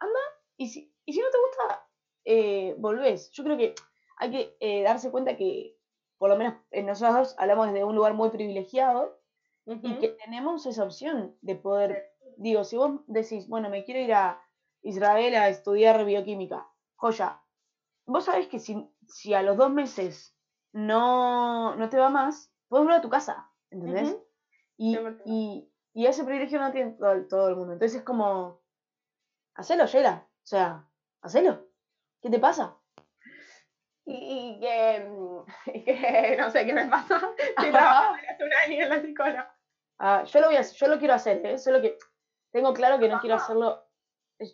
[0.00, 0.20] anda,
[0.56, 1.83] y si, y si no te gusta,
[2.24, 3.30] eh, volvés.
[3.32, 3.74] Yo creo que
[4.18, 5.76] hay que eh, darse cuenta que,
[6.18, 9.18] por lo menos en nosotros hablamos desde un lugar muy privilegiado,
[9.66, 14.12] y que tenemos esa opción de poder, digo, si vos decís, bueno, me quiero ir
[14.12, 14.42] a
[14.82, 17.40] Israel a estudiar bioquímica, joya,
[18.04, 20.36] vos sabés que si, si a los dos meses
[20.72, 24.10] no, no te va más, puedes volver a tu casa, ¿entendés?
[24.76, 25.22] Y, 100%.
[25.24, 27.72] y, y ese privilegio no tiene todo, el- todo el mundo.
[27.72, 28.60] Entonces es como,
[29.54, 30.88] hacelo, Yela, o sea,
[31.22, 31.63] hacelo.
[32.24, 32.74] ¿Qué te pasa?
[34.06, 34.14] Y,
[34.56, 35.06] y que,
[35.74, 37.20] y que no sé qué me pasa.
[37.38, 39.54] Estoy trabajando hace un año en la psicóloga.
[39.98, 41.58] Ah, yo lo voy a yo lo quiero hacer, ¿eh?
[41.58, 41.98] solo que
[42.50, 43.84] tengo claro que no quiero hacerlo.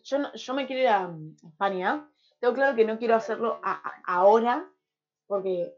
[0.02, 2.10] Yo, no- yo me quiero ir a mm, España.
[2.40, 4.68] Tengo claro que no quiero hacerlo a- a- ahora,
[5.28, 5.76] porque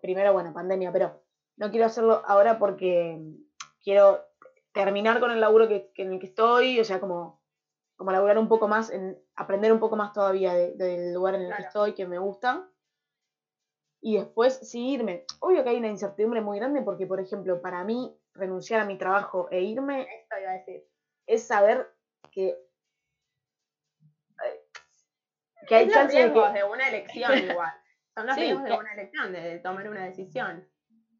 [0.00, 1.22] primero, bueno, pandemia, pero
[1.56, 3.34] no quiero hacerlo ahora porque mm,
[3.84, 4.24] quiero
[4.72, 7.37] terminar con el laburo que, que en el que estoy, o sea, como,
[7.98, 11.42] como laburar un poco más, en, aprender un poco más todavía de- del lugar en
[11.42, 12.64] el que estoy, que me gusta.
[14.00, 15.24] Y después sí irme.
[15.40, 18.96] Obvio que hay una incertidumbre muy grande porque, por ejemplo, para mí renunciar a mi
[18.96, 20.84] trabajo e irme Esto iba a decir.
[21.26, 21.88] es saber
[22.30, 22.56] que,
[25.66, 27.72] que hay chances de que, de una elección igual.
[28.14, 30.64] Son los Sí, riesgos de que- una elección, de, tomar una decisión.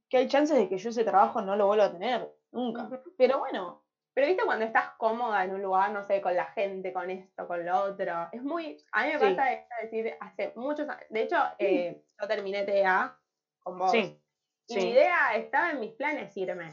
[0.08, 2.88] que hay chances de que yo ese trabajo no lo vuelva a tener nunca.
[3.16, 3.82] Pero bueno,
[4.18, 7.46] Pero viste cuando estás cómoda en un lugar, no sé, con la gente, con esto,
[7.46, 9.36] con lo otro, es muy, a mí me Sí.
[9.36, 13.16] pasa esto de decir, hace muchos años, de hecho, eh, yo terminé TEA
[13.60, 14.18] con vos, sí,
[14.66, 16.72] y mi idea estaba en mis planes irme.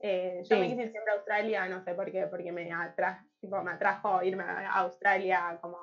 [0.00, 3.24] Eh, yo me quise ir siempre a Australia, no sé por qué, porque me, atra-
[3.40, 5.76] tipo, me atrajo irme a Australia como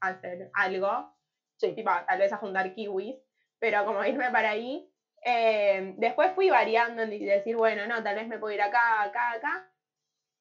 [0.00, 1.12] a hacer algo,
[1.60, 1.76] Sí.
[1.76, 3.14] tipo, tal vez a juntar kiwis,
[3.60, 4.84] pero como irme para ahí.
[5.24, 9.30] Eh, después fui variando y decir, bueno, no, tal vez me puedo ir acá, acá,
[9.34, 9.66] acá.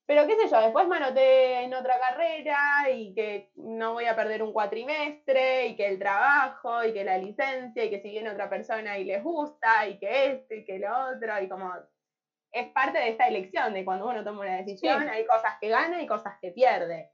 [0.09, 4.15] Pero qué sé yo, después me anoté en otra carrera y que no voy a
[4.15, 8.31] perder un cuatrimestre y que el trabajo y que la licencia y que si viene
[8.31, 11.71] otra persona y les gusta y que esto y que lo otro y como
[12.51, 15.09] es parte de esta elección de cuando uno toma una decisión, Sí.
[15.09, 17.11] hay cosas que gana y cosas que pierde.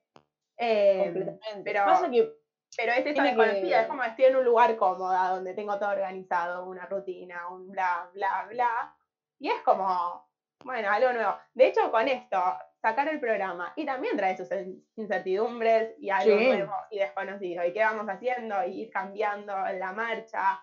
[0.57, 1.63] Eh, completamente.
[1.65, 2.31] pero- Pasa que
[2.77, 5.77] pero es esa Tiene que- desconocida, es como estoy en un lugar cómoda donde tengo
[5.77, 8.95] todo organizado, una rutina, un bla, bla, bla.
[9.37, 10.29] Y es como,
[10.64, 11.36] bueno, algo nuevo.
[11.53, 12.38] De hecho, con esto,
[12.82, 16.45] sacar el programa y también trae sus in- incertidumbres y algo Sí.
[16.47, 17.66] nuevo y desconocido.
[17.66, 18.64] ¿Y qué vamos haciendo?
[18.66, 20.62] Y ir cambiando en la marcha.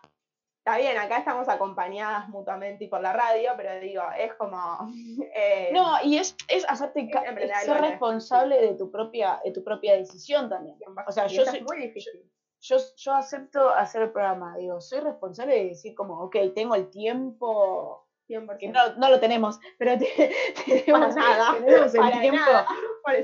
[0.64, 4.78] Está bien, acá estamos acompañadas mutuamente y por la radio, pero digo, es como.
[5.34, 9.96] eh, No, y es, es hacerte Es ser responsable de tu propia, de tu propia
[9.96, 10.76] decisión también.
[11.06, 12.30] o sea, yo soy- es muy difícil.
[12.60, 16.90] Yo, yo acepto hacer el programa, digo, soy responsable de decir como, ok, tengo el
[16.90, 18.58] tiempo, 100%.
[18.58, 20.06] que no, no lo tenemos, pero te-
[20.66, 22.66] tenemos, nada, tenemos el tiempo nada.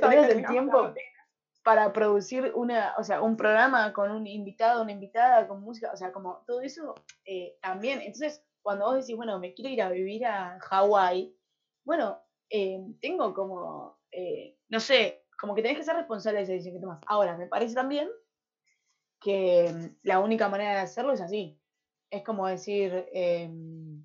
[0.00, 0.94] Tenemos el tiempo
[1.64, 5.96] para producir una, o sea, un programa con un invitado, una invitada, con música, o
[5.96, 6.94] sea, como todo eso
[7.26, 8.00] eh, también.
[8.00, 11.34] Entonces, cuando vos decís, bueno, me quiero ir a vivir a Hawái,
[11.84, 12.18] bueno,
[12.50, 16.76] eh, tengo como, eh, no sé, como que tenés que ser responsable de esa decisión
[16.76, 17.00] que tomas.
[17.06, 18.08] Ahora, me parece también
[19.20, 21.60] que la única manera de hacerlo es así.
[22.10, 23.97] Es como decir, em,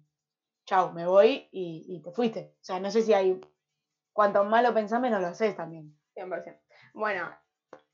[0.66, 2.56] chao, me voy y, y te fuiste.
[2.62, 3.40] O sea, no sé si hay,
[4.14, 5.98] cuanto más lo pensás, menos lo haces también.
[6.16, 6.60] 100%.
[6.94, 7.30] Bueno,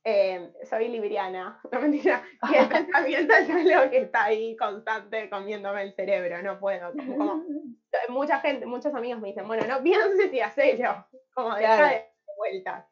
[0.04, 2.24] eh, soy libriana, no mentira.
[2.52, 6.92] Y el pensamiento es algo que está ahí constante comiéndome el cerebro, no puedo.
[6.94, 7.44] Como, como-
[8.10, 11.06] mucha gente, muchos amigos me dicen, bueno, no pienses y hacelo.
[11.34, 11.84] Como deja Claro.
[11.88, 12.06] de dar
[12.38, 12.86] vueltas.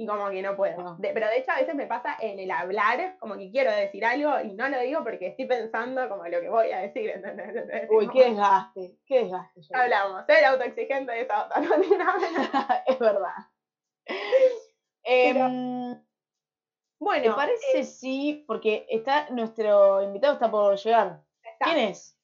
[0.00, 0.94] Y como que no puedo.
[0.98, 4.04] De- pero de hecho a veces me pasa en el hablar, como que quiero decir
[4.04, 7.48] algo y no lo digo porque estoy pensando como lo que voy a decir, ¿entendés?
[7.48, 9.60] Entonces, Uy, qué desgaste, qué desgaste.
[9.60, 9.76] yo.
[9.76, 11.74] Hablamos, ser autoexigente de esa otra, no
[12.86, 13.34] es verdad.
[15.02, 16.00] Em, ¿Te
[17.00, 18.44] Bueno, parece eh, sí?
[18.46, 21.22] Porque está nuestro invitado está por llegar.
[21.42, 21.64] está.
[21.64, 22.14] ¿Quién es?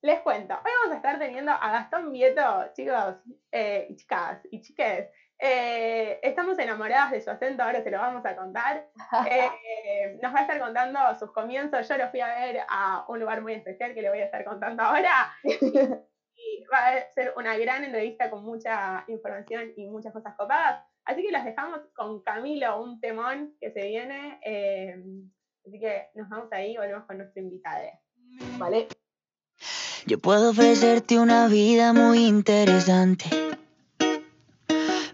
[0.00, 2.42] Les cuento, hoy vamos a estar teniendo a Gastón Vieto,
[2.74, 3.16] chicos
[3.52, 5.08] eh, y chicas y chiques.
[5.38, 8.88] Eh, estamos enamoradas de su acento, ahora se lo vamos a contar.
[9.30, 11.88] Eh, nos va a estar contando sus comienzos.
[11.88, 14.44] Yo lo fui a ver a un lugar muy especial que le voy a estar
[14.44, 15.32] contando ahora.
[16.36, 20.84] Y va a ser una gran entrevista con mucha información y muchas cosas copadas.
[21.06, 24.40] Así que los dejamos con Camilo, un temón que se viene.
[24.44, 25.00] eh,
[25.66, 27.88] así que nos vamos ahí y volvemos con nuestro invitado.
[28.58, 28.88] Vale.
[30.06, 33.43] Yo puedo ofrecerte una vida muy interesante.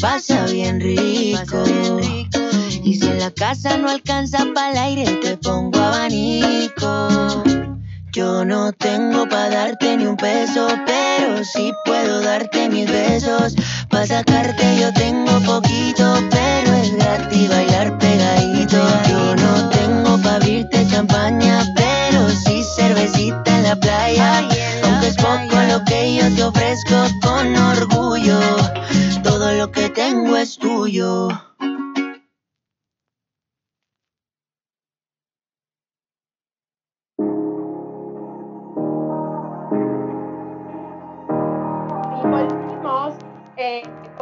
[0.00, 1.62] Pasa bien rico.
[2.82, 7.42] Y si en la casa no alcanza para el aire, te pongo abanico.
[8.12, 13.54] Yo no tengo para darte ni un peso, pero sí puedo darte mis besos.
[13.88, 18.59] Pa' sacarte yo tengo poquito, pero es gratis bailar pegadito.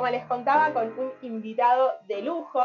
[0.09, 2.63] Como les contaba, con un invitado de lujo,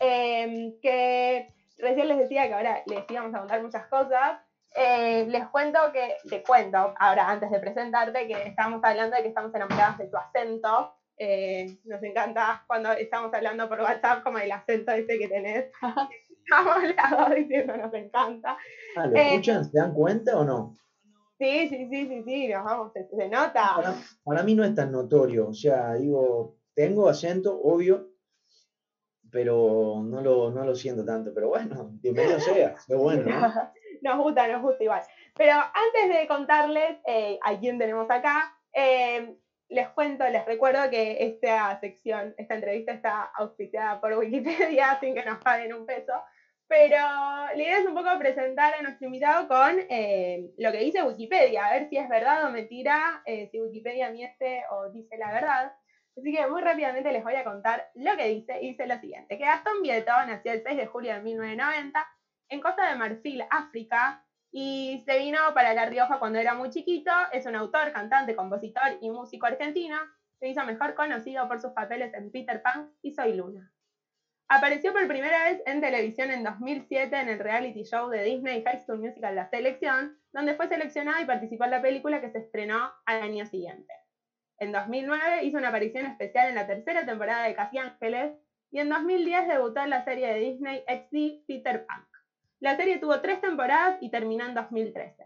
[0.00, 4.40] eh, que recién les decía que ahora les íbamos a contar muchas cosas.
[4.74, 9.28] Eh, les cuento que, te cuento, ahora antes de presentarte, que estamos hablando de que
[9.28, 10.94] estamos enamorados de tu acento.
[11.18, 15.66] Eh, nos encanta cuando estamos hablando por WhatsApp como el acento ese que tenés.
[16.44, 18.58] Estamos las diciendo, nos encanta.
[18.96, 19.64] Ah, ¿Lo Eh, escuchan?
[19.64, 20.74] ¿Se dan cuenta o no?
[21.38, 23.74] Sí, sí, sí, sí, sí, nos vamos, se, se nota.
[23.76, 25.48] Para, para mí no es tan notorio.
[25.48, 28.10] O sea, digo, tengo acento, obvio,
[29.30, 31.32] pero no lo, no lo siento tanto.
[31.34, 32.74] Pero bueno, bienvenido sea.
[32.86, 33.52] Qué bueno, ¿no?
[34.02, 35.02] nos gusta, nos gusta igual.
[35.36, 39.36] Pero antes de contarles eh, a quién tenemos acá, eh,
[39.72, 45.24] les cuento, les recuerdo que esta sección, esta entrevista está auspiciada por Wikipedia, sin que
[45.24, 46.12] nos paguen un peso.
[46.68, 51.02] Pero la idea es un poco presentar a nuestro invitado con eh, lo que dice
[51.02, 55.32] Wikipedia, a ver si es verdad o mentira, eh, si Wikipedia miente o dice la
[55.32, 55.72] verdad.
[56.16, 58.60] Así que muy rápidamente les voy a contar lo que dice.
[58.60, 62.06] Y dice lo siguiente, que Gastón Vieto nació el 6 de julio de 1990
[62.50, 67.10] en Costa de Marfil, África, y se vino para La Rioja cuando era muy chiquito.
[67.32, 69.96] Es un autor, cantante, compositor y músico argentino.
[70.38, 73.72] Se hizo mejor conocido por sus papeles en Peter Pan y Soy Luna.
[74.48, 78.80] Apareció por primera vez en televisión en 2007 en el reality show de Disney High
[78.80, 82.92] School Musical La Selección, donde fue seleccionado y participó en la película que se estrenó
[83.06, 84.01] al año siguiente.
[84.62, 88.38] En 2009 hizo una aparición especial en la tercera temporada de Casi Ángeles
[88.70, 92.06] y en 2010 debutó en la serie de Disney XD Peter Pan.
[92.60, 95.24] La serie tuvo tres temporadas y terminó en 2013.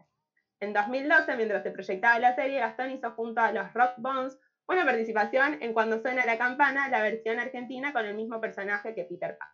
[0.61, 4.87] En 2012, mientras se proyectaba la serie, Gastón hizo junto a los Rock Bones una
[4.87, 9.37] participación en Cuando suena la campana, la versión argentina con el mismo personaje que Peter
[9.37, 9.49] Pan.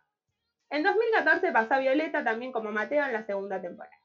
[0.69, 3.97] En 2014 pasó a Violeta también como Mateo en la segunda temporada.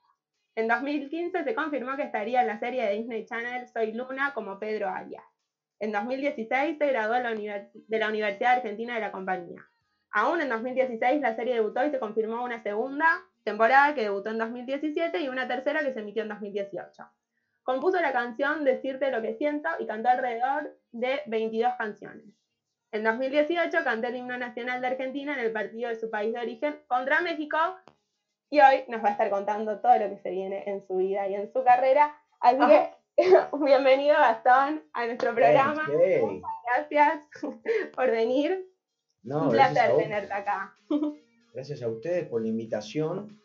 [0.57, 4.59] En 2015 se confirmó que estaría en la serie de Disney Channel Soy Luna como
[4.59, 5.23] Pedro Arias.
[5.81, 9.65] En 2016 se graduó de la, de Universidad Argentina de la Compañía.
[10.11, 13.07] Aún en 2016 la serie debutó y se confirmó una segunda
[13.45, 16.91] temporada que debutó en 2017 y una tercera que se emitió en 2018.
[17.63, 22.25] Compuso la canción Decirte lo que siento y cantó alrededor de 22 canciones.
[22.91, 26.41] En 2018 cantó el himno nacional de Argentina en el partido de su país de
[26.41, 27.59] origen contra México
[28.51, 31.29] y hoy nos va a estar contando todo lo que se viene en su vida
[31.29, 32.17] y en su carrera.
[32.41, 32.98] Así que
[33.65, 35.83] bienvenido Gastón a nuestro programa.
[36.01, 37.25] Hey, Gracias
[37.97, 38.65] por venir.
[39.23, 40.75] No, Un placer tenerte acá.
[41.53, 43.41] Gracias a ustedes por la invitación,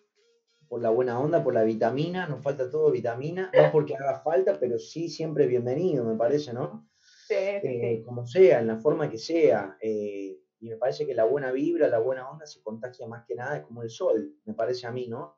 [0.67, 2.27] por la buena onda, por la vitamina.
[2.27, 3.49] Nos falta todo vitamina.
[3.53, 6.87] No porque haga falta, pero sí siempre bienvenido, me parece, ¿no?
[7.27, 8.03] Sí, sí, Eh, sí.
[8.03, 9.77] como sea, en la forma que sea.
[9.81, 13.35] eh, y me parece que la buena vibra, la buena onda se contagia más que
[13.35, 15.37] nada, es como el sol, me parece a mí, ¿no?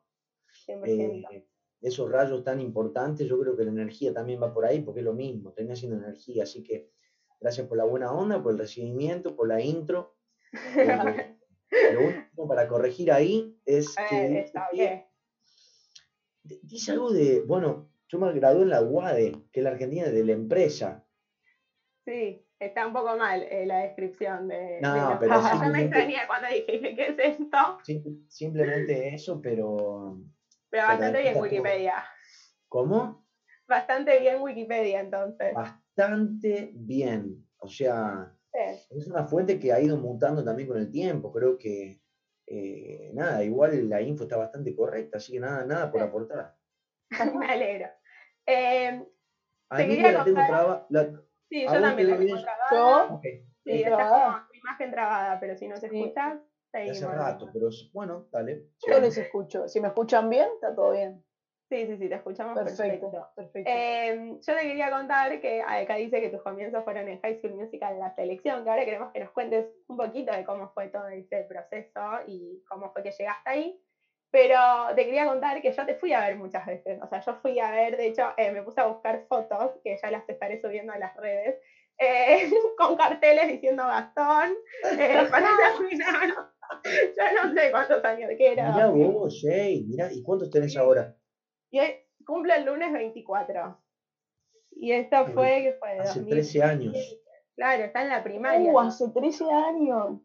[0.68, 1.28] 100%.
[1.32, 1.46] Eh,
[1.86, 5.04] esos rayos tan importantes, yo creo que la energía también va por ahí, porque es
[5.04, 6.42] lo mismo, termina siendo energía.
[6.42, 6.88] Así que
[7.40, 10.14] gracias por la buena onda, por el recibimiento, por la intro.
[11.68, 15.04] Eh, lo único para corregir ahí es que Eh, dice está que bien.
[16.62, 20.24] Dice algo de, bueno, yo me gradué en la UADE, que es la Argentina de
[20.24, 21.04] la empresa.
[22.04, 24.78] Sí, está un poco mal eh, la descripción de.
[24.80, 27.58] No, de pero Yo me extrañé cuando dije, ¿qué es esto?
[27.84, 30.16] Sim- simplemente eso, pero...
[30.70, 32.04] Pero bastante bien Wikipedia.
[32.68, 33.22] ¿Cómo?
[33.68, 35.52] Bastante bien Wikipedia, entonces.
[35.54, 37.44] Bastante bien.
[37.58, 38.86] O sea, Sí.
[38.90, 41.30] es una fuente que ha ido mutando también con el tiempo.
[41.32, 42.00] Creo que,
[42.46, 46.06] eh, nada, igual la info está bastante correcta, así que nada, nada por Sí.
[46.06, 46.54] aportar.
[47.44, 47.88] me alegro.
[48.46, 49.04] Eh,
[49.70, 51.12] A mí la tengo contar- traba- la-
[51.48, 53.14] sí, ¿A yo también la tengo trabada.
[53.14, 55.98] ok, Sí, ¿Te está como tu imagen trabada, pero si no se Sí.
[56.00, 56.40] escucha,
[56.76, 57.02] seguimos.
[57.02, 58.64] hace rato, pero bueno, dale.
[58.86, 59.68] Yo les escucho.
[59.68, 61.22] Si me escuchan bien, está todo bien.
[61.68, 63.10] Sí, sí, sí, te escuchamos Perfecto.
[63.10, 63.32] perfecto.
[63.34, 63.70] Perfecto.
[63.74, 67.54] Eh, yo te quería contar que acá dice que tus comienzos fueron en High School
[67.54, 71.08] Musical la selección, que ahora queremos que nos cuentes un poquito de cómo fue todo
[71.08, 73.80] ese proceso y cómo fue que llegaste ahí.
[74.30, 74.58] Pero
[74.94, 77.00] te quería contar que yo te fui a ver muchas veces.
[77.02, 79.96] O sea, yo fui a ver, de hecho, eh, me puse a buscar fotos, que
[80.00, 81.56] ya las estaré subiendo a las redes,
[81.98, 84.54] eh, con carteles diciendo Gastón,
[84.98, 85.48] eh, para
[86.84, 88.72] Yo no sé cuántos años que era.
[88.72, 91.14] Mirá vos, Jay, mirá, ¿y cuántos tenés ahora?
[91.70, 91.94] Y hoy
[92.24, 93.80] cumple el lunes 24.
[94.78, 95.98] Y esto Uy, fue, que fue?
[95.98, 96.30] Hace 2000.
[96.30, 97.16] 13 años.
[97.56, 98.72] Claro, está en la primaria.
[98.72, 100.20] Uh, hace 13 años.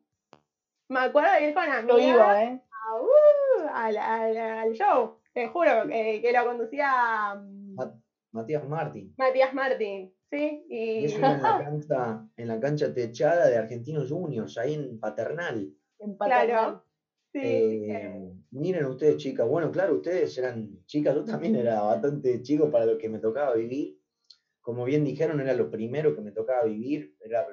[0.89, 2.61] Me acuerdo de ir con amigas Yo iba, ¿eh?
[2.71, 5.17] a, uh, al, al- al show.
[5.33, 7.97] Te juro eh, que lo conducía mm, Ma-
[8.33, 9.13] Matías Martín.
[9.17, 10.13] Matías Martín.
[10.29, 10.65] ¿Sí?
[10.69, 14.99] Y Y eso en la cancha, en la cancha techada de Argentinos Juniors, ahí en
[14.99, 15.73] Paternal.
[16.01, 16.83] En claro.
[17.33, 19.47] Sí, Eh, eh, miren ustedes, chicas.
[19.47, 23.55] Bueno, claro, ustedes eran chicas, yo también era bastante chico para lo que me tocaba
[23.55, 23.97] vivir.
[24.61, 27.15] Como bien dijeron, era lo primero que me tocaba vivir.
[27.19, 27.45] Era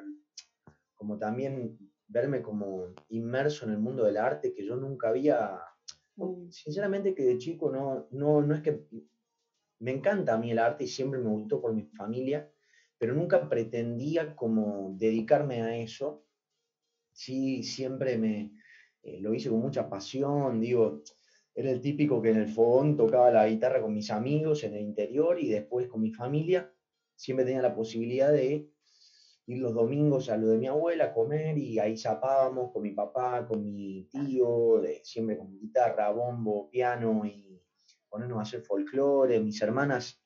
[0.94, 1.78] como también
[2.08, 5.60] verme como inmerso en el mundo del arte que yo nunca había.
[6.16, 6.50] Mm.
[6.50, 8.84] Sinceramente, que de chico no, no, no es que.
[9.80, 12.50] Me encanta a mí el arte y siempre me gustó por mi familia,
[12.98, 16.24] pero nunca pretendía como dedicarme a eso.
[17.22, 18.52] Sí, siempre me,
[19.02, 21.02] eh, lo hice con mucha pasión, digo,
[21.54, 24.82] era el típico que en el fogón tocaba la guitarra con mis amigos en el
[24.82, 26.72] interior y después con mi familia.
[27.16, 28.70] Siempre tenía la posibilidad de
[29.46, 32.92] ir los domingos a lo de mi abuela a comer y ahí zapábamos con mi
[32.92, 37.60] papá, con mi tío, de- siempre con guitarra, bombo, piano y
[38.08, 39.40] ponernos a hacer folclore.
[39.40, 40.22] Mis hermanas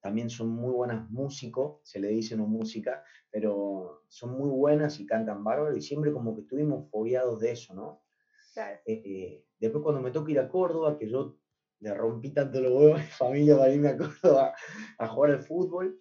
[0.00, 5.06] también son muy buenas músicos, se le dice no música, pero son muy buenas y
[5.06, 8.00] cantan bárbaro y siempre como que estuvimos fogueados de eso, ¿no?
[8.54, 8.80] claro.
[8.84, 11.36] Eh, eh, después cuando me toca ir a Córdoba, que yo
[11.80, 14.54] le rompí tanto los huevos a mi familia para irme a Córdoba
[14.98, 15.98] a jugar al fútbol,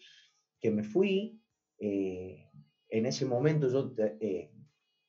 [0.59, 1.39] que me fui,
[1.79, 2.49] eh,
[2.89, 4.51] en ese momento yo te-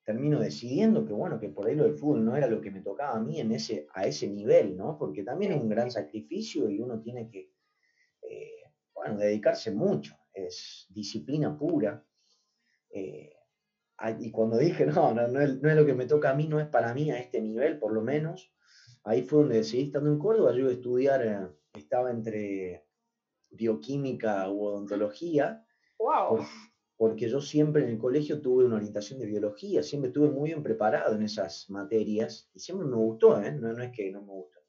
[0.05, 2.83] termino decidiendo que bueno, que por ahí lo del fútbol no era lo que me
[2.83, 4.97] tocaba a mí en ese, a ese nivel, ¿no?
[4.99, 7.51] Porque también es un gran sacrificio y uno tiene que,
[8.23, 8.60] eh,
[8.95, 12.05] bueno, dedicarse mucho, es disciplina pura.
[12.91, 13.31] eh,
[14.19, 16.47] y cuando dije, no, no, no es, no es lo que me toca a mí,
[16.47, 18.53] no es para mí a este nivel, por lo menos,
[19.05, 22.85] ahí fue donde decidí estando en Córdoba, yo iba a estudiar, eh, estaba entre
[23.51, 25.63] bioquímica u odontología,
[26.01, 26.37] Wow.
[26.37, 26.47] por-
[26.97, 30.63] porque yo siempre en el colegio tuve una orientación de biología, siempre estuve muy bien
[30.63, 33.53] preparado en esas materias y siempre me gustó, ¿eh?
[33.53, 34.60] no, no es que no me gustó.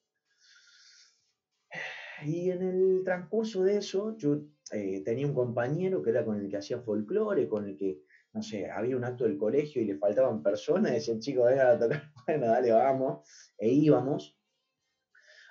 [2.24, 4.38] Y en el transcurso de eso, yo
[4.72, 8.00] eh, tenía un compañero que era con el que hacía folclore, con el que,
[8.34, 11.80] no sé, había un acto del colegio y le faltaban personas, decían, chicos, vengan a
[11.80, 13.20] tocar, bueno, dale, vamos,
[13.58, 14.38] e íbamos.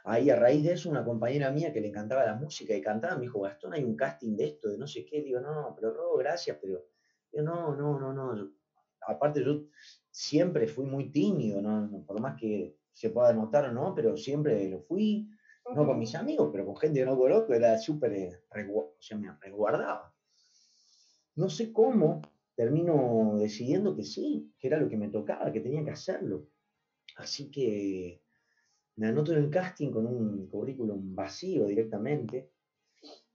[0.04, 3.16] Ahí a raíz de eso, una compañera mía que le encantaba la música y cantaba,
[3.16, 5.20] me dijo, Gastón, hay un casting de esto, de no sé qué.
[5.20, 6.82] Digo, no, pero Robo, gracias, pero
[7.32, 8.50] yo, no, no, no, no.
[9.06, 9.64] aparte yo
[10.10, 12.02] siempre fui muy tímido, ¿no?
[12.06, 15.28] Por más que se pueda notar o no, pero siempre lo fui,
[15.74, 18.42] no con mis amigos, pero con gente que no conozco, era súper, eh,
[18.74, 20.14] o sea, me resguardaba.
[21.36, 22.22] No sé cómo
[22.54, 26.48] termino decidiendo que sí, que era lo que me tocaba, que tenía que hacerlo.
[27.16, 28.22] Así que
[28.96, 32.50] me anoto en el casting con un currículum vacío directamente.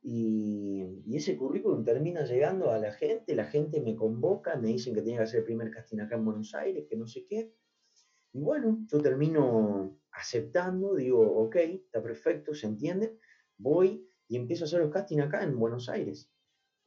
[0.01, 4.93] Y, y ese currículum termina llegando a la gente, la gente me convoca, me dicen
[4.93, 7.55] que tenía que hacer el primer casting acá en Buenos Aires, que no sé qué.
[8.33, 13.15] Y bueno, yo termino aceptando, digo, ok, está perfecto, se entiende,
[13.57, 16.31] voy y empiezo a hacer los castings acá en Buenos Aires.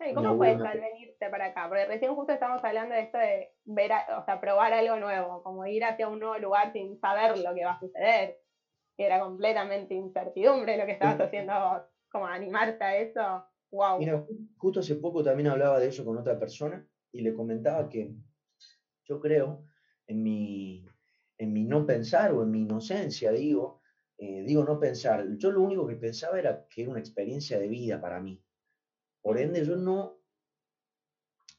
[0.01, 1.67] ¿Y cómo fue al venirte para acá?
[1.69, 5.43] Porque recién justo estamos hablando de esto de ver, a- o sea, probar algo nuevo,
[5.43, 8.37] como ir hacia un nuevo lugar sin saber lo que va a suceder.
[8.97, 11.83] Que era completamente incertidumbre lo que estabas haciendo vos.
[12.11, 13.45] Como animarte a eso.
[13.71, 13.99] Wow.
[13.99, 17.89] Mira, ju- justo hace poco también hablaba de eso con otra persona y le comentaba
[17.89, 18.13] que
[19.05, 19.65] yo creo
[20.07, 20.88] en mi,
[21.39, 23.81] en mi no pensar o en mi inocencia, digo,
[24.19, 27.69] eh, digo no pensar, yo lo único que pensaba era que era una experiencia de
[27.69, 28.43] vida para mí.
[29.23, 30.21] Por ende, yo no,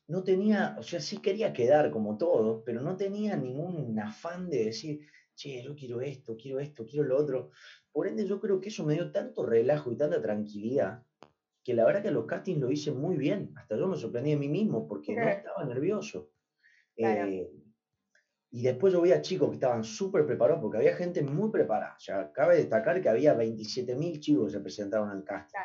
[0.07, 4.65] no tenía, o sea, sí quería quedar como todo, pero no tenía ningún afán de
[4.65, 4.99] decir,
[5.35, 7.51] che, yo quiero esto, quiero esto, quiero lo otro.
[7.91, 11.03] Por ende, yo creo que eso me dio tanto relajo y tanta tranquilidad
[11.63, 13.53] que la verdad que los castings lo hice muy bien.
[13.55, 16.31] Hasta yo me sorprendí de mí mismo porque no estaba nervioso.
[16.95, 17.31] Claro.
[17.31, 17.49] Eh,
[18.51, 21.93] y después yo veía chicos que estaban súper preparados porque había gente muy preparada.
[21.95, 25.59] O sea, cabe destacar que había 27.000 chicos que se presentaron al casting.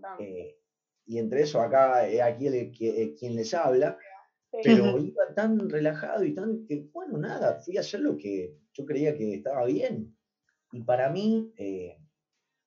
[0.00, 0.20] Claro.
[0.20, 0.58] Eh,
[1.06, 3.96] y entre eso, acá, eh, aquí el, que- eh, quien les habla,
[4.52, 4.58] Sí.
[4.64, 8.84] pero iba tan relajado y tan que, bueno, nada, fui a hacer lo que yo
[8.84, 10.14] creía que estaba bien.
[10.72, 11.98] Y para mí, eh,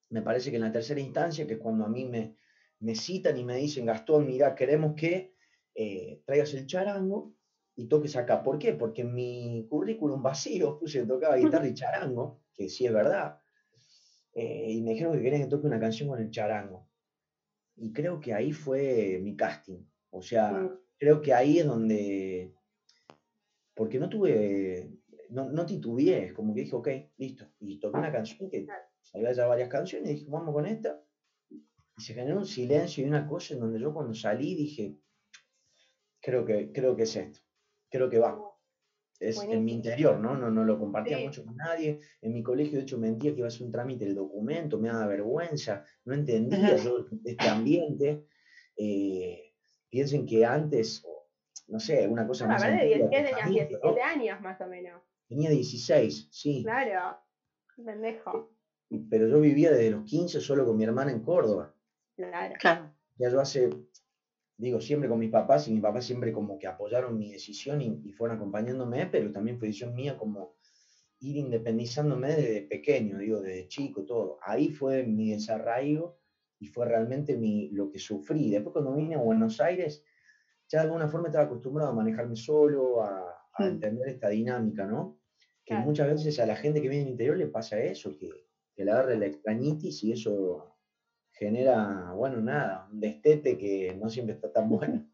[0.09, 2.36] me parece que en la tercera instancia, que es cuando a mí me,
[2.80, 5.34] me citan y me dicen, Gastón, mira, queremos que
[5.76, 7.34] eh, traigas el charango
[7.80, 8.43] y toques acá.
[8.43, 8.73] ¿Por qué?
[8.73, 13.38] Porque en mi currículum vacío puse que tocaba guitarra y charango, que sí es verdad,
[14.34, 16.89] eh, y me dijeron que querían que toque una canción con el charango.
[17.77, 19.82] Y creo que ahí fue mi casting.
[20.09, 20.80] O sea, Mm.
[20.97, 22.53] creo que ahí es donde.
[23.73, 24.91] Porque no tuve.
[25.30, 27.45] No, no titubeé, es como que dije, ok, listo.
[27.59, 28.67] Y toqué una canción que
[29.13, 31.01] había ya varias canciones y dije, vamos con esta.
[31.49, 34.97] Y se generó un silencio y una cosa en donde yo cuando salí dije,
[36.19, 37.39] creo que, creo que es esto.
[37.89, 38.39] Creo que va.
[39.19, 40.37] Es en mi interior, ¿no?
[40.37, 41.25] No, no lo compartía Sí.
[41.25, 41.99] mucho con nadie.
[42.21, 44.87] En mi colegio, de hecho, mentía que iba a hacer un trámite del documento, me
[44.87, 48.25] daba vergüenza, no entendía yo este ambiente.
[48.77, 49.51] Eh,
[49.89, 51.05] piensen que antes,
[51.67, 52.61] no sé, una cosa No, más.
[52.61, 54.05] la verdad, antigua, 17 tenías pensamiento, 17 ¿no?
[54.21, 55.01] años más o menos.
[55.27, 56.63] Tenía 16, sí.
[56.63, 57.17] Claro.
[57.83, 58.51] Pendejo.
[59.09, 61.75] Pero yo vivía desde los 15 solo con mi hermana en Córdoba.
[62.15, 62.55] Claro.
[62.59, 62.93] Claro.
[63.17, 63.69] Ya yo hace,
[64.60, 67.99] digo, siempre con mis papás y mis papás siempre como que apoyaron mi decisión y,
[68.03, 70.51] y fueron acompañándome, pero también fue decisión mía como
[71.20, 74.38] ir independizándome desde pequeño, digo, desde chico, todo.
[74.41, 76.16] Ahí fue mi desarraigo
[76.60, 78.49] y fue realmente mi, lo que sufrí.
[78.49, 80.03] Después cuando vine a Buenos Aires,
[80.68, 83.68] ya de alguna forma estaba acostumbrado a manejarme solo, a, a Mm.
[83.68, 85.16] entender esta dinámica, ¿no?
[85.66, 85.86] Que Claro.
[85.86, 88.30] muchas veces a la gente que viene del interior le pasa eso, que,
[88.76, 90.64] que le agarra la extrañitis y eso
[91.39, 95.05] genera, bueno, nada, un destete que no siempre está tan bueno.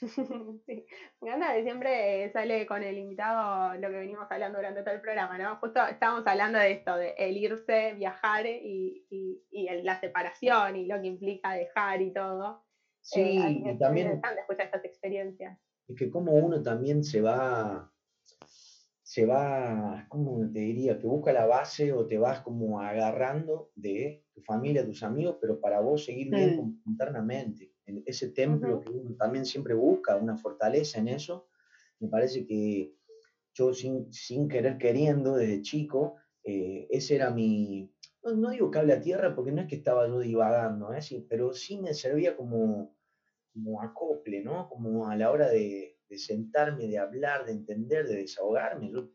[0.66, 0.86] Sí.
[1.20, 5.00] Me encanta que siempre sale con el invitado lo que venimos hablando durante todo el
[5.00, 5.56] programa, ¿no?
[5.56, 10.76] Justo estábamos hablando de esto, de el irse, viajar y, y- y el- la separación
[10.76, 12.64] y lo que implica dejar y todo.
[13.02, 15.58] Sí, Eh, y es también interesante escuchar estas experiencias.
[15.88, 17.92] es que como uno también se va,
[19.10, 20.96] se va, ¿cómo te diría?
[20.96, 25.58] Que busca la base o te vas como agarrando de tu familia, tus amigos, pero
[25.58, 27.72] para vos seguir bien internamente.
[27.86, 31.44] En ese templo que uno también siempre busca, una fortaleza en eso,
[31.98, 32.92] me parece que
[33.52, 36.14] yo sin, sin querer queriendo desde chico,
[36.44, 37.90] eh, ese era mi,
[38.22, 41.02] no, no digo cable a tierra porque no es que estaba yo divagando, ¿eh?
[41.02, 42.92] Sí, pero sí me servía como,
[43.52, 44.68] como acople, ¿no?
[44.68, 48.90] Como a la hora de, de sentarme, de hablar, de entender, de desahogarme.
[48.92, 49.08] Yo,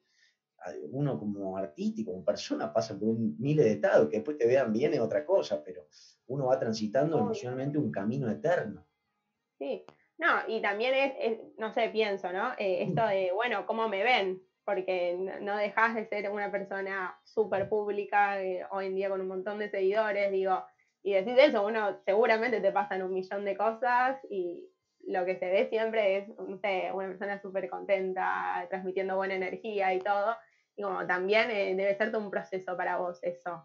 [0.91, 4.47] uno como artista y como persona pasa por un miles de estados, que después te
[4.47, 5.87] vean bien es otra cosa, pero
[6.27, 7.21] uno va transitando Obvio.
[7.21, 8.85] emocionalmente un camino eterno.
[9.57, 9.85] Sí,
[10.17, 12.53] no, y también es, es- no sé, pienso, ¿no?
[12.57, 14.41] Eh, esto de, bueno, ¿cómo me ven?
[14.65, 19.27] Porque no dejas de ser una persona súper pública, eh, hoy en día con un
[19.27, 20.63] montón de seguidores, digo,
[21.03, 24.67] y decís eso, uno seguramente te pasan un millón de cosas y
[25.07, 29.93] lo que se ve siempre es, no sé, una persona súper contenta, transmitiendo buena energía
[29.93, 30.35] y todo,
[30.75, 33.63] y como también eh, debe ser todo un proceso para vos eso.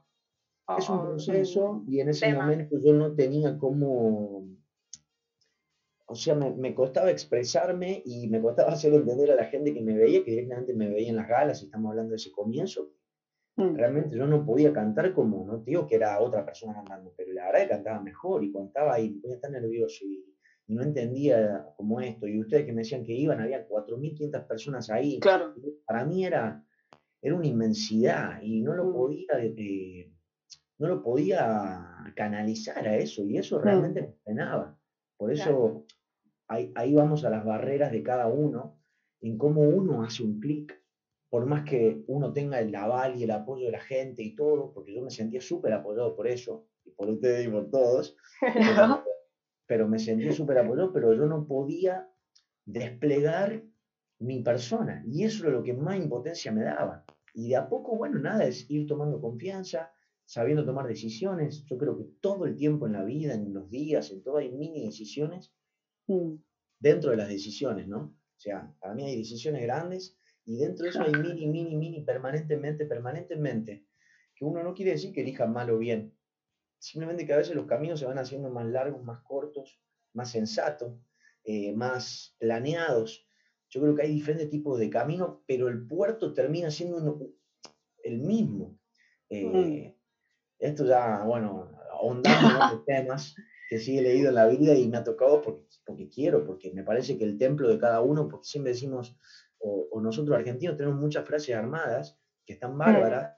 [0.66, 2.42] O- Es un proceso y en ese tema.
[2.44, 4.42] momento yo no tenía como,
[6.06, 9.80] o sea, me, me costaba expresarme y me costaba hacerlo entender a la gente que
[9.80, 12.90] me veía, que directamente me veía en las galas, y estamos hablando de ese comienzo,
[13.56, 13.74] Mm.
[13.76, 17.32] realmente yo no podía cantar como, no te digo que era otra persona cantando, pero
[17.32, 20.24] la verdad que cantaba mejor y contaba ahí, me ponía tan nervioso y,
[20.70, 24.88] y no entendía como esto, y ustedes que me decían que iban, había 4.500 personas
[24.90, 25.52] ahí, Claro.
[25.84, 26.62] para mí era,
[27.22, 28.92] era una inmensidad y no lo Mm.
[28.92, 30.10] podía, eh,
[30.78, 33.38] no lo podía canalizar a eso y Mm.
[33.40, 34.76] eso realmente me frenaba.
[35.18, 35.86] Por eso
[36.48, 38.76] ahí, ahí vamos a las barreras de cada uno,
[39.22, 40.80] en cómo uno hace un clic,
[41.30, 44.72] por más que uno tenga el aval y el apoyo de la gente y todo,
[44.74, 48.16] porque yo me sentía súper apoyado por eso, y por ustedes y por todos,
[48.56, 49.02] pero,
[49.70, 52.10] pero me sentía súper apoyado, pero yo no podía
[52.64, 53.62] desplegar
[54.18, 55.04] mi persona.
[55.06, 57.04] Y eso era lo que más impotencia me daba.
[57.34, 59.92] Y de a poco, bueno, nada, es ir tomando confianza,
[60.24, 61.64] sabiendo tomar decisiones.
[61.66, 64.50] Yo creo que todo el tiempo en la vida, en los días, en todo hay
[64.50, 65.54] mini decisiones
[66.08, 66.42] Mm.
[66.80, 68.16] dentro de las decisiones, ¿no?
[68.36, 72.02] O sea, para mí hay decisiones grandes y dentro de eso hay mini, mini, mini,
[72.02, 73.86] permanentemente, permanentemente,
[74.34, 76.12] que uno no quiere decir que elija mal o bien,
[76.80, 79.80] simplemente que a veces los caminos se van haciendo más largos, más cortos,
[80.14, 80.94] más sensatos,
[81.44, 83.26] eh, más planeados.
[83.70, 87.18] Yo creo que hay diferentes tipos de caminos, pero el puerto termina siendo uno-
[88.02, 88.76] el mismo.
[89.30, 89.94] Eh,
[90.58, 93.34] Esto ya, bueno, ahondando en otros temas
[93.68, 96.72] que sí he leído en la vida y me ha tocado porque, porque quiero, porque
[96.72, 99.16] me parece que el templo de cada uno, porque siempre decimos,
[99.58, 103.30] o, o nosotros argentinos tenemos muchas frases armadas que están bárbaras,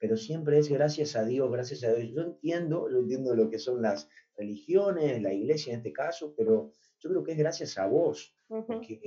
[0.00, 2.10] pero siempre es gracias a Dios, gracias a Dios.
[2.12, 6.72] Yo entiendo, yo entiendo lo que son las religiones, la iglesia en este caso, pero
[6.98, 9.00] yo creo que es gracias a vos, porque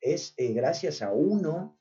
[0.00, 1.78] es eh, gracias a uno,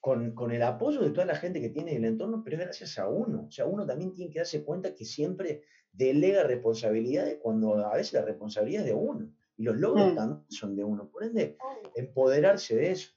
[0.00, 2.62] con, con el apoyo de toda la gente que tiene en el entorno, pero es
[2.62, 3.46] gracias a uno.
[3.48, 5.62] O sea, uno también tiene que darse cuenta que siempre
[5.92, 9.32] delega responsabilidades cuando a veces la responsabilidad es de uno.
[9.58, 11.08] Y los logros también son de uno.
[11.10, 11.56] Por ende,
[11.94, 13.10] empoderarse de eso.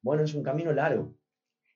[0.00, 1.14] Bueno, es un camino largo.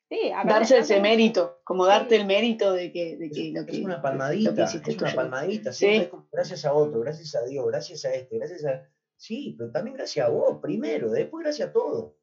[0.08, 3.66] Sí, Darse ese mérito, como darte el mérito de que, de que Es, lo es
[3.66, 3.84] que.
[3.84, 5.72] una lo que palmadita, hiciste es una palmadita.
[5.72, 5.86] Sí.
[5.86, 8.88] Es como, gracias a otro, gracias a Dios, gracias a este, gracias a...
[9.16, 12.16] Sí, pero también gracias a vos, primero, después gracias a todo.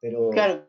[0.00, 0.66] Pero Claro,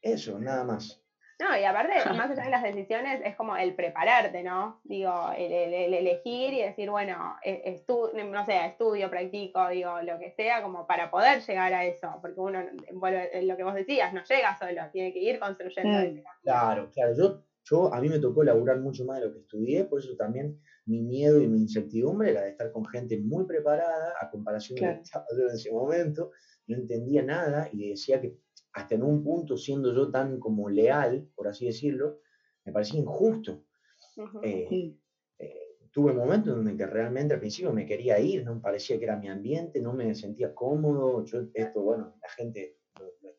[0.00, 1.01] eso, nada más.
[1.42, 4.78] No, y aparte, más allá de las decisiones, es como el prepararte, ¿no?
[4.84, 10.00] Digo, el, el- el elegir y decir, bueno, e- estu- no sé, estudio, practico, digo,
[10.02, 12.60] lo que sea, como para poder llegar a eso, porque uno,
[12.92, 16.20] vuelve en lo que vos decías, no llega solo, tiene que ir construyendo Mm.
[16.42, 17.12] Claro, claro.
[17.16, 20.14] Yo, yo, a mí me tocó laburar mucho más de lo que estudié, por eso
[20.16, 24.80] también mi miedo y mi incertidumbre era de estar con gente muy preparada, a comparación
[24.80, 26.30] de lo que estaba yo en ese momento.
[26.66, 28.34] No entendía nada y decía que
[28.72, 32.20] hasta en un punto, siendo yo tan como leal, por así decirlo,
[32.64, 33.64] me parecía injusto.
[34.42, 34.94] Eh,
[35.38, 39.04] eh, tuve momentos en que realmente al principio me quería ir, no me parecía que
[39.04, 41.24] era mi ambiente, no me sentía cómodo.
[41.24, 42.78] Yo, esto, bueno, la gente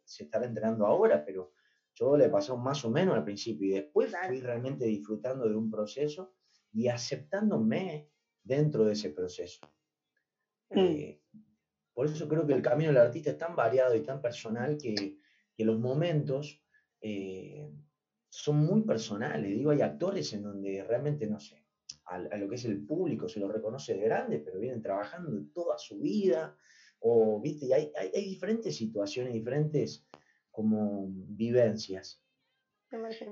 [0.04, 1.54] se estará enterando ahora, pero
[1.96, 4.28] yo le pasó más o menos al principio y después Claro.
[4.28, 6.34] fui realmente disfrutando de un proceso
[6.72, 8.10] y aceptándome
[8.42, 9.62] dentro de ese proceso.
[10.70, 10.80] Mm.
[10.80, 11.22] Eh,
[11.94, 15.18] por eso creo que el camino del artista es tan variado y tan personal que,
[15.56, 16.62] que los momentos
[17.02, 17.70] eh,
[18.30, 19.52] son muy personales.
[19.52, 21.64] Digo, hay actores en donde realmente, no sé,
[22.06, 25.32] a, a lo que es el público se lo reconoce de grande, pero vienen trabajando
[25.54, 26.56] toda su vida,
[27.00, 30.06] o, viste, y hay, hay, hay diferentes situaciones, diferentes
[30.52, 32.22] como vivencias.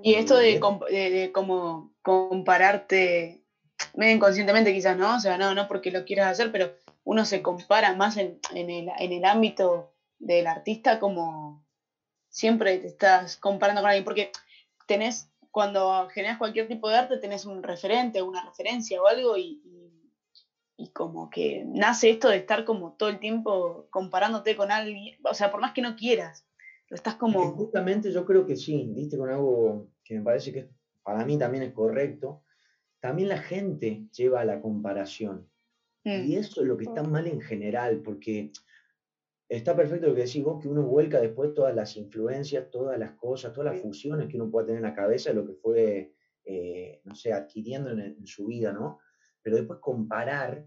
[0.03, 3.43] Y esto de, Eh, comp- de, de como compararte,
[3.95, 5.15] medio inconscientemente quizás, ¿no?
[5.15, 6.71] O sea, no, no porque lo quieras hacer, pero
[7.03, 11.63] uno se compara más en, en el, en el ámbito del artista como
[12.31, 14.31] siempre te estás comparando con alguien, porque
[14.87, 19.61] tenés, cuando generas cualquier tipo de arte, tenés un referente, una referencia o algo y,
[19.63, 19.91] y,
[20.77, 25.35] y como que nace esto de estar como todo el tiempo comparándote con alguien, o
[25.35, 26.47] sea, por más que no quieras,
[26.89, 27.51] lo estás como...
[27.51, 30.69] justamente yo creo que sí, diste con algo que me parece que
[31.03, 32.43] para mí también es correcto.
[32.99, 35.49] También la gente lleva a la comparación.
[36.03, 38.51] mm, Y eso es lo que está mal en general, porque
[39.57, 43.13] está perfecto lo que decís vos, que uno vuelca después todas las influencias, todas las
[43.13, 46.11] cosas, todas las fusiones que uno pueda tener en la cabeza, lo que fue,
[46.45, 48.97] eh, no sé, adquiriendo en, en su vida, ¿no?
[49.41, 50.65] Pero después comparar,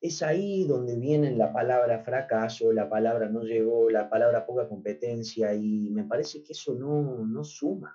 [0.00, 5.54] es ahí donde viene la palabra fracaso, la palabra no llegó, la palabra poca competencia,
[5.54, 7.94] y me parece que eso no, no suma.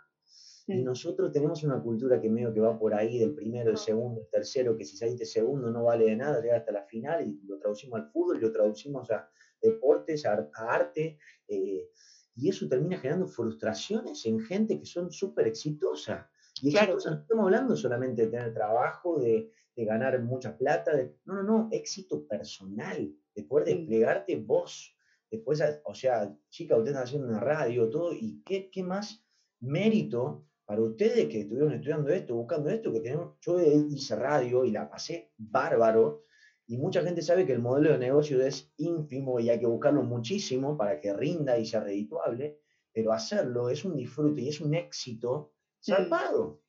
[0.70, 0.84] Y Mm.
[0.84, 4.28] nosotros tenemos una cultura que medio que va por ahí, del primero, el segundo, el
[4.30, 7.58] tercero, que si saliste segundo no vale de nada, llega hasta la final y lo
[7.58, 9.26] traducimos al fútbol, lo traducimos a
[9.68, 11.16] deportes, a, ar- a arte,
[11.48, 11.88] eh,
[12.36, 16.24] y eso termina generando frustraciones en gente que son súper exitosas.
[16.62, 16.94] Y Claro.
[16.94, 21.36] exitosas, no estamos hablando solamente de tener trabajo, de, de ganar mucha plata, de, no,
[21.36, 24.96] no, no, éxito personal, de poder desplegarte vos.
[25.30, 29.26] Después, a- o sea, chica, ustedes están haciendo una radio, todo, y qué, qué más
[29.60, 34.72] mérito para ustedes que estuvieron estudiando esto, buscando esto, que tenemos, yo hice radio y
[34.72, 36.22] la pasé bárbaro,
[36.68, 40.04] y mucha gente sabe que el modelo de negocio es ínfimo y hay que buscarlo
[40.04, 42.56] muchísimo para que rinda y sea redituable,
[42.92, 45.50] pero hacerlo es un disfrute y es un éxito
[45.84, 46.60] zarpado.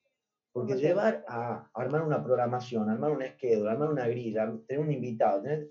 [0.53, 5.43] Porque llevar a armar una programación, armar un schedule, armar una grilla, tener un invitado,
[5.43, 5.69] tener,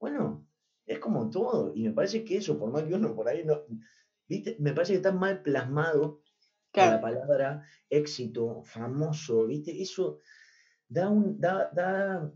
[0.00, 0.44] bueno,
[0.86, 1.72] es como todo.
[1.74, 3.62] Y me parece que eso, por más que uno por ahí no,
[4.28, 4.56] ¿viste?
[4.58, 6.18] Me parece que está mal plasmado
[6.72, 6.90] Claro.
[6.90, 7.60] la palabra
[7.90, 9.80] éxito, famoso, ¿viste?
[9.82, 10.18] Eso
[10.88, 12.30] da un, da, da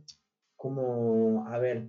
[0.59, 1.89] como, a ver,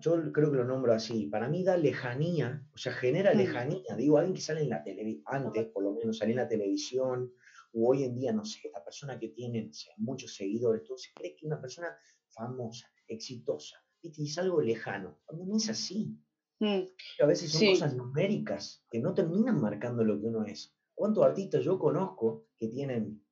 [0.00, 3.38] yo creo que lo nombro así, para mí da lejanía, o sea, genera Mm.
[3.42, 6.48] lejanía, digo, alguien que sale en la televisión, antes por lo menos salía en la
[6.48, 7.32] televisión,
[7.72, 10.98] o hoy en día, no sé, la persona que tiene no sé, muchos seguidores, todo
[10.98, 11.94] se cree que una persona
[12.28, 14.22] famosa, exitosa, ¿viste?
[14.24, 16.16] Es algo lejano, cuando no es así.
[16.60, 16.86] mm,
[17.18, 17.66] A veces son Sí.
[17.66, 20.74] cosas numéricas que no terminan marcando lo que uno es.
[20.94, 23.22] ¿Cuántos artistas yo conozco que tienen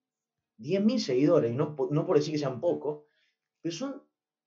[0.57, 3.01] 10.000 seguidores, no, no por decir que sean pocos,
[3.63, 4.03] pero son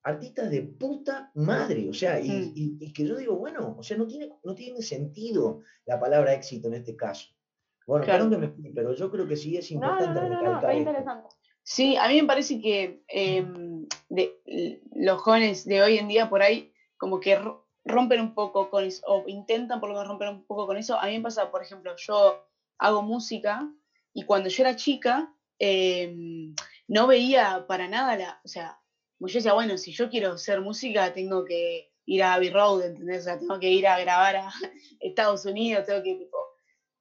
[0.07, 2.51] artistas de puta madre, o sea, y, Mm.
[2.55, 6.33] y- y que yo digo, bueno, o sea, no tiene, no tiene sentido la palabra
[6.33, 7.27] éxito en este caso.
[7.85, 8.23] Bueno, Claro.
[8.25, 10.75] perdón que me explique, pero yo creo que sí es importante no, no, no, recalcar
[10.75, 11.27] interesante.
[11.63, 14.31] Sí, a mí me parece que em, de,
[14.95, 18.85] los jóvenes de hoy en día por ahí como que ro- rompen un poco con
[18.85, 20.97] eso, o intentan por lo menos romper un poco con eso.
[20.97, 22.35] A mí me pasa, por ejemplo, yo
[22.79, 23.69] hago música
[24.13, 25.29] y cuando yo era chica
[25.59, 26.53] em,
[26.87, 28.77] no veía para nada la, o sea,
[29.17, 32.85] como yo decía, bueno, si yo quiero hacer música tengo que ir a Abbey Road,
[32.85, 33.21] ¿entendés?
[33.21, 34.51] O sea, tengo que ir a grabar a
[34.99, 36.37] Estados Unidos, tengo que tipo...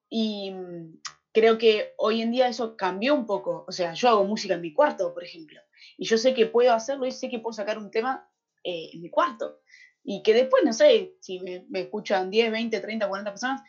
[0.08, 1.00] Y mm,
[1.32, 3.64] creo que hoy en día eso cambió un poco.
[3.68, 5.60] O sea, yo hago música en mi cuarto, por ejemplo,
[5.96, 8.28] y yo sé que puedo hacerlo y sé que puedo sacar un tema
[8.64, 9.60] eh, en mi cuarto.
[10.02, 13.62] Y que después, no sé, si me, escuchan 10, 20, 30, 40 personas,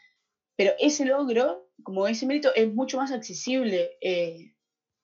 [0.55, 4.55] pero ese logro, como ese mérito, es mucho más accesible eh,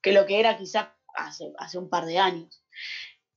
[0.01, 2.63] que lo que era quizás hace, hace un par de años.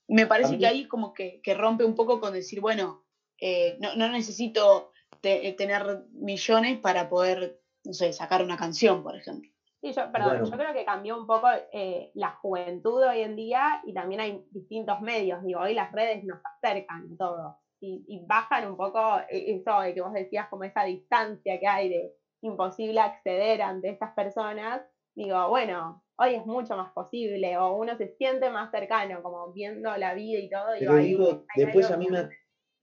[0.09, 3.05] Me parece que ahí como que, que rompe un poco con decir, bueno,
[3.41, 9.16] eh, no, no necesito te- tener millones para poder, no sé, sacar una canción, por
[9.16, 9.51] ejemplo.
[9.83, 10.45] Sí, yo, perdón, Bueno.
[10.51, 14.45] yo creo que cambió un poco eh, la juventud hoy en día y también hay
[14.51, 15.43] distintos medios.
[15.43, 19.81] Digo, hoy las redes nos acercan a todo y, y bajan un poco eh, eso
[19.81, 24.83] de que vos decías, como esa distancia que hay de imposible acceder ante estas personas.
[25.15, 29.97] Digo, bueno, hoy es mucho más posible o uno se siente más cercano, como viendo
[29.97, 30.74] la vida y todo.
[30.76, 32.28] Pero ahí- digo, ahí después a mí me ha,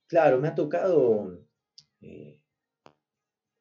[0.07, 1.39] claro, me ha tocado
[2.01, 2.41] eh,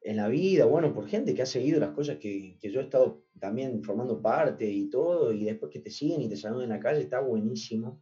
[0.01, 2.83] en la vida, bueno, por gente que ha seguido las cosas que, que yo he
[2.83, 6.69] estado también formando parte y todo, y después que te siguen y te saludan en
[6.69, 8.01] la calle, está buenísimo.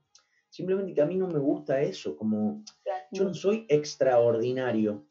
[0.50, 2.64] Simplemente que a mí no me gusta eso, como
[3.12, 5.06] yo no soy extraordinario,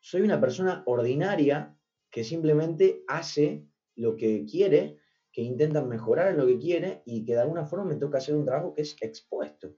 [0.00, 1.76] soy una persona ordinaria
[2.10, 3.66] que simplemente hace
[3.96, 4.98] lo que quiere,
[5.36, 8.34] que intenta mejorar en lo que quiere y que de alguna forma me toca hacer
[8.34, 9.76] un trabajo que es expuesto.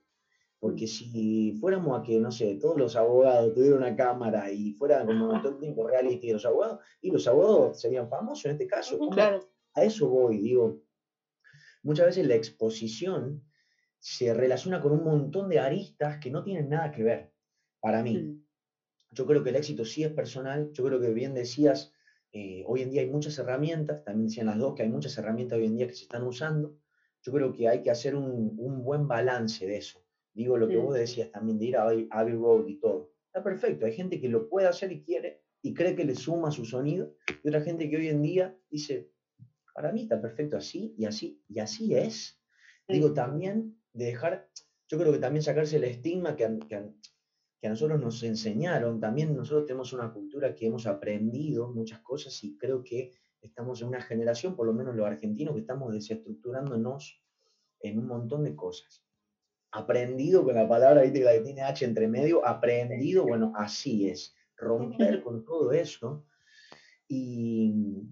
[0.61, 5.05] Porque si fuéramos a que, no sé, todos los abogados tuvieran una cámara y fuera
[5.05, 8.69] como todo el tiempo reality de los abogados, y los abogados serían famosos en este
[8.69, 9.01] caso.
[9.11, 9.41] Claro.
[9.75, 10.81] A eso voy, digo.
[11.83, 13.43] Muchas veces la exposición
[13.99, 17.33] se relaciona con un montón de aristas que no tienen nada que ver,
[17.81, 18.17] para mí.
[18.17, 18.47] Mm.
[19.11, 20.71] Yo creo que el éxito sí es personal.
[20.73, 21.93] Yo creo que bien decías,
[22.41, 25.59] eh, hoy en día hay muchas herramientas, también decían las dos que hay muchas herramientas
[25.59, 26.79] hoy en día que se están usando.
[27.23, 30.05] Yo creo que hay que hacer un, un buen balance de eso.
[30.35, 33.13] Digo lo que vos decías también de ir a Abbey Road y todo.
[33.27, 33.87] Está perfecto.
[33.87, 37.17] Hay gente que lo puede hacer y quiere y cree que le suma su sonido.
[37.43, 39.11] Y otra gente que hoy en día dice,
[39.75, 42.41] para mí está perfecto así y así y así es.
[42.87, 44.49] Digo, también de dejar,
[44.89, 46.93] yo creo que también sacarse el estigma que que
[47.61, 52.43] que a nosotros nos enseñaron, también nosotros tenemos una cultura que hemos aprendido muchas cosas
[52.45, 57.23] y creo que estamos en una generación, por lo menos los argentinos, que estamos desestructurándonos
[57.81, 59.05] en un montón de cosas.
[59.71, 64.09] Aprendido con la palabra, viste que la que tiene H entre medio, aprendido, bueno, así
[64.09, 66.25] es, romper con todo eso
[67.07, 68.03] y,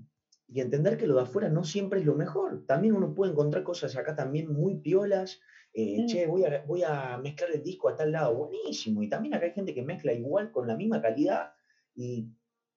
[0.48, 2.64] y entender que lo de afuera no siempre es lo mejor.
[2.66, 5.40] También uno puede encontrar cosas acá también muy piolas.
[5.78, 6.07] Eh, Mm.
[6.07, 9.03] Che, voy a, voy a mezclar el disco a tal lado, buenísimo.
[9.03, 11.53] Y también acá hay gente que mezcla igual con la misma calidad.
[11.94, 12.28] Y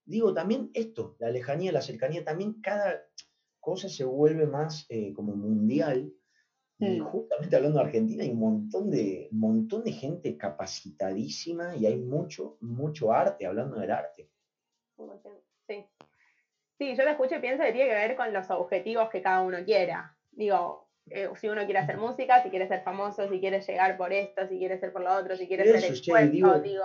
[0.03, 3.01] digo, también esto, la lejanía, la cercanía, también cada
[3.61, 6.13] cosa se vuelve más eh, como mundial.
[6.77, 7.03] Y Mm.
[7.05, 12.57] justamente hablando de Argentina, hay un montón de, montón de gente capacitadísima y hay mucho,
[12.59, 14.29] mucho arte, hablando del arte.
[15.67, 15.85] Sí.
[16.77, 19.41] Sí, yo te escucho y pienso que tiene que ver con los objetivos que cada
[19.41, 20.17] uno quiera.
[20.31, 24.11] Digo, eh, si uno quiere hacer música, si quiere ser famoso, si quiere llegar por
[24.13, 26.83] esto, si quiere ser por lo otro, si quiere Eso, ser che, expuesto, digo, digo,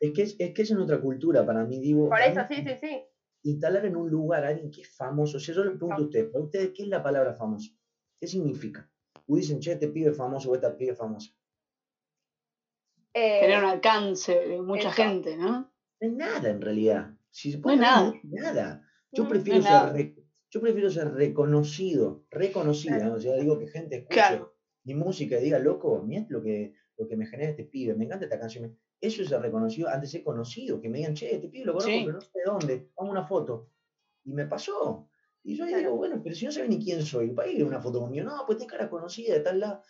[0.00, 2.08] Es que es, es que es en otra cultura para mí, digo.
[2.08, 3.02] por eso, sí, sí, sí.
[3.44, 5.36] Instalar en un lugar a alguien que es famoso.
[5.36, 7.70] O sea, yo le pregunto a ustedes, para ustedes, ¿qué es la palabra famoso?
[8.18, 8.88] ¿Qué significa?
[9.26, 11.30] Uy, dicen, che, este pibe es famoso o esta pibe es famosa.
[13.14, 15.02] Eh, Tener un alcance de mucha eso.
[15.02, 15.68] gente, ¿no?
[16.00, 17.14] No es nada en realidad.
[17.30, 18.02] Si se No es nada.
[18.02, 18.82] no es nada.
[19.12, 19.30] Yo Ujú.
[19.30, 20.08] prefiero, No ser
[20.54, 22.94] yo prefiero ser reconocido, reconocido.
[22.94, 23.10] Claro.
[23.10, 23.16] ¿no?
[23.16, 24.54] O sea, digo que gente escuche Claro.
[24.84, 28.04] mi música y diga, loco, mira lo que, lo que me genera este pibe, me
[28.04, 28.78] encanta esta canción.
[29.00, 31.90] Eso es ser reconocido antes ser conocido, que me digan, che, este pibe lo conozco,
[31.90, 32.02] Sí.
[32.04, 33.68] pero no sé de dónde, vamos una foto.
[34.22, 35.08] Y me pasó.
[35.42, 37.80] Y yo ahí digo, bueno, pero si no sabe ni quién soy, ¿para qué una
[37.82, 38.24] foto conmigo?
[38.24, 39.82] No, pues tenés cara conocida de tal lado.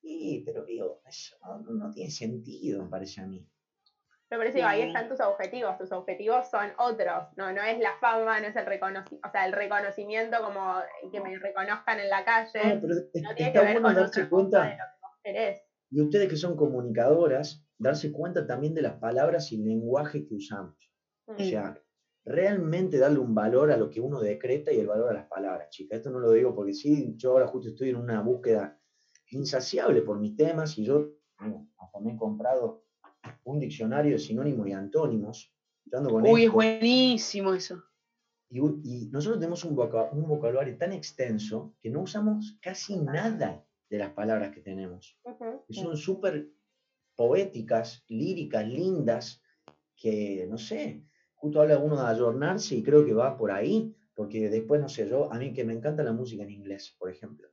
[0.00, 3.44] Y, pero digo, eso no, no tiene sentido, me parece a mí.
[4.32, 4.86] Me parece que ahí Sí.
[4.86, 5.76] están tus objetivos.
[5.76, 7.24] Tus objetivos son otros.
[7.36, 10.74] No, no es la fama, no es el reconocimiento, o sea, el reconocimiento como
[11.12, 12.74] que me reconozcan en la calle.
[12.74, 14.62] No, pero es- no tiene está que ver bueno con darse cuenta.
[14.62, 15.62] de lo que vos querés.
[15.90, 20.72] Y ustedes que son comunicadoras, darse cuenta también de las palabras y lenguaje que usamos.
[21.26, 21.38] O Mm.
[21.38, 21.74] sea,
[22.24, 25.68] realmente darle un valor a lo que uno decreta y el valor a las palabras,
[25.68, 25.96] chicas.
[25.96, 28.74] Esto no lo digo porque sí, yo ahora justo estoy en una búsqueda
[29.30, 32.78] insaciable por mis temas y yo bueno, hasta me he comprado
[33.44, 35.52] un diccionario de sinónimos y antónimos.
[35.90, 36.52] con Uy, es esto.
[36.54, 37.82] buenísimo eso.
[38.48, 43.64] Y, y nosotros tenemos un, voca- un vocabulario tan extenso que no usamos casi nada
[43.90, 45.18] de las palabras que tenemos.
[45.24, 45.64] Ujú.
[45.66, 46.50] Que son súper
[47.16, 49.42] poéticas, líricas, lindas,
[49.96, 51.04] que no sé,
[51.34, 55.08] justo habla uno de ayornarse y creo que va por ahí, porque después, no sé,
[55.08, 57.48] yo, a mí que me encanta la música en inglés, por ejemplo,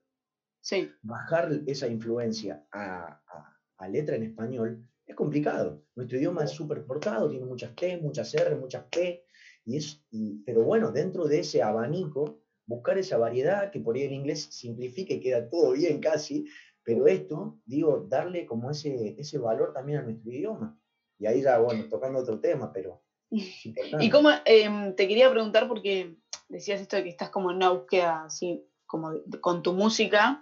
[0.61, 0.89] Sí.
[1.01, 5.81] bajar esa influencia a, a- a letra en español es complicado.
[5.95, 9.21] Nuestro idioma es súper cortado, tiene muchas T, muchas R, muchas P,
[9.65, 14.03] y es, y- pero bueno, dentro de ese abanico, buscar esa variedad que por ahí
[14.03, 16.45] en inglés simplifica y queda todo bien casi,
[16.83, 20.73] pero esto, digo, darle como ese, ese valor también a nuestro idioma.
[21.19, 23.01] Y ahí ya, bueno, tocando otro tema, pero.
[23.99, 26.15] Y cómo, em, te quería preguntar porque
[26.47, 30.41] decías esto de que estás como en una búsqueda así, como con tu música.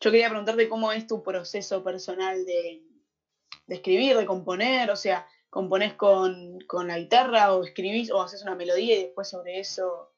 [0.00, 2.82] Yo quería preguntarte cómo es tu proceso personal de,
[3.66, 8.42] de escribir, de componer, o sea, ¿componés con, con la guitarra o escribís o haces
[8.42, 10.12] una melodía y después sobre eso,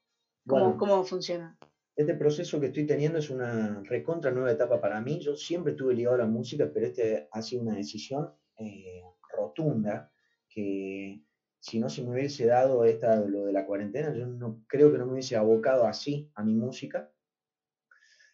[0.46, 1.56] ¿cómo, Bueno, cómo funciona?
[1.96, 5.18] Este proceso que estoy teniendo es una recontra nueva etapa para mí.
[5.18, 9.02] Yo siempre estuve ligado a la música, pero este ha sido una decisión eh,
[9.36, 10.10] rotunda
[10.48, 11.22] que
[11.60, 14.98] si no se me hubiese dado esta, lo de la cuarentena, yo no creo que
[14.98, 17.10] no me hubiese abocado así a mi música.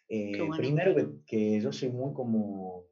[0.07, 0.57] Eh, bueno.
[0.57, 2.85] Primero que, que yo soy muy como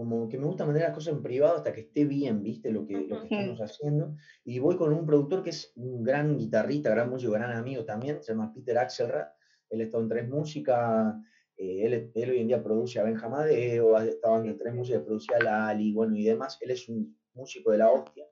[0.00, 2.70] como que me gusta mantener las cosas en privado hasta que esté bien, ¿viste?
[2.70, 4.16] Lo que, lo que estamos haciendo.
[4.46, 8.22] Y voy con un productor que es un gran guitarrista, gran músico, gran amigo también,
[8.22, 9.26] se llama Peter Axelrad.
[9.68, 11.20] Él está en Tres Música,
[11.54, 15.36] eh, él, él hoy en día produce a Benjamadeo, ha estado en Tres Música, producía
[15.36, 16.56] a Lali, bueno, y demás.
[16.62, 18.24] Él es un músico de la hostia.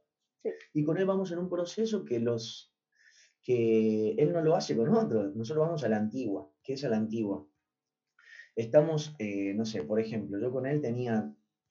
[0.42, 0.48] Sí.
[0.72, 2.74] Y con él vamos en un proceso que los
[3.42, 6.50] que él no lo hace con otros, nosotros vamos a la antigua.
[6.62, 7.46] ¿Qué es a la antigua?
[8.56, 11.30] Estamos, eh, no sé, por ejemplo, yo con él tenía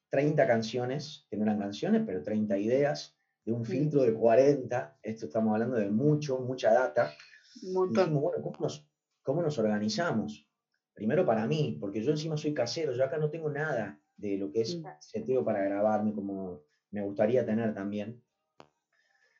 [0.09, 5.25] 30 canciones, que no eran canciones, pero 30 ideas, de un filtro de 40, esto
[5.27, 7.11] estamos hablando de mucho, mucha data,
[7.73, 8.89] Un dijimos, bueno, ¿cómo nos,
[9.21, 10.49] cómo nos organizamos?
[10.93, 14.51] Primero para mí, porque yo encima soy casero, yo acá no tengo nada de lo
[14.51, 14.85] que es Mm.
[14.99, 18.21] seteo para grabarme como me gustaría tener también.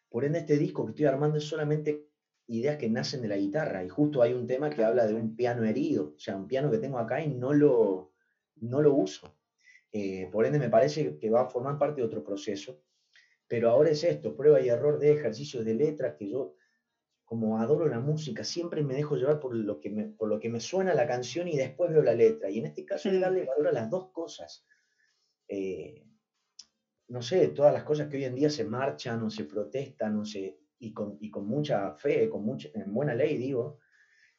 [0.10, 2.07] Por ende, este disco que estoy armando es solamente
[2.48, 5.35] ideas que nacen de la guitarra, y justo hay un tema que habla de un
[5.35, 8.14] piano herido, o sea, un piano que tengo acá y no lo,
[8.56, 9.36] no lo uso.
[9.98, 12.78] Eh, por ende, me parece que va a formar parte de otro proceso.
[13.48, 16.53] Pero ahora es esto, prueba y error de ejercicios de letras que yo,
[17.26, 20.49] como adoro la música, siempre me dejo llevar por lo que me, por lo que
[20.49, 22.49] me suena la canción y después veo la letra.
[22.49, 23.22] Y en este caso es Mm.
[23.22, 24.65] darle valor a las dos cosas.
[25.48, 26.03] Eh,
[27.10, 30.26] no sé, todas las cosas que hoy en día se marchan o se protestan o
[30.26, 33.78] se, y, con, y con mucha fe, con mucha, en buena ley digo,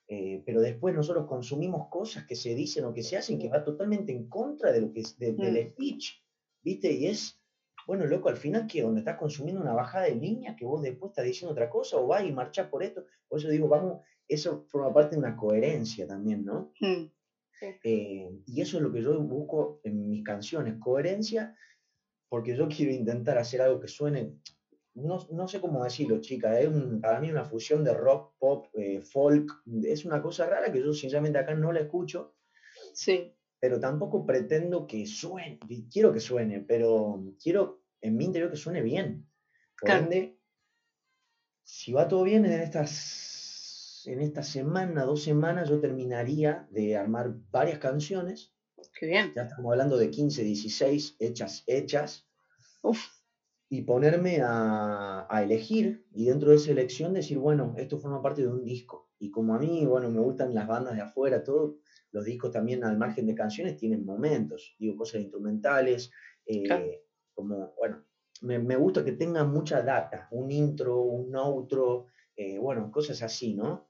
[0.09, 3.63] eh, pero después nosotros consumimos cosas que se dicen o que se hacen que va
[3.63, 6.23] totalmente en contra de lo que es de- del speech,
[6.63, 6.91] ¿viste?
[6.93, 7.41] Y es,
[7.87, 11.11] bueno, loco, al final que donde estás consumiendo una bajada de línea que vos después
[11.11, 14.65] estás diciendo otra cosa o vas y marchás por esto, por eso digo, vamos, eso
[14.69, 16.73] forma parte de una coherencia también, ¿no?
[16.81, 17.11] Mm.
[17.85, 21.57] Eh, y eso es lo que yo busco en mis canciones, coherencia,
[22.29, 24.35] porque yo quiero intentar hacer algo que suene,
[25.03, 28.67] no, no sé cómo decirlo, chica, es un- para mí una fusión de rock, pop,
[28.75, 29.51] eh, folk,
[29.85, 32.35] es una cosa rara que yo sinceramente acá no la escucho,
[32.95, 33.33] Sí.
[33.61, 35.59] pero tampoco pretendo que suene,
[35.91, 39.27] quiero que suene, pero quiero en mi interior que suene bien.
[39.81, 40.05] Por Claro.
[40.05, 40.39] ende,
[41.65, 47.35] si va todo bien en estas, en esta semana, dos semanas, yo terminaría de armar
[47.51, 48.55] varias canciones.
[48.99, 49.33] Qué bien.
[49.35, 52.27] Ya estamos hablando de 15, 16 hechas, hechas.
[52.83, 53.18] Uf.
[53.71, 58.41] Y ponerme a, a elegir, y dentro de esa elección decir, bueno, esto forma parte
[58.43, 59.09] de un disco.
[59.19, 61.77] Y como a mí, bueno, me gustan las bandas de afuera, todo,
[62.11, 66.11] los discos también al margen de canciones tienen momentos, digo, cosas instrumentales,
[66.47, 66.99] eh, Claro.
[67.35, 68.03] como, bueno,
[68.41, 72.05] me, me gusta que tengan mucha data, un intro, un outro,
[72.37, 73.85] eh, bueno, cosas así, ¿no?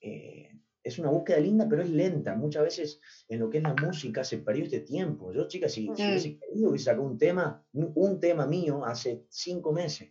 [0.00, 0.48] Eh,
[0.84, 2.34] es una búsqueda linda, pero es lenta.
[2.34, 5.32] Muchas veces en lo que es la música se perdió este tiempo.
[5.32, 6.08] Yo, chicas, si, si Mm.
[6.08, 10.08] hubiese querido, hubiese sacado un tema, un, tema mío hace cinco meses.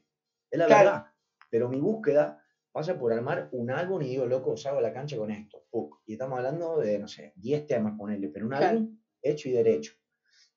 [0.50, 0.86] Es la Claro.
[0.86, 1.04] verdad.
[1.50, 2.38] Pero mi búsqueda
[2.72, 5.62] pasa por armar un álbum y digo, loco, salgo a la cancha con esto.
[5.70, 5.98] puc.
[6.06, 8.78] Y estamos hablando de, no sé, 10 temas, ponerle, pero un Claro.
[8.78, 9.94] álbum hecho y derecho.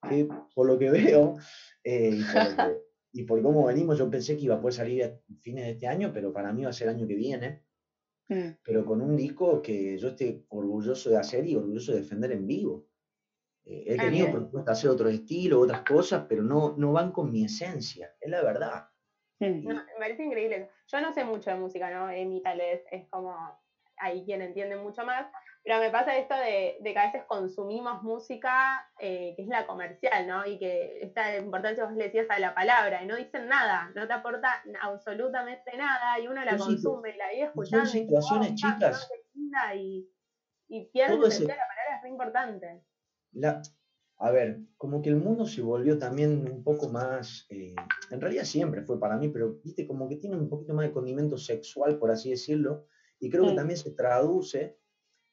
[0.09, 1.35] Que por lo que veo
[1.83, 2.83] eh, y, por
[3.13, 5.87] y por cómo venimos, yo pensé que iba a poder salir a fines de este
[5.87, 7.59] año, pero para mí va a ser el año que viene
[8.31, 8.57] Mm.
[8.63, 12.47] pero con un disco que yo esté orgulloso de hacer y orgulloso de defender en
[12.47, 12.87] vivo.
[13.65, 17.13] Eh, he Ah, tenido propuestas de hacer otros estilos, otras cosas, pero no, no van
[17.13, 18.85] con mi esencia, es la verdad.
[19.41, 19.65] Mm.
[19.67, 20.71] No, me parece increíble.
[20.87, 22.11] Yo no sé mucho de música, ¿no?
[22.11, 23.35] Emi tal vez es como
[23.97, 25.27] ahí quien entiende mucho más,
[25.65, 29.67] pero me pasa esto de, de que a veces consumimos música eh, que es la
[29.67, 30.45] comercial, ¿no?
[30.47, 34.07] Y que esta importancia vos le decías a la palabra, y no dicen nada, no
[34.07, 37.97] te aporta absolutamente nada, y uno la Yo sí, consume, y la vive son escuchando,
[37.99, 39.09] y dice, situaciones "Oh, chicas".
[39.09, 40.07] qué linda", y,
[40.69, 42.83] y pierde Todo el ese- sentido de la palabra, es muy importante.
[43.33, 43.61] La,
[44.19, 47.75] a ver, como que el mundo se volvió también un poco más, eh,
[48.11, 50.93] en realidad siempre fue para mí, pero viste, como que tiene un poquito más de
[50.93, 52.85] condimento sexual, por así decirlo,
[53.19, 54.77] y creo que también se traduce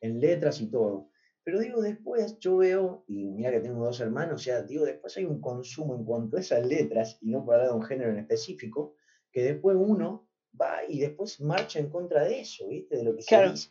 [0.01, 1.07] en letras y todo.
[1.43, 5.15] Pero digo, después yo veo, y mira que tengo dos hermanos, o sea, digo, después
[5.17, 8.11] hay un consumo en cuanto a esas letras, y no para hablar de un género
[8.11, 8.93] en específico,
[9.31, 10.27] que después uno
[10.59, 12.97] va y después marcha en contra de eso, ¿viste?
[12.97, 13.47] De lo que Claro.
[13.47, 13.69] se dice.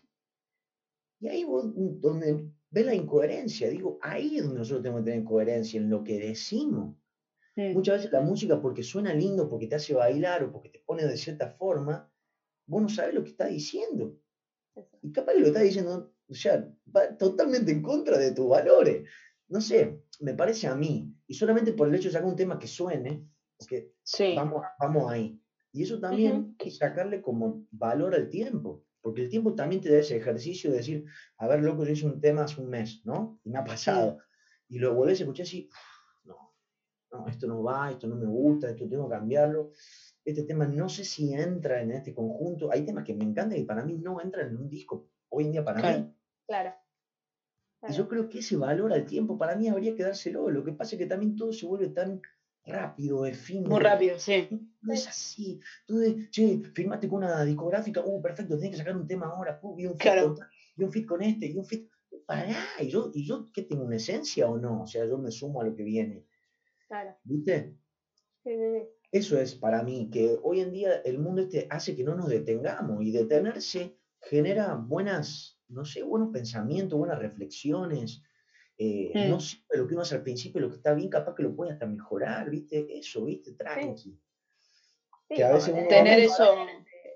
[1.20, 5.24] Y ahí vos, donde ves la incoherencia, digo, ahí es donde nosotros tenemos que tener
[5.24, 6.96] coherencia en lo que decimos.
[7.56, 11.04] Muchas veces la música, porque suena lindo, porque te hace bailar o porque te pone
[11.04, 12.10] de cierta forma,
[12.66, 14.16] vos no sabes lo que está diciendo.
[15.02, 16.66] Y capaz que lo está diciendo, o sea,
[16.96, 19.02] va totalmente en contra de tus valores.
[19.48, 22.58] No sé, me parece a mí, y solamente por el hecho de sacar un tema
[22.58, 23.26] que suene,
[23.56, 24.30] porque Sí.
[24.32, 25.38] vamos, vamos ahí.
[25.72, 29.98] Y eso también que sacarle como valor al tiempo, porque el tiempo también te da
[29.98, 31.04] ese ejercicio de decir,
[31.38, 33.38] a ver, loco, yo hice un tema hace un mes, ¿no?
[33.44, 34.16] Y me ha pasado.
[34.68, 36.36] Y lo volvés a escuchar así, "Uf, no,
[37.12, 39.70] no, esto no va, esto no me gusta, esto tengo que cambiarlo.
[40.24, 42.70] Este tema no sé si entra en este conjunto.
[42.72, 45.52] Hay temas que me encantan y para mí no entran en un disco hoy en
[45.52, 45.98] día para Claro.
[45.98, 46.10] mí.
[46.50, 46.70] Claro.
[46.70, 47.94] Y Claro.
[47.94, 50.50] yo creo que ese valor al tiempo para mí habría que dárselo.
[50.50, 52.20] Lo que pasa es que también todo se vuelve tan
[52.66, 53.70] rápido, efímero.
[53.70, 54.48] Muy rápido, sí.
[54.82, 55.60] No es así.
[55.86, 59.60] Tú de, che, firmaste con una discográfica, uh, perfecto, tenés que sacar un tema ahora,
[59.60, 60.34] pu, y un fit Claro.
[60.34, 60.46] con
[60.76, 61.88] y un fit con este, y un fit.
[62.26, 64.82] Pará, y yo, y yo, ¿qué tengo una esencia o no?
[64.82, 66.26] O sea, yo me sumo a lo que viene.
[66.88, 67.16] Claro.
[67.22, 67.76] ¿Viste?
[68.42, 68.88] Sí, sí, sí.
[69.12, 72.28] Eso es para mí, que hoy en día el mundo este hace que no nos
[72.28, 78.22] detengamos y detenerse genera buenas, no sé, buenos pensamientos, buenas reflexiones.
[78.78, 79.12] eh.
[79.28, 81.54] No siempre lo que uno hace al principio, lo que está bien, capaz que lo
[81.54, 82.86] puede hasta mejorar, ¿viste?
[82.98, 83.52] Eso, ¿viste?
[83.52, 84.16] Tranqui.
[85.28, 86.54] Sí, Que a veces uno Tener el eso-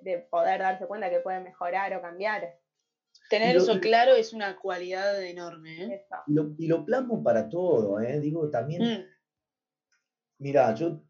[0.02, 2.54] De, de poder darse cuenta que puede mejorar o cambiar.
[3.30, 5.94] Tener Lo- eso claro es una cualidad enorme, ¿eh?
[5.94, 6.16] Eso.
[6.26, 8.20] Y lo, y lo plasmo para todo, ¿eh?
[8.20, 9.04] Digo, también, Mm.
[10.38, 11.00] mira, yo,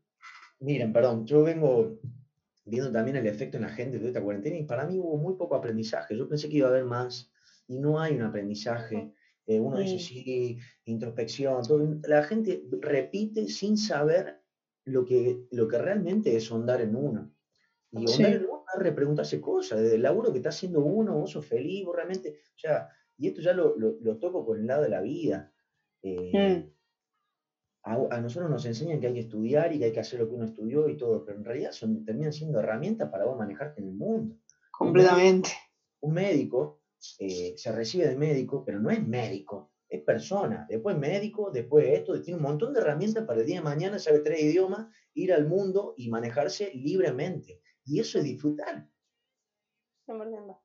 [0.61, 1.99] miren, perdón, yo vengo
[2.65, 5.35] viendo también el efecto en la gente de esta cuarentena y para mí hubo muy
[5.35, 6.17] poco aprendizaje.
[6.17, 7.31] Yo pensé que iba a haber más
[7.67, 9.11] y no hay un aprendizaje.
[9.47, 11.99] Eh, uno dice, sí, introspección, todo.
[12.05, 14.41] La gente repite sin saber
[14.85, 17.31] lo que, lo que realmente es ondar en uno.
[17.93, 18.23] Y Sí.
[18.23, 21.47] ondar en uno es repreguntarse cosas, desde el laburo que está haciendo uno, vos sos
[21.47, 24.83] feliz, vos realmente, o sea, y esto ya lo, lo- lo toco con el lado
[24.83, 25.53] de la vida.
[26.03, 26.71] Eh, Mm.
[27.83, 30.27] a, a nosotros nos enseñan que hay que estudiar y que hay que hacer lo
[30.29, 33.81] que uno estudió y todo, pero en realidad son, terminan siendo herramientas para vos manejarte
[33.81, 34.37] en el mundo.
[34.71, 35.51] Completamente.
[36.01, 36.81] Un médico
[37.19, 40.67] eh, se recibe de médico, pero no es médico, es persona.
[40.69, 44.21] Después médico, después esto, tiene un montón de herramientas para el día de mañana, sabe
[44.21, 47.61] tres idiomas, ir al mundo y manejarse libremente.
[47.85, 48.89] Y eso es disfrutar.
[50.07, 50.59] 100%.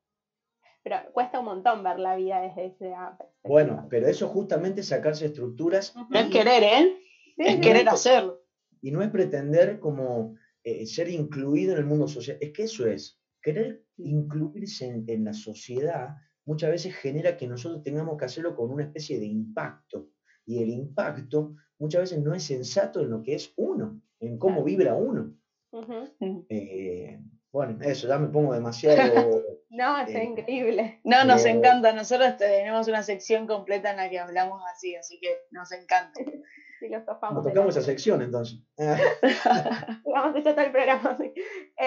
[0.83, 3.33] Pero cuesta un montón ver la vida desde esa perspectiva.
[3.43, 5.93] Bueno, pero eso justamente es sacarse estructuras.
[5.95, 6.97] No es querer, ¿eh?
[7.35, 7.87] Sí, Es sí, querer sí.
[7.89, 8.41] hacerlo.
[8.81, 12.37] y no es pretender como eh, ser incluido en el mundo social.
[12.39, 16.15] Es que eso es, querer incluirse en, en la sociedad
[16.49, 20.07] muchas veces genera que nosotros tengamos que hacerlo con una especie de impacto.
[20.45, 24.63] Y el impacto muchas veces no es sensato en lo que es uno, en cómo
[24.63, 25.35] vibra uno.
[26.49, 27.19] Eh,
[27.51, 29.43] bueno, eso, ya me pongo demasiado...
[29.71, 30.99] No, está Eh, increíble.
[31.03, 31.93] No, nos Pero- encanta.
[31.93, 36.19] Nosotros tenemos una sección completa en la que hablamos así, así que nos encanta.
[36.79, 37.43] Filosofamos.
[37.43, 38.59] Nos tocamos esa sección entonces.
[40.05, 41.15] Vamos a echar todo el programa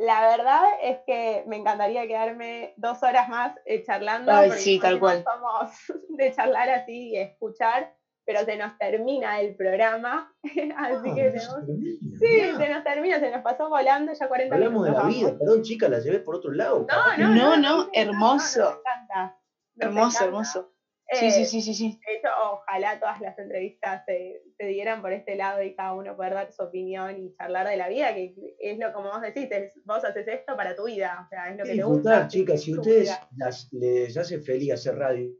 [0.00, 4.32] la verdad es que me encantaría quedarme dos horas más eh, charlando.
[4.32, 5.22] Ay, porque sí, tal cual.
[5.24, 5.70] Somos
[6.16, 7.94] de charlar así y escuchar,
[8.24, 10.32] pero se nos termina el programa.
[10.42, 11.66] así Ah, que tenemos-
[12.18, 15.04] Sí, se nos termina, se nos pasó volando ya 40 Hablamos de minutos.
[15.04, 15.38] la vida, vamos.
[15.40, 16.86] perdón chica, la llevé por otro lado.
[16.88, 18.60] No, no, No, no, no, hermoso.
[18.60, 19.36] nos encanta.
[19.76, 20.24] Nos Hermoso, encanta.
[20.24, 20.69] hermoso.
[21.12, 21.98] Sí, sí, Eh, sí, sí, sí.
[22.06, 26.34] Hecho, ojalá todas las entrevistas se, se dieran por este lado y cada uno poder
[26.34, 29.72] dar su opinión y charlar de la vida, que es lo como vos decís, es-
[29.84, 32.28] vos haces esto para tu vida, o sea, es lo que te disfrutar, gusta.
[32.28, 32.60] chicas.
[32.62, 35.30] Si ustedes las- les hace feliz hacer radio,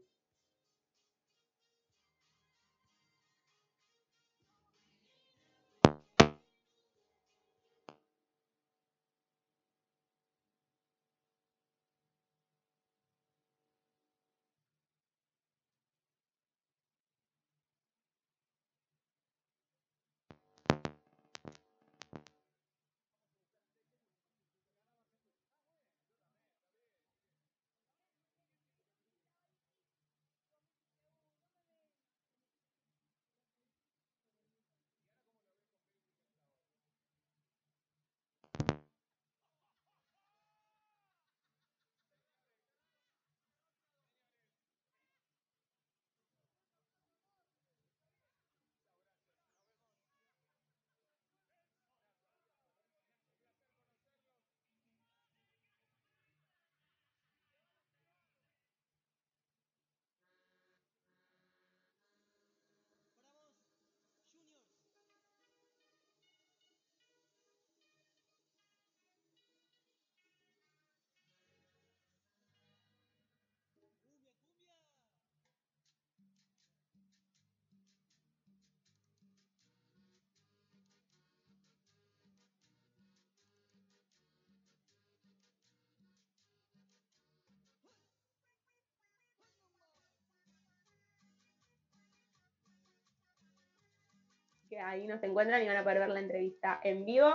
[94.71, 97.27] que ahí nos encuentran y van a poder ver la entrevista en vivo.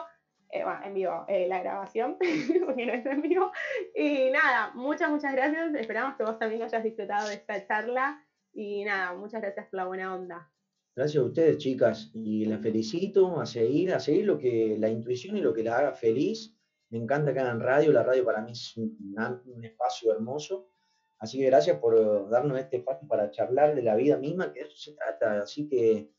[0.48, 2.16] Eh, bueno, en vivo, eh, la grabación,
[2.64, 3.52] porque no es en vivo.
[3.94, 5.74] Y nada, muchas, muchas gracias.
[5.74, 8.24] Esperamos que vos también hayas disfrutado de esta charla.
[8.54, 10.50] Y nada, muchas gracias por la buena onda.
[10.96, 15.36] Gracias a ustedes, chicas, y las felicito a seguir, a seguir lo que la intuición
[15.36, 16.56] y lo que la haga feliz.
[16.88, 18.96] Me encanta que hagan radio, la radio para mí es un,
[19.44, 20.70] un espacio hermoso.
[21.18, 24.66] Así que gracias por darnos este espacio para charlar de la vida misma, que de
[24.68, 25.42] eso se trata.
[25.42, 26.15] Así que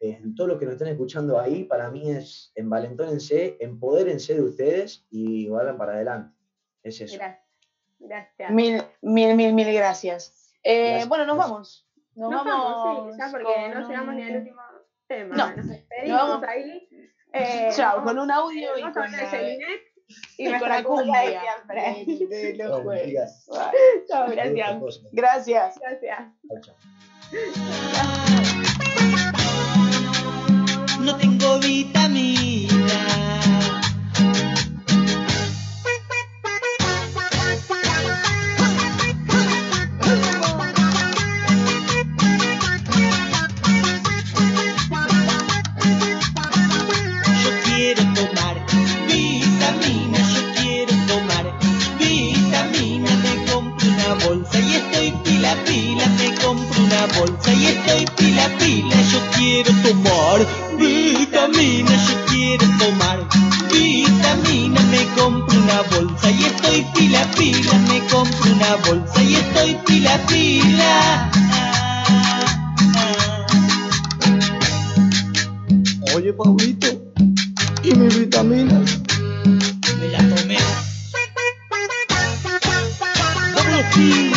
[0.00, 5.06] eh, todos los que nos están escuchando ahí, para mí es envalentónense, empodérense de ustedes
[5.10, 6.34] y vayan para adelante.
[6.82, 7.16] Es eso.
[7.18, 7.44] Gracias.
[7.98, 8.50] Gracias.
[8.50, 10.54] Mil, mil, mil, mil gracias.
[10.62, 11.08] Eh, Gracias.
[11.08, 11.86] bueno, nos vamos.
[12.14, 14.62] Nos, Nos vamos, vamos, sí, ya porque con no llegamos ni al un- último
[15.06, 15.36] tema.
[15.36, 16.48] No, Nos despedimos nos vamos.
[16.48, 16.88] ahí.
[17.32, 19.42] Eh, Chao, vamos- con un audio y con la,
[20.36, 22.26] y y con la cumbia de siempre.
[22.26, 23.46] de, de los jueves.
[24.08, 24.80] Chao, gracias.
[25.12, 25.78] Gracias.
[25.78, 26.18] Gracias.
[26.62, 28.39] Chao.
[31.04, 33.00] No tengo vitamina.
[47.42, 48.56] Yo quiero tomar
[49.08, 51.58] vitamina, yo quiero tomar
[51.98, 58.04] vitamina, me compro una bolsa y estoy pila pila, me compro una bolsa y estoy
[58.16, 60.19] pila pila, yo quiero tomar
[65.80, 71.30] una bolsa y estoy pila pila, me compro una bolsa y estoy pila pila.
[76.14, 76.86] Oye, Pablito,
[77.82, 79.00] ¿y mis vitaminas?
[79.98, 80.58] Me la tomé.
[83.54, 84.29] ¡Vámonos,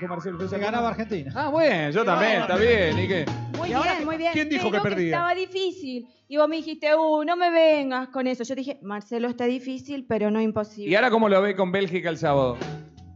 [0.00, 0.48] dijo Marcelo?
[0.48, 1.32] Se ganaba Argentina.
[1.34, 2.98] Ah, bueno, yo también, está bien.
[2.98, 3.26] ¿Y qué?
[3.56, 4.32] Muy ¿Y ahora bien, muy bien.
[4.32, 5.16] quién dijo Pero que perdía?
[5.16, 6.08] estaba difícil.
[6.28, 8.44] Y vos me dijiste, uh, no me vengas con eso.
[8.44, 10.90] Yo dije, Marcelo está difícil, pero no imposible.
[10.90, 12.56] ¿Y ahora cómo lo ve con Bélgica el sábado?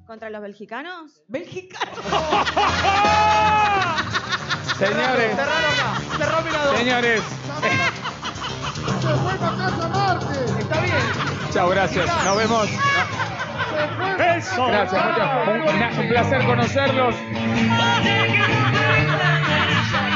[0.06, 1.22] ¿Contra los belgicanos?
[1.28, 1.96] ¿Belgicanos?
[4.78, 5.36] Señores,
[6.18, 6.76] Cerró mirador.
[6.76, 7.22] señores.
[9.00, 10.60] ¡Se fue para casa Marte!
[10.60, 10.96] Está bien.
[11.52, 12.24] Chao, gracias.
[12.24, 12.68] Nos vemos.
[14.18, 14.66] Eso.
[14.66, 15.48] Gracias, muchas.
[15.48, 17.14] Un, un placer conocerlos.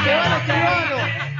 [0.03, 1.36] Se van escribir